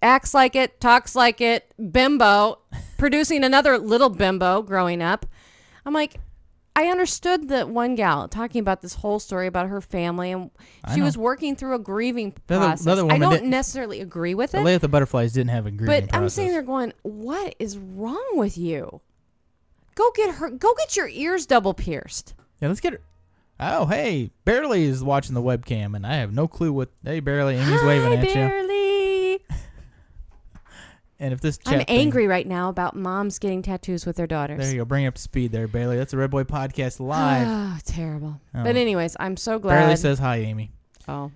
acts 0.00 0.32
like 0.32 0.56
it, 0.56 0.80
talks 0.80 1.14
like 1.14 1.40
it, 1.40 1.70
bimbo, 1.92 2.60
producing 2.98 3.44
another 3.44 3.78
little 3.78 4.08
bimbo 4.08 4.62
growing 4.62 5.02
up. 5.02 5.26
I'm 5.84 5.92
like, 5.92 6.18
I 6.76 6.88
understood 6.88 7.48
that 7.48 7.70
one 7.70 7.94
gal 7.94 8.28
talking 8.28 8.60
about 8.60 8.82
this 8.82 8.94
whole 8.94 9.18
story 9.18 9.46
about 9.46 9.68
her 9.68 9.80
family 9.80 10.30
and 10.30 10.50
I 10.84 10.92
she 10.94 11.00
know. 11.00 11.06
was 11.06 11.16
working 11.16 11.56
through 11.56 11.74
a 11.74 11.78
grieving 11.78 12.34
The 12.46 12.56
other- 12.56 12.64
the 12.64 12.68
process. 12.68 12.86
other 12.86 13.00
I 13.00 13.04
woman 13.04 13.20
don't 13.20 13.32
didn't- 13.32 13.50
necessarily 13.50 14.00
agree 14.02 14.34
with 14.34 14.52
The 14.52 14.60
it, 14.60 14.64
with 14.64 14.82
the 14.82 14.88
butterflies 14.88 15.32
didn't 15.32 15.50
have 15.50 15.64
a 15.66 15.70
grieving 15.70 15.86
but 16.06 16.14
I'm 16.14 16.20
process. 16.22 16.34
sitting 16.34 16.50
there 16.52 16.62
going, 16.62 16.92
"What 17.02 17.54
is 17.58 17.78
wrong 17.78 18.24
with 18.34 18.58
you? 18.58 19.00
Go 19.94 20.10
get 20.14 20.34
her. 20.36 20.50
Go 20.50 20.74
get 20.76 20.96
your 20.96 21.08
ears 21.08 21.46
double 21.46 21.72
pierced." 21.72 22.34
Yeah, 22.60 22.68
let's 22.68 22.80
get 22.80 22.92
her. 22.92 23.00
Oh, 23.58 23.86
hey, 23.86 24.32
Barely 24.44 24.84
is 24.84 25.02
watching 25.02 25.32
the 25.34 25.40
webcam, 25.40 25.96
and 25.96 26.06
I 26.06 26.16
have 26.16 26.30
no 26.34 26.46
clue 26.46 26.74
what. 26.74 26.90
Hey, 27.02 27.20
Barely, 27.20 27.56
Amy's 27.56 27.82
waving 27.82 28.08
Hi, 28.12 28.16
at 28.18 28.28
you. 28.28 28.34
And 31.18 31.32
if 31.32 31.40
this 31.40 31.56
chat 31.58 31.72
I'm 31.72 31.78
thing- 31.86 31.98
angry 32.00 32.26
right 32.26 32.46
now 32.46 32.68
about 32.68 32.94
moms 32.94 33.38
getting 33.38 33.62
tattoos 33.62 34.04
with 34.04 34.16
their 34.16 34.26
daughters. 34.26 34.58
there 34.58 34.70
you 34.70 34.78
go, 34.78 34.84
bring 34.84 35.04
it 35.04 35.08
up 35.08 35.14
to 35.14 35.22
speed 35.22 35.50
there, 35.52 35.66
Bailey. 35.66 35.96
That's 35.96 36.12
a 36.12 36.16
Red 36.18 36.30
Boy 36.30 36.44
podcast 36.44 37.00
live. 37.06 37.46
Oh, 37.48 37.78
terrible. 37.84 38.40
Oh. 38.54 38.62
But 38.64 38.76
anyways, 38.76 39.16
I'm 39.18 39.36
so 39.36 39.58
glad. 39.58 39.80
Bailey 39.80 39.96
says 39.96 40.18
hi, 40.18 40.36
Amy. 40.38 40.72
"Oh, 41.08 41.30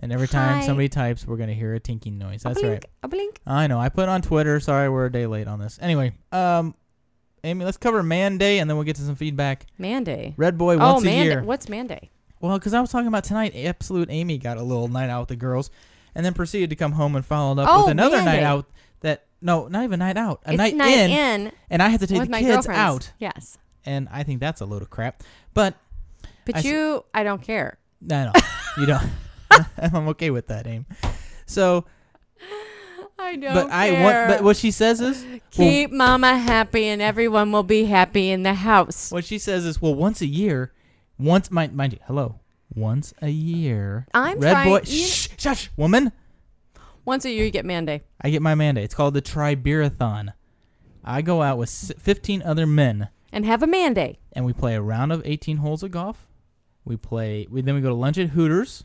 And 0.00 0.12
every 0.12 0.26
time 0.28 0.60
Hi. 0.60 0.66
somebody 0.66 0.88
types, 0.88 1.26
we're 1.26 1.36
gonna 1.36 1.52
hear 1.54 1.74
a 1.74 1.80
tinking 1.80 2.18
noise. 2.18 2.42
a 2.44 2.48
That's 2.48 2.60
blink, 2.60 2.72
right. 2.72 2.84
a 3.02 3.08
blink." 3.08 3.40
I 3.46 3.66
know. 3.66 3.78
I 3.78 3.88
put 3.88 4.08
on 4.08 4.22
Twitter. 4.22 4.58
Sorry, 4.58 4.88
we're 4.88 5.06
a 5.06 5.12
day 5.12 5.26
late 5.26 5.46
on 5.46 5.58
this. 5.60 5.78
Anyway, 5.80 6.12
um, 6.32 6.74
Amy, 7.44 7.64
let's 7.64 7.76
cover 7.76 8.02
Man 8.02 8.36
Day, 8.38 8.58
and 8.58 8.68
then 8.68 8.76
we'll 8.76 8.84
get 8.84 8.96
to 8.96 9.02
some 9.02 9.14
feedback. 9.14 9.66
Manday. 9.78 10.34
Red 10.36 10.58
Boy 10.58 10.74
oh, 10.74 10.94
once 10.94 11.02
a 11.02 11.06
Manday. 11.06 11.24
year. 11.24 11.42
What's 11.42 11.66
Manday? 11.66 12.08
Well, 12.40 12.58
because 12.58 12.74
I 12.74 12.80
was 12.80 12.90
talking 12.90 13.06
about 13.08 13.24
tonight, 13.24 13.52
Absolute 13.54 14.08
Amy 14.10 14.38
got 14.38 14.56
a 14.56 14.62
little 14.62 14.88
night 14.88 15.08
out 15.10 15.20
with 15.20 15.28
the 15.28 15.36
girls, 15.36 15.70
and 16.14 16.24
then 16.26 16.32
proceeded 16.34 16.70
to 16.70 16.76
come 16.76 16.92
home 16.92 17.14
and 17.14 17.24
followed 17.24 17.58
up 17.60 17.68
Oh, 17.70 17.82
with 17.82 17.90
another 17.92 18.22
night 18.22 18.42
out. 18.42 18.66
No, 19.42 19.68
not 19.68 19.84
even 19.84 19.98
night 20.00 20.16
out, 20.16 20.42
a 20.44 20.50
it's 20.50 20.58
night, 20.58 20.74
night 20.76 20.98
in, 20.98 21.10
in 21.46 21.52
and 21.70 21.82
I 21.82 21.88
had 21.88 22.00
to 22.00 22.06
take 22.06 22.20
the 22.30 22.38
kids 22.38 22.66
out, 22.68 23.12
Yes, 23.18 23.56
and 23.86 24.08
I 24.12 24.22
think 24.22 24.40
that's 24.40 24.60
a 24.60 24.66
load 24.66 24.82
of 24.82 24.90
crap. 24.90 25.22
But 25.54 25.74
but 26.44 26.56
I 26.56 26.58
s- 26.58 26.64
you, 26.66 27.04
I 27.14 27.22
don't 27.22 27.40
care. 27.42 27.78
no, 28.02 28.26
no, 28.26 28.32
you 28.76 28.86
don't. 28.86 29.02
I'm 29.78 30.08
okay 30.08 30.30
with 30.30 30.46
that, 30.48 30.66
Aim. 30.66 30.86
So, 31.46 31.84
I 33.18 33.36
don't 33.36 33.52
but 33.54 33.70
I 33.70 34.02
want. 34.02 34.28
But 34.28 34.42
what 34.44 34.56
she 34.56 34.70
says 34.70 35.00
is, 35.00 35.24
well, 35.24 35.40
keep 35.50 35.90
Mama 35.90 36.38
happy, 36.38 36.84
and 36.86 37.02
everyone 37.02 37.50
will 37.52 37.62
be 37.62 37.84
happy 37.84 38.30
in 38.30 38.42
the 38.42 38.54
house. 38.54 39.10
what 39.10 39.24
she 39.24 39.38
says 39.38 39.64
is, 39.64 39.80
well, 39.82 39.94
once 39.94 40.20
a 40.20 40.26
year, 40.26 40.72
once 41.18 41.50
mind, 41.50 41.74
mind 41.74 41.92
you, 41.94 41.98
hello, 42.06 42.40
once 42.74 43.12
a 43.20 43.28
year. 43.28 44.06
I'm 44.14 44.38
Red 44.38 44.52
trying- 44.52 44.68
Boy, 44.68 44.80
you- 44.86 45.06
shh, 45.06 45.28
shush, 45.36 45.70
woman. 45.76 46.12
Once 47.04 47.24
a 47.24 47.30
year, 47.30 47.44
you 47.44 47.50
get 47.50 47.64
Manday. 47.64 48.02
I 48.20 48.30
get 48.30 48.42
my 48.42 48.54
mandate. 48.54 48.84
It's 48.84 48.94
called 48.94 49.14
the 49.14 49.22
Tribirathon. 49.22 50.32
I 51.04 51.22
go 51.22 51.42
out 51.42 51.56
with 51.58 51.70
15 51.98 52.42
other 52.42 52.66
men, 52.66 53.08
and 53.32 53.44
have 53.46 53.62
a 53.62 53.66
Manday. 53.66 54.18
and 54.32 54.44
we 54.44 54.52
play 54.52 54.74
a 54.74 54.82
round 54.82 55.12
of 55.12 55.22
18 55.24 55.58
holes 55.58 55.82
of 55.82 55.90
golf. 55.90 56.26
We 56.84 56.96
play. 56.96 57.46
We 57.50 57.62
then 57.62 57.74
we 57.74 57.80
go 57.80 57.88
to 57.88 57.94
lunch 57.94 58.18
at 58.18 58.30
Hooters, 58.30 58.84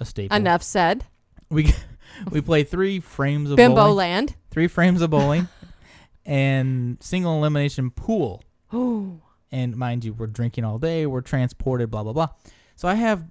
a 0.00 0.04
staple. 0.04 0.36
Enough 0.36 0.62
said. 0.62 1.04
We 1.50 1.72
we 2.30 2.40
play 2.40 2.64
three 2.64 3.00
frames 3.00 3.50
of 3.50 3.56
Bimbo 3.56 3.76
bowling, 3.76 3.96
Land. 3.96 4.36
three 4.50 4.66
frames 4.68 5.02
of 5.02 5.10
bowling, 5.10 5.48
and 6.24 6.96
single 7.02 7.36
elimination 7.36 7.90
pool. 7.90 8.42
Oh, 8.72 9.20
And 9.52 9.76
mind 9.76 10.04
you, 10.04 10.12
we're 10.12 10.26
drinking 10.26 10.64
all 10.64 10.78
day. 10.78 11.06
We're 11.06 11.20
transported. 11.20 11.90
Blah 11.90 12.02
blah 12.02 12.12
blah. 12.12 12.28
So 12.74 12.88
I 12.88 12.94
have 12.94 13.24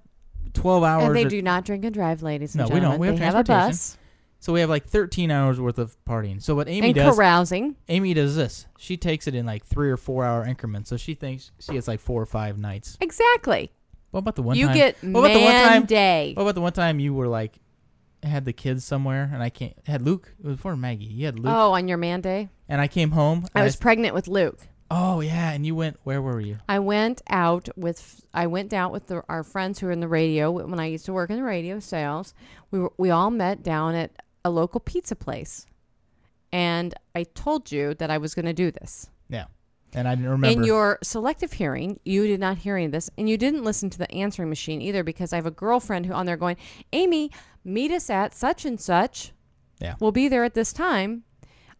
12 0.56 0.82
hours. 0.84 1.04
and 1.04 1.16
they 1.16 1.24
or- 1.24 1.28
do 1.28 1.42
not 1.42 1.64
drink 1.64 1.84
and 1.84 1.94
drive, 1.94 2.22
ladies 2.22 2.54
and 2.54 2.68
No, 2.68 2.74
we 2.74 2.80
don't. 2.80 2.98
We 2.98 3.06
have 3.08 3.18
have 3.18 3.34
a 3.36 3.44
bus 3.44 3.96
So 4.38 4.52
we 4.52 4.60
have 4.60 4.68
like 4.70 4.86
13 4.86 5.30
hours 5.30 5.58
worth 5.60 5.78
of 5.78 5.96
partying. 6.04 6.42
So 6.42 6.54
what 6.54 6.68
Amy 6.68 6.88
and 6.88 6.94
does, 6.94 7.14
carousing. 7.16 7.76
Amy 7.88 8.14
does 8.14 8.36
this. 8.36 8.66
She 8.78 8.96
takes 8.96 9.26
it 9.26 9.34
in 9.34 9.46
like 9.46 9.64
three 9.64 9.90
or 9.90 9.96
four 9.96 10.24
hour 10.24 10.44
increments. 10.44 10.90
So 10.90 10.96
she 10.96 11.14
thinks 11.14 11.50
she 11.58 11.72
gets 11.72 11.88
like 11.88 12.00
four 12.00 12.20
or 12.22 12.26
five 12.26 12.58
nights. 12.58 12.96
Exactly. 13.00 13.70
What 14.10 14.20
about 14.20 14.36
the 14.36 14.42
one 14.42 14.56
you 14.56 14.66
time? 14.66 14.74
get 14.76 14.96
what 15.02 15.20
about 15.20 15.32
the 15.34 15.40
one 15.44 15.52
time? 15.52 15.82
Manday. 15.86 16.34
What 16.36 16.42
about 16.42 16.54
the 16.54 16.60
one 16.60 16.72
time 16.72 17.00
you 17.00 17.12
were 17.14 17.28
like, 17.28 17.58
had 18.22 18.44
the 18.44 18.52
kids 18.52 18.84
somewhere 18.84 19.30
and 19.32 19.42
I 19.42 19.50
can't 19.50 19.74
had 19.86 20.02
Luke. 20.02 20.32
It 20.38 20.46
was 20.46 20.56
before 20.56 20.76
Maggie. 20.76 21.04
You 21.04 21.26
had 21.26 21.38
Luke, 21.38 21.52
Oh, 21.54 21.72
on 21.72 21.86
your 21.88 21.98
man 21.98 22.20
day. 22.20 22.48
and 22.68 22.80
I 22.80 22.88
came 22.88 23.10
home. 23.12 23.46
I 23.54 23.62
was 23.62 23.74
s- 23.74 23.80
pregnant 23.80 24.14
with 24.14 24.26
Luke. 24.28 24.66
Oh 24.90 25.20
yeah, 25.20 25.52
and 25.52 25.66
you 25.66 25.74
went. 25.74 25.96
Where 26.04 26.22
were 26.22 26.40
you? 26.40 26.58
I 26.68 26.78
went 26.78 27.22
out 27.28 27.68
with 27.76 28.24
I 28.32 28.46
went 28.46 28.72
out 28.72 28.92
with 28.92 29.06
the, 29.06 29.22
our 29.28 29.42
friends 29.42 29.78
who 29.78 29.86
were 29.86 29.92
in 29.92 30.00
the 30.00 30.08
radio 30.08 30.50
when 30.50 30.80
I 30.80 30.86
used 30.86 31.06
to 31.06 31.12
work 31.12 31.30
in 31.30 31.36
the 31.36 31.42
radio 31.42 31.80
sales. 31.80 32.34
We 32.70 32.80
were, 32.80 32.92
we 32.96 33.10
all 33.10 33.30
met 33.30 33.62
down 33.62 33.94
at 33.94 34.12
a 34.44 34.50
local 34.50 34.80
pizza 34.80 35.16
place, 35.16 35.66
and 36.52 36.94
I 37.14 37.24
told 37.24 37.72
you 37.72 37.94
that 37.94 38.10
I 38.10 38.18
was 38.18 38.34
going 38.34 38.46
to 38.46 38.52
do 38.52 38.70
this. 38.70 39.10
Yeah, 39.28 39.46
and 39.94 40.06
I 40.06 40.14
didn't 40.14 40.30
remember. 40.30 40.60
In 40.60 40.64
your 40.64 40.98
selective 41.02 41.52
hearing, 41.54 41.98
you 42.04 42.26
did 42.26 42.40
not 42.40 42.58
hear 42.58 42.76
any 42.76 42.86
of 42.86 42.92
this, 42.92 43.10
and 43.18 43.28
you 43.28 43.36
didn't 43.36 43.64
listen 43.64 43.90
to 43.90 43.98
the 43.98 44.10
answering 44.12 44.48
machine 44.48 44.80
either 44.80 45.02
because 45.02 45.32
I 45.32 45.36
have 45.36 45.46
a 45.46 45.50
girlfriend 45.50 46.06
who 46.06 46.12
on 46.12 46.26
there 46.26 46.36
going, 46.36 46.56
Amy, 46.92 47.30
meet 47.64 47.90
us 47.90 48.10
at 48.10 48.34
such 48.34 48.64
and 48.64 48.80
such. 48.80 49.32
Yeah. 49.80 49.94
We'll 50.00 50.12
be 50.12 50.28
there 50.28 50.44
at 50.44 50.54
this 50.54 50.72
time. 50.72 51.24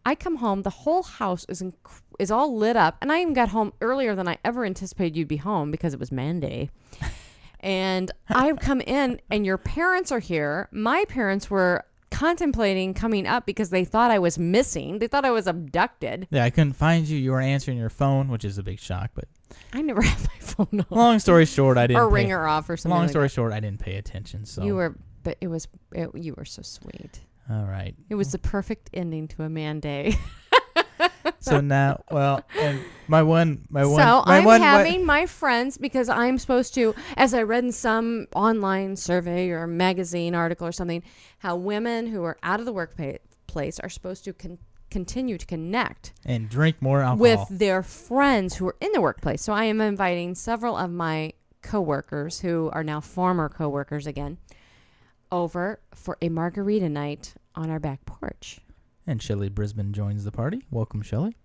I 0.05 0.15
come 0.15 0.37
home, 0.37 0.61
the 0.61 0.69
whole 0.69 1.03
house 1.03 1.45
is 1.49 1.61
inc- 1.61 2.01
is 2.19 2.31
all 2.31 2.55
lit 2.55 2.75
up, 2.75 2.97
and 3.01 3.11
I 3.11 3.21
even 3.21 3.33
got 3.33 3.49
home 3.49 3.73
earlier 3.81 4.15
than 4.15 4.27
I 4.27 4.37
ever 4.43 4.65
anticipated 4.65 5.15
you'd 5.17 5.27
be 5.27 5.37
home 5.37 5.71
because 5.71 5.93
it 5.93 5.99
was 5.99 6.11
Monday. 6.11 6.69
and 7.59 8.11
I've 8.29 8.59
come 8.59 8.81
in, 8.81 9.19
and 9.29 9.45
your 9.45 9.57
parents 9.57 10.11
are 10.11 10.19
here. 10.19 10.69
My 10.71 11.05
parents 11.07 11.49
were 11.49 11.85
contemplating 12.09 12.93
coming 12.93 13.27
up 13.27 13.45
because 13.45 13.69
they 13.69 13.83
thought 13.85 14.11
I 14.11 14.19
was 14.19 14.39
missing. 14.39 14.99
They 14.99 15.07
thought 15.07 15.25
I 15.25 15.31
was 15.31 15.45
abducted. 15.45 16.27
yeah, 16.31 16.43
I 16.45 16.49
couldn't 16.49 16.73
find 16.73 17.07
you. 17.07 17.17
You 17.17 17.31
were 17.31 17.41
answering 17.41 17.77
your 17.77 17.89
phone, 17.89 18.29
which 18.29 18.45
is 18.45 18.57
a 18.57 18.63
big 18.63 18.79
shock. 18.79 19.11
But 19.13 19.25
I 19.73 19.81
never 19.81 20.01
had 20.03 20.19
my 20.19 20.39
phone 20.39 20.79
on. 20.79 20.85
long 20.89 21.19
story 21.19 21.45
short, 21.45 21.77
I 21.77 21.87
didn't. 21.87 22.01
or 22.01 22.07
pay- 22.09 22.13
ring 22.15 22.29
her 22.29 22.47
off 22.47 22.69
or 22.69 22.77
something. 22.77 22.91
Long 22.95 23.01
like 23.03 23.09
story 23.11 23.25
that. 23.27 23.33
short, 23.33 23.53
I 23.53 23.59
didn't 23.59 23.79
pay 23.79 23.97
attention. 23.97 24.45
So 24.45 24.63
You 24.63 24.75
were, 24.75 24.97
but 25.23 25.37
it 25.41 25.47
was, 25.47 25.67
it, 25.91 26.09
you 26.15 26.33
were 26.37 26.45
so 26.45 26.61
sweet. 26.61 27.19
all 27.49 27.65
right. 27.65 27.93
It 28.09 28.15
was 28.15 28.31
the 28.31 28.39
perfect 28.39 28.89
ending 28.93 29.27
to 29.29 29.43
a 29.43 29.49
man 29.49 29.79
day. 29.79 30.15
So 31.39 31.61
now, 31.61 32.01
well, 32.11 32.43
and 32.59 32.81
my 33.07 33.23
one, 33.23 33.65
my 33.69 33.85
one, 33.85 33.99
so 34.01 34.23
my 34.25 34.37
I'm 34.39 34.43
one, 34.43 34.59
my- 34.61 34.67
having 34.67 35.05
my 35.05 35.25
friends 35.25 35.77
because 35.77 36.09
I'm 36.09 36.37
supposed 36.37 36.73
to, 36.75 36.93
as 37.15 37.33
I 37.33 37.43
read 37.43 37.63
in 37.63 37.71
some 37.71 38.27
online 38.35 38.95
survey 38.95 39.49
or 39.49 39.65
magazine 39.67 40.35
article 40.35 40.67
or 40.67 40.71
something, 40.71 41.03
how 41.39 41.55
women 41.55 42.07
who 42.07 42.23
are 42.23 42.37
out 42.43 42.59
of 42.59 42.65
the 42.65 42.73
workplace 42.73 43.79
are 43.79 43.89
supposed 43.89 44.23
to 44.25 44.33
con- 44.33 44.57
continue 44.89 45.37
to 45.37 45.45
connect 45.45 46.13
and 46.25 46.49
drink 46.49 46.81
more 46.81 47.01
alcohol. 47.01 47.17
with 47.47 47.59
their 47.59 47.83
friends 47.83 48.55
who 48.55 48.67
are 48.67 48.75
in 48.81 48.91
the 48.93 49.01
workplace. 49.01 49.41
So 49.41 49.53
I 49.53 49.65
am 49.65 49.79
inviting 49.79 50.35
several 50.35 50.75
of 50.75 50.89
my 50.91 51.33
coworkers 51.61 52.39
who 52.41 52.69
are 52.73 52.83
now 52.83 52.99
former 53.01 53.49
coworkers 53.49 54.07
again 54.07 54.37
over 55.31 55.79
for 55.93 56.17
a 56.21 56.29
margarita 56.29 56.87
night 56.89 57.33
on 57.55 57.69
our 57.69 57.79
back 57.79 58.05
porch. 58.05 58.59
And 59.07 59.21
Shelly 59.21 59.49
Brisbane 59.49 59.93
joins 59.93 60.23
the 60.23 60.31
party. 60.31 60.65
Welcome, 60.69 61.01
Shelly. 61.01 61.35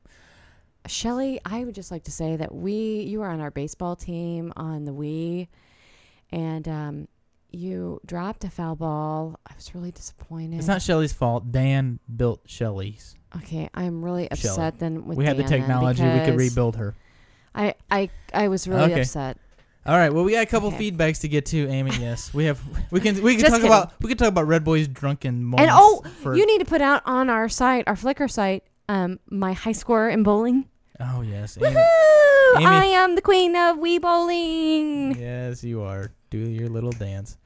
Shelly, 0.87 1.41
I 1.45 1.65
would 1.65 1.75
just 1.77 1.91
like 1.93 2.03
to 2.05 2.11
say 2.11 2.35
that 2.37 2.53
we, 2.55 3.03
you 3.03 3.21
were 3.21 3.29
on 3.29 3.41
our 3.41 3.53
baseball 3.53 3.95
team 3.95 4.53
on 4.57 4.85
the 4.85 4.93
Wii, 4.93 5.47
and 6.33 6.67
um, 6.67 7.09
you 7.53 8.01
dropped 8.05 8.43
a 8.45 8.51
foul 8.51 8.75
ball. 8.75 9.39
I 9.49 9.55
was 9.55 9.75
really 9.75 9.93
disappointed. 9.93 10.59
It's 10.59 10.67
not 10.67 10.83
Shelly's 10.83 11.13
fault. 11.13 11.53
Dan 11.53 12.01
built 12.17 12.41
Shelly's. 12.47 13.15
okay. 13.37 13.71
I'm 13.75 14.05
really 14.05 14.29
upset 14.31 14.81
then 14.81 15.07
with 15.07 15.17
we 15.19 15.25
had 15.25 15.37
the 15.37 15.43
Dan 15.45 15.51
then 15.53 15.61
technology. 15.61 16.03
We 16.03 16.11
could 16.11 16.25
because 16.37 16.51
rebuild 16.51 16.77
her. 16.77 16.95
I, 17.55 17.75
I, 17.91 18.11
I 18.35 18.49
was 18.49 18.67
really 18.67 18.93
Okay. 18.93 19.03
upset. 19.03 19.39
All 19.85 19.97
right. 19.97 20.13
Well, 20.13 20.23
we 20.25 20.33
got 20.33 20.43
a 20.43 20.47
couple 20.47 20.69
Okay. 20.69 20.91
feedbacks 20.93 21.21
to 21.23 21.29
get 21.29 21.47
to, 21.47 21.69
Amy. 21.69 21.91
Yes, 22.01 22.33
we 22.33 22.45
have. 22.45 22.61
We 22.91 23.01
can. 23.01 23.21
We 23.23 23.33
can 23.33 23.41
Just 23.41 23.51
talk 23.53 23.61
kidding. 23.63 23.67
about. 23.71 23.93
We 24.01 24.09
can 24.09 24.17
talk 24.17 24.29
about 24.29 24.47
Red 24.47 24.63
Boy's 24.65 24.87
drunken 24.89 25.43
moments. 25.43 25.63
And 25.63 26.25
oh, 26.25 26.35
you 26.35 26.47
need 26.47 26.59
to 26.59 26.65
put 26.65 26.81
out 26.81 27.03
on 27.05 27.29
our 27.29 27.49
site, 27.49 27.85
our 27.89 27.97
Flickr 27.97 28.31
site, 28.31 28.65
um, 28.89 29.19
my 29.29 29.53
high 29.53 29.73
score 29.73 30.09
in 30.09 30.23
bowling. 30.23 30.67
Oh 31.01 31.23
yes, 31.23 31.59
Amy. 31.59 31.75
Woohoo! 31.75 32.57
Amy- 32.57 32.67
I 32.67 32.85
am 32.85 33.15
the 33.17 33.23
queen 33.23 33.57
of 33.57 33.77
Wii 33.79 34.01
bowling. 34.01 35.17
yes, 35.21 35.65
you 35.65 35.83
are. 35.83 36.13
Do 36.31 36.39
your 36.39 36.69
little 36.69 36.93
dance. 36.93 37.37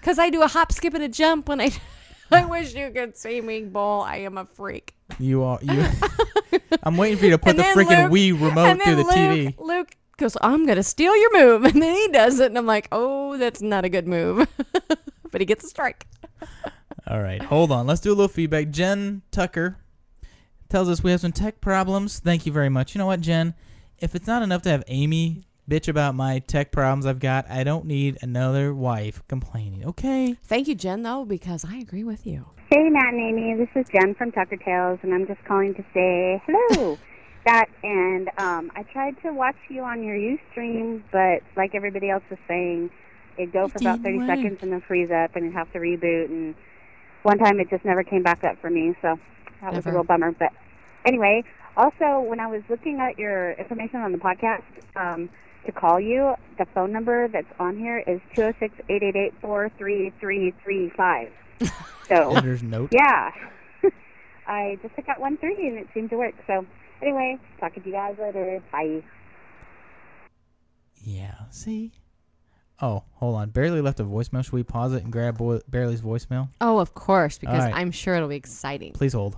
Because 0.00 0.18
I 0.18 0.30
do 0.30 0.42
a 0.42 0.46
hop, 0.48 0.72
skip, 0.72 0.94
and 0.94 1.02
a 1.04 1.08
jump 1.08 1.48
when 1.48 1.60
I. 1.60 1.70
I 2.32 2.44
wish 2.46 2.74
you 2.74 2.90
could 2.90 3.16
see 3.16 3.40
me 3.40 3.60
bowl. 3.62 4.00
I 4.00 4.16
am 4.16 4.36
a 4.38 4.44
freak. 4.46 4.94
You 5.20 5.44
are. 5.44 5.58
You. 5.62 5.86
I'm 6.82 6.96
waiting 6.96 7.18
for 7.18 7.26
you 7.26 7.30
to 7.32 7.38
put 7.38 7.50
And 7.50 7.58
the 7.58 7.62
freaking 7.64 8.10
Luke- 8.10 8.12
Wii 8.12 8.32
remote 8.48 8.82
through 8.82 8.94
the 8.96 9.02
Luke, 9.02 9.14
TV. 9.14 9.58
Luke 9.60 9.94
goes, 10.16 10.36
I'm 10.40 10.64
going 10.66 10.76
to 10.76 10.82
steal 10.82 11.16
your 11.16 11.32
move. 11.32 11.64
And 11.74 11.82
then 11.82 11.94
he 11.94 12.08
does 12.08 12.40
it. 12.40 12.46
And 12.46 12.58
I'm 12.58 12.66
like, 12.66 12.88
oh, 12.92 13.36
that's 13.36 13.60
not 13.60 13.84
a 13.84 13.88
good 13.88 14.06
move. 14.06 14.48
but 15.30 15.40
he 15.40 15.44
gets 15.44 15.64
a 15.64 15.68
strike. 15.68 16.06
All 17.06 17.20
right, 17.20 17.42
hold 17.42 17.70
on. 17.70 17.86
Let's 17.86 18.00
do 18.00 18.10
a 18.10 18.14
little 18.14 18.28
feedback. 18.28 18.70
Jen 18.70 19.22
Tucker 19.30 19.76
tells 20.68 20.88
us 20.88 21.02
we 21.02 21.10
have 21.10 21.20
some 21.20 21.32
tech 21.32 21.60
problems. 21.60 22.18
Thank 22.20 22.46
you 22.46 22.52
very 22.52 22.68
much. 22.68 22.94
You 22.94 22.98
know 22.98 23.06
what, 23.06 23.20
Jen? 23.20 23.54
If 23.98 24.14
it's 24.14 24.26
not 24.26 24.42
enough 24.42 24.62
to 24.62 24.70
have 24.70 24.84
Amy 24.88 25.44
bitch 25.68 25.88
about 25.88 26.14
my 26.14 26.38
tech 26.40 26.72
problems 26.72 27.06
I've 27.06 27.18
got, 27.18 27.50
I 27.50 27.64
don't 27.64 27.86
need 27.86 28.18
another 28.22 28.74
wife 28.74 29.22
complaining. 29.28 29.84
Okay. 29.84 30.34
Thank 30.44 30.68
you, 30.68 30.74
Jen, 30.74 31.02
though, 31.02 31.24
because 31.24 31.64
I 31.64 31.76
agree 31.76 32.04
with 32.04 32.26
you. 32.26 32.46
Hey, 32.70 32.88
Matt 32.88 33.14
and 33.14 33.20
Amy. 33.20 33.54
This 33.54 33.68
is 33.74 33.86
Jen 33.92 34.14
from 34.14 34.32
Tucker 34.32 34.56
Tales, 34.56 34.98
and 35.02 35.12
I'm 35.12 35.26
just 35.26 35.44
calling 35.44 35.74
to 35.74 35.84
say 35.92 36.42
hello. 36.46 36.98
that, 37.44 37.66
and 37.82 38.28
um, 38.38 38.70
I 38.74 38.82
tried 38.84 39.20
to 39.22 39.32
watch 39.32 39.56
you 39.68 39.82
on 39.82 40.02
your 40.02 40.16
UStream, 40.16 41.02
but 41.12 41.42
like 41.56 41.74
everybody 41.74 42.10
else 42.10 42.22
was 42.30 42.38
saying, 42.48 42.90
it'd 43.36 43.52
go 43.52 43.68
for 43.68 43.78
about 43.78 44.00
30 44.00 44.18
work. 44.18 44.26
seconds 44.28 44.58
and 44.62 44.72
then 44.72 44.80
freeze 44.80 45.10
up, 45.10 45.36
and 45.36 45.44
you'd 45.44 45.54
have 45.54 45.72
to 45.72 45.78
reboot. 45.78 46.26
And 46.26 46.54
one 47.22 47.38
time 47.38 47.60
it 47.60 47.68
just 47.70 47.84
never 47.84 48.02
came 48.02 48.22
back 48.22 48.44
up 48.44 48.60
for 48.60 48.70
me, 48.70 48.94
so 49.02 49.18
that 49.60 49.74
was 49.74 49.86
a 49.86 49.92
real 49.92 50.04
bummer. 50.04 50.32
But 50.32 50.52
anyway, 51.04 51.44
also 51.76 52.20
when 52.20 52.40
I 52.40 52.46
was 52.46 52.62
looking 52.68 53.00
at 53.00 53.18
your 53.18 53.52
information 53.52 54.00
on 54.00 54.12
the 54.12 54.18
podcast 54.18 54.62
um, 54.96 55.28
to 55.66 55.72
call 55.72 55.98
you, 55.98 56.34
the 56.58 56.66
phone 56.74 56.92
number 56.92 57.28
that's 57.28 57.46
on 57.58 57.78
here 57.78 57.98
is 57.98 58.20
two 58.34 58.42
zero 58.42 58.54
six 58.60 58.74
eight 58.88 59.02
eight 59.02 59.16
eight 59.16 59.34
four 59.40 59.70
three 59.78 60.12
three 60.20 60.52
three 60.62 60.90
five. 60.96 61.30
So 62.06 62.32
Editor's 62.36 62.62
note. 62.62 62.90
yeah. 62.92 63.30
I 64.46 64.78
just 64.82 64.94
took 64.94 65.08
out 65.08 65.20
one 65.20 65.38
three 65.38 65.68
and 65.68 65.78
it 65.78 65.88
seemed 65.94 66.10
to 66.10 66.18
work. 66.18 66.34
So 66.46 66.66
anyway, 67.04 67.38
talking 67.60 67.82
to 67.82 67.88
you 67.88 67.94
guys 67.94 68.16
later. 68.18 68.62
Bye. 68.72 69.02
Yeah. 71.02 71.34
See. 71.50 71.92
Oh, 72.80 73.04
hold 73.12 73.36
on. 73.36 73.50
Barely 73.50 73.80
left 73.80 74.00
a 74.00 74.04
voicemail. 74.04 74.44
Should 74.44 74.52
we 74.54 74.62
pause 74.62 74.92
it 74.94 75.04
and 75.04 75.12
grab 75.12 75.38
Bo- 75.38 75.60
Barely's 75.70 76.00
voicemail? 76.00 76.48
Oh, 76.60 76.78
of 76.78 76.94
course, 76.94 77.38
because 77.38 77.64
right. 77.64 77.74
I'm 77.74 77.90
sure 77.90 78.14
it'll 78.14 78.28
be 78.28 78.36
exciting. 78.36 78.92
Please 78.92 79.12
hold. 79.12 79.36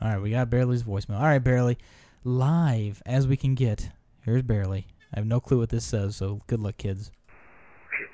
All 0.00 0.08
right, 0.08 0.20
we 0.20 0.30
got 0.30 0.48
Barely's 0.50 0.82
voicemail. 0.82 1.16
All 1.16 1.24
right, 1.24 1.38
Barely, 1.38 1.78
live 2.24 3.02
as 3.04 3.26
we 3.26 3.36
can 3.36 3.54
get. 3.54 3.90
Here's 4.24 4.42
Barely. 4.42 4.86
I 5.14 5.18
have 5.18 5.26
no 5.26 5.38
clue 5.38 5.58
what 5.58 5.68
this 5.68 5.84
says, 5.84 6.16
so 6.16 6.40
good 6.46 6.60
luck, 6.60 6.78
kids. 6.78 7.12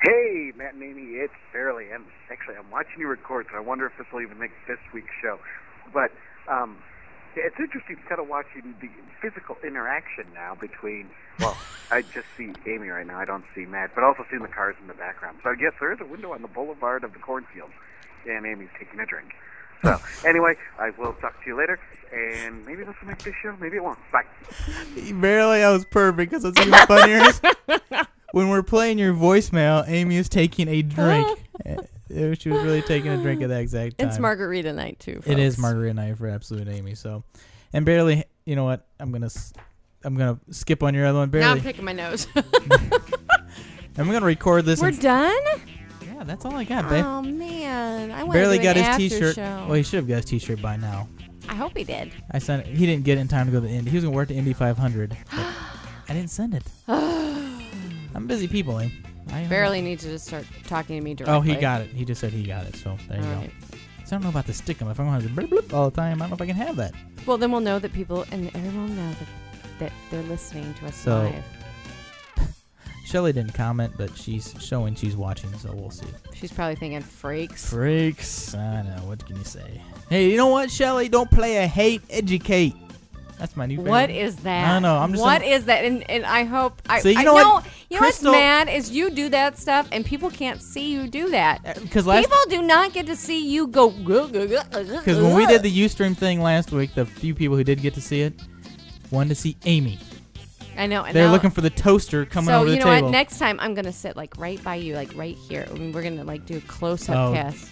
Hey, 0.02 0.52
Matt 0.56 0.74
and 0.74 0.82
Amy, 0.82 1.02
it's 1.14 1.32
Barely. 1.52 1.92
I'm 1.94 2.04
actually 2.30 2.56
I'm 2.56 2.70
watching 2.70 2.98
you 2.98 3.06
record, 3.06 3.46
so 3.50 3.56
I 3.56 3.60
wonder 3.60 3.86
if 3.86 3.92
this 3.96 4.06
will 4.12 4.20
even 4.20 4.38
make 4.38 4.50
this 4.66 4.78
week's 4.92 5.06
show. 5.22 5.38
But 5.94 6.10
um, 6.50 6.76
yeah, 6.76 6.97
it's 7.38 7.58
interesting 7.58 7.96
kind 8.08 8.20
of 8.20 8.28
watching 8.28 8.74
the 8.80 8.90
physical 9.20 9.56
interaction 9.64 10.24
now 10.34 10.54
between. 10.54 11.08
Well, 11.38 11.56
I 11.90 12.02
just 12.02 12.26
see 12.36 12.52
Amy 12.66 12.88
right 12.88 13.06
now. 13.06 13.18
I 13.18 13.24
don't 13.24 13.44
see 13.54 13.64
Matt, 13.64 13.94
but 13.94 14.04
also 14.04 14.24
seeing 14.30 14.42
the 14.42 14.48
cars 14.48 14.76
in 14.80 14.88
the 14.88 14.94
background. 14.94 15.38
So 15.42 15.50
I 15.50 15.54
guess 15.54 15.72
there 15.80 15.92
is 15.92 16.00
a 16.00 16.04
window 16.04 16.32
on 16.32 16.42
the 16.42 16.48
boulevard 16.48 17.04
of 17.04 17.12
the 17.12 17.18
cornfields, 17.18 17.72
and 18.28 18.44
Amy's 18.44 18.68
taking 18.78 19.00
a 19.00 19.06
drink. 19.06 19.32
So 19.82 19.96
anyway, 20.26 20.56
I 20.78 20.90
will 20.90 21.14
talk 21.14 21.42
to 21.42 21.46
you 21.46 21.56
later, 21.56 21.78
and 22.12 22.64
maybe 22.66 22.84
this 22.84 22.94
will 23.00 23.08
make 23.08 23.22
this 23.22 23.34
show. 23.42 23.56
Maybe 23.60 23.76
it 23.76 23.84
won't. 23.84 23.98
Bye. 24.12 24.24
Barely, 25.12 25.60
that 25.60 25.70
was 25.70 25.84
perfect 25.84 26.30
because 26.30 26.44
what's 26.44 26.60
even 26.60 26.74
funnier 26.86 27.22
is 27.22 27.40
when 28.32 28.48
we're 28.48 28.62
playing 28.62 28.98
your 28.98 29.14
voicemail, 29.14 29.84
Amy 29.88 30.16
is 30.16 30.28
taking 30.28 30.68
a 30.68 30.82
drink. 30.82 31.38
Eh, 31.64 31.76
she 32.34 32.48
was 32.50 32.62
really 32.62 32.82
taking 32.82 33.10
a 33.10 33.16
drink 33.18 33.42
at 33.42 33.48
that 33.48 33.60
exact 33.60 33.98
time. 33.98 34.08
It's 34.08 34.18
margarita 34.18 34.72
night 34.72 34.98
too. 34.98 35.20
It 35.26 35.38
is 35.38 35.58
margarita 35.58 35.94
night 35.94 36.16
for 36.18 36.28
absolute 36.28 36.68
Amy. 36.68 36.94
So, 36.94 37.22
and 37.72 37.84
barely, 37.84 38.24
you 38.46 38.56
know 38.56 38.64
what? 38.64 38.86
I'm 38.98 39.12
gonna, 39.12 39.26
s- 39.26 39.52
I'm 40.04 40.16
gonna 40.16 40.38
skip 40.50 40.82
on 40.82 40.94
your 40.94 41.06
other 41.06 41.18
one. 41.18 41.28
Barely. 41.28 41.46
Now 41.46 41.52
I'm 41.52 41.60
picking 41.60 41.84
my 41.84 41.92
nose. 41.92 42.26
I'm 43.96 44.06
gonna 44.10 44.24
record 44.24 44.64
this. 44.64 44.80
We're 44.80 44.92
done. 44.92 45.34
yeah, 46.04 46.22
that's 46.24 46.44
all 46.44 46.54
I 46.54 46.64
got, 46.64 46.88
babe. 46.88 47.04
Oh 47.04 47.20
man, 47.22 48.10
I 48.12 48.26
barely 48.26 48.58
got 48.58 48.76
his 48.76 48.84
after 48.84 48.98
T-shirt. 49.08 49.34
Show. 49.34 49.64
Well, 49.66 49.74
he 49.74 49.82
should 49.82 49.96
have 49.98 50.08
got 50.08 50.16
his 50.16 50.24
T-shirt 50.26 50.62
by 50.62 50.76
now. 50.76 51.08
I 51.48 51.54
hope 51.54 51.76
he 51.76 51.82
did. 51.84 52.12
I 52.30 52.38
sent 52.38 52.66
it. 52.66 52.74
He 52.76 52.86
didn't 52.86 53.04
get 53.04 53.18
it 53.18 53.22
in 53.22 53.28
time 53.28 53.46
to 53.46 53.52
go 53.52 53.60
to 53.60 53.66
the 53.66 53.72
Indy. 53.72 53.90
He 53.90 53.96
was 53.96 54.04
gonna 54.04 54.14
work 54.14 54.28
the 54.28 54.34
Indy 54.36 54.52
500. 54.52 55.16
I 55.32 55.54
didn't 56.08 56.30
send 56.30 56.54
it. 56.54 56.62
I'm 58.14 58.26
busy 58.26 58.48
people, 58.48 58.78
eh? 58.78 58.88
I, 59.30 59.44
uh, 59.44 59.48
Barely 59.48 59.80
need 59.82 59.98
to 60.00 60.08
just 60.08 60.26
start 60.26 60.44
talking 60.66 60.96
to 60.98 61.02
me 61.04 61.14
directly. 61.14 61.36
Oh, 61.36 61.40
he 61.40 61.54
got 61.56 61.82
it. 61.82 61.90
He 61.90 62.04
just 62.04 62.20
said 62.20 62.32
he 62.32 62.44
got 62.44 62.64
it. 62.66 62.76
So 62.76 62.96
there 63.08 63.18
you 63.20 63.24
All 63.26 63.34
go. 63.34 63.40
right. 63.40 63.50
So 64.06 64.16
I 64.16 64.18
don't 64.18 64.22
know 64.22 64.28
about 64.30 64.46
the 64.46 64.52
Stickam. 64.52 64.90
If 64.90 64.98
I'm 64.98 65.06
gonna 65.06 65.12
have 65.20 65.22
to 65.22 65.28
blip, 65.28 65.50
blip 65.50 65.74
all 65.74 65.90
the 65.90 65.96
time, 65.96 66.16
I 66.22 66.24
don't 66.24 66.30
know 66.30 66.34
if 66.36 66.40
I 66.42 66.46
can 66.46 66.56
have 66.56 66.76
that. 66.76 66.94
Well, 67.26 67.36
then 67.36 67.52
we'll 67.52 67.60
know 67.60 67.78
that 67.78 67.92
people 67.92 68.24
and 68.32 68.48
everyone 68.54 68.88
will 68.88 68.96
know 68.96 69.10
that 69.10 69.28
that 69.80 69.92
they're 70.10 70.22
listening 70.22 70.72
to 70.74 70.86
us 70.86 70.96
So- 70.96 71.22
live. 71.24 72.48
Shelly 73.04 73.32
didn't 73.32 73.54
comment, 73.54 73.92
but 73.96 74.14
she's 74.16 74.54
showing 74.60 74.94
she's 74.94 75.16
watching, 75.16 75.50
so 75.58 75.72
we'll 75.74 75.90
see. 75.90 76.06
She's 76.34 76.52
probably 76.52 76.74
thinking 76.76 77.00
freaks. 77.00 77.70
Freaks. 77.70 78.54
I 78.54 78.82
know. 78.82 79.02
What 79.06 79.24
can 79.24 79.36
you 79.36 79.44
say? 79.44 79.80
Hey, 80.10 80.30
you 80.30 80.36
know 80.36 80.48
what, 80.48 80.70
Shelly? 80.70 81.08
Don't 81.08 81.30
play 81.30 81.56
a 81.58 81.66
hate, 81.66 82.02
educate. 82.10 82.74
That's 83.38 83.56
my 83.56 83.66
new 83.66 83.76
favorite. 83.76 83.90
What 83.90 84.10
is 84.10 84.36
that? 84.38 84.68
I 84.68 84.72
don't 84.72 84.82
know. 84.82 84.96
I'm 84.96 85.12
just 85.12 85.22
What 85.22 85.40
saying- 85.42 85.52
is 85.52 85.64
that? 85.66 85.84
And 85.84 86.08
and 86.10 86.26
I 86.26 86.44
hope 86.44 86.82
I, 86.88 87.00
See, 87.00 87.12
you 87.12 87.18
I 87.18 87.22
know 87.22 87.34
what? 87.34 87.44
You 87.88 87.96
know 87.96 88.06
what's 88.06 88.18
Crystal- 88.18 88.32
mad 88.32 88.68
is 88.68 88.90
you 88.90 89.10
do 89.10 89.28
that 89.28 89.56
stuff 89.58 89.88
and 89.92 90.04
people 90.04 90.28
can't 90.30 90.60
see 90.60 90.90
you 90.92 91.06
do 91.06 91.30
that. 91.30 91.62
Because 91.80 92.04
people 92.04 92.36
do 92.50 92.62
not 92.62 92.92
get 92.92 93.06
to 93.06 93.14
see 93.16 93.48
you 93.48 93.68
go. 93.68 93.90
Because 93.90 95.18
when 95.22 95.34
we 95.36 95.46
did 95.46 95.62
the 95.62 95.70
Ustream 95.84 96.16
thing 96.16 96.42
last 96.42 96.72
week, 96.72 96.94
the 96.94 97.06
few 97.06 97.34
people 97.34 97.56
who 97.56 97.64
did 97.64 97.80
get 97.80 97.94
to 97.94 98.00
see 98.00 98.22
it 98.22 98.34
wanted 99.10 99.30
to 99.30 99.34
see 99.36 99.56
Amy. 99.64 99.98
I 100.76 100.86
know. 100.86 101.04
They're 101.12 101.26
now- 101.26 101.32
looking 101.32 101.50
for 101.50 101.60
the 101.60 101.70
toaster 101.70 102.24
coming 102.24 102.48
so 102.48 102.60
over 102.60 102.70
the 102.70 102.76
table. 102.76 102.88
So 102.88 102.94
you 102.94 103.00
know 103.00 103.06
what? 103.06 103.10
Next 103.12 103.38
time 103.38 103.58
I'm 103.60 103.74
gonna 103.74 103.92
sit 103.92 104.16
like 104.16 104.36
right 104.38 104.62
by 104.62 104.74
you, 104.76 104.94
like 104.94 105.10
right 105.16 105.36
here. 105.48 105.66
I 105.70 105.74
mean, 105.74 105.92
we're 105.92 106.02
gonna 106.02 106.24
like 106.24 106.44
do 106.46 106.56
a 106.58 106.60
close-up 106.62 107.16
Oh. 107.16 107.32
cast. 107.32 107.68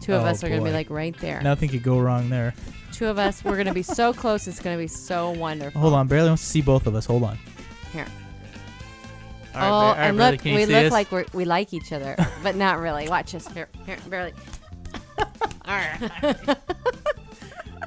Two 0.00 0.14
of 0.14 0.22
Oh, 0.22 0.26
us 0.26 0.42
are 0.42 0.48
gonna 0.48 0.62
be 0.62 0.72
like 0.72 0.88
right 0.90 1.16
there. 1.18 1.40
Nothing 1.42 1.68
could 1.68 1.82
go 1.82 1.98
wrong 1.98 2.30
there. 2.30 2.54
Two 2.92 3.06
of 3.06 3.18
us, 3.18 3.44
we're 3.44 3.56
gonna 3.56 3.74
be 3.74 3.82
so 3.82 4.12
close. 4.22 4.46
It's 4.48 4.60
gonna 4.60 4.76
be 4.78 4.86
so 4.88 5.30
wonderful. 5.30 5.80
Hold 5.80 5.94
on, 5.94 6.08
barely 6.08 6.28
wants 6.28 6.42
to 6.42 6.48
see 6.48 6.62
both 6.62 6.86
of 6.86 6.94
us. 6.94 7.06
Hold 7.06 7.22
on. 7.24 7.38
Here. 7.92 8.06
All 9.54 9.60
right, 9.60 9.66
oh, 9.66 9.70
Bar- 9.70 9.72
all 9.72 9.92
right, 9.94 9.98
and 10.08 10.16
brother, 10.16 10.32
look, 10.32 10.40
can 10.42 10.52
you 10.52 10.56
we 10.58 10.64
see 10.66 10.72
look 10.72 10.82
this? 10.84 10.92
like 10.92 11.10
we're, 11.12 11.24
we 11.34 11.44
like 11.44 11.72
each 11.74 11.92
other, 11.92 12.14
but 12.42 12.56
not 12.56 12.78
really. 12.78 13.08
Watch 13.08 13.34
us. 13.34 13.46
Here, 13.52 13.68
here, 13.84 13.96
barely. 14.08 14.32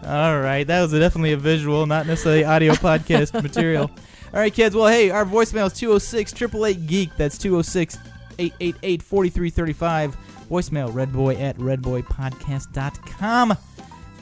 All 0.05 0.39
right, 0.39 0.65
that 0.67 0.81
was 0.81 0.91
definitely 0.91 1.31
a 1.31 1.37
visual, 1.37 1.85
not 1.85 2.05
necessarily 2.07 2.43
audio 2.43 2.73
podcast 2.73 3.41
material. 3.41 3.89
All 4.33 4.39
right, 4.39 4.53
kids. 4.53 4.75
Well, 4.75 4.87
hey, 4.87 5.09
our 5.11 5.23
voicemail 5.25 5.67
is 5.67 5.73
206 5.73 6.33
888 6.33 6.87
Geek. 6.87 7.09
That's 7.17 7.37
206 7.37 7.97
888 8.39 9.01
4335. 9.01 10.17
Voicemail 10.49 10.91
redboy 10.91 11.39
at 11.41 11.57
redboypodcast.com. 11.57 13.57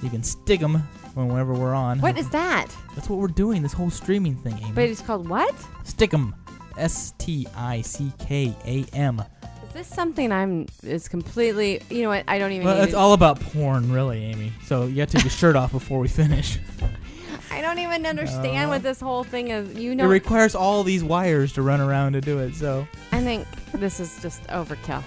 You 0.02 0.10
can 0.10 0.24
stick 0.24 0.60
them 0.60 0.76
whenever 1.16 1.54
we're 1.54 1.74
on. 1.74 2.00
What 2.00 2.18
is 2.18 2.30
that? 2.30 2.68
That's 2.96 3.10
what 3.10 3.20
we're 3.20 3.28
doing, 3.28 3.62
this 3.62 3.74
whole 3.74 3.90
streaming 3.90 4.36
thing, 4.36 4.58
Amy. 4.60 4.72
But 4.74 4.86
it's 4.86 5.02
called 5.02 5.30
what? 5.30 5.54
Stickam. 5.84 6.34
S 6.78 7.14
T 7.18 7.48
I 7.56 7.82
C 7.82 8.12
K 8.20 8.56
A 8.66 8.86
M. 8.96 9.22
Is 9.68 9.74
this 9.74 9.88
something 9.88 10.32
I'm? 10.32 10.68
Is 10.84 11.08
completely. 11.08 11.82
You 11.90 12.04
know 12.04 12.10
what? 12.10 12.24
I 12.28 12.40
don't 12.40 12.52
even. 12.52 12.66
Well, 12.66 12.82
it's 12.82 12.94
all 12.94 13.14
about 13.14 13.40
porn, 13.40 13.92
really, 13.92 14.24
Amy. 14.24 14.54
So 14.66 14.86
you 14.86 15.02
have 15.02 15.10
to 15.10 15.18
take 15.18 15.26
your 15.26 15.32
shirt 15.32 15.56
off 15.56 15.72
before 15.72 16.00
we 16.00 16.08
finish. 16.08 16.60
I 17.52 17.62
don't 17.62 17.80
even 17.80 18.06
understand 18.06 18.70
what 18.70 18.78
uh, 18.78 18.84
this 18.84 19.02
whole 19.02 19.24
thing 19.24 19.50
is. 19.50 19.78
You 19.78 19.94
know, 19.94 20.06
it 20.06 20.08
requires 20.08 20.56
all 20.56 20.84
these 20.84 21.04
wires 21.04 21.54
to 21.54 21.62
run 21.62 21.82
around 21.82 22.14
to 22.14 22.22
do 22.22 22.40
it. 22.40 22.56
So, 22.56 22.88
I 23.12 23.22
think 23.22 23.46
this 23.74 24.00
is 24.00 24.20
just 24.22 24.42
overkill. 24.48 25.04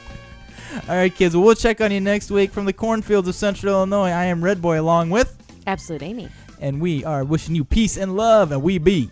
all 0.89 0.97
right, 0.97 1.15
kids. 1.15 1.35
Well, 1.37 1.45
we'll 1.45 1.55
check 1.55 1.81
on 1.81 1.91
you 1.93 2.01
next 2.01 2.31
week 2.31 2.51
from 2.53 2.65
the 2.65 2.73
cornfields 2.73 3.29
of 3.29 3.35
Central 3.35 3.75
Illinois. 3.75 4.11
I 4.11 4.25
am 4.25 4.43
Red 4.43 4.61
Boy, 4.63 4.81
along 4.81 5.11
with, 5.11 5.37
Absolute 5.67 6.03
Amy. 6.03 6.29
and 6.61 6.81
we 6.81 7.05
are 7.05 7.25
wishing 7.25 7.55
you 7.55 7.65
peace 7.65 7.97
and 7.97 8.17
love, 8.17 8.53
and 8.53 8.63
we 8.63 8.79
be 8.79 9.11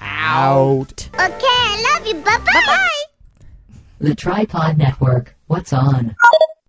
out. 0.00 1.08
Okay, 1.14 1.18
I 1.20 1.96
love 1.98 2.06
you. 2.06 2.14
Bye 2.22 2.38
bye. 2.44 2.88
The 4.00 4.14
Tripod 4.14 4.78
Network. 4.78 5.36
What's 5.46 5.72
on? 5.72 6.08
Bye. 6.08 6.46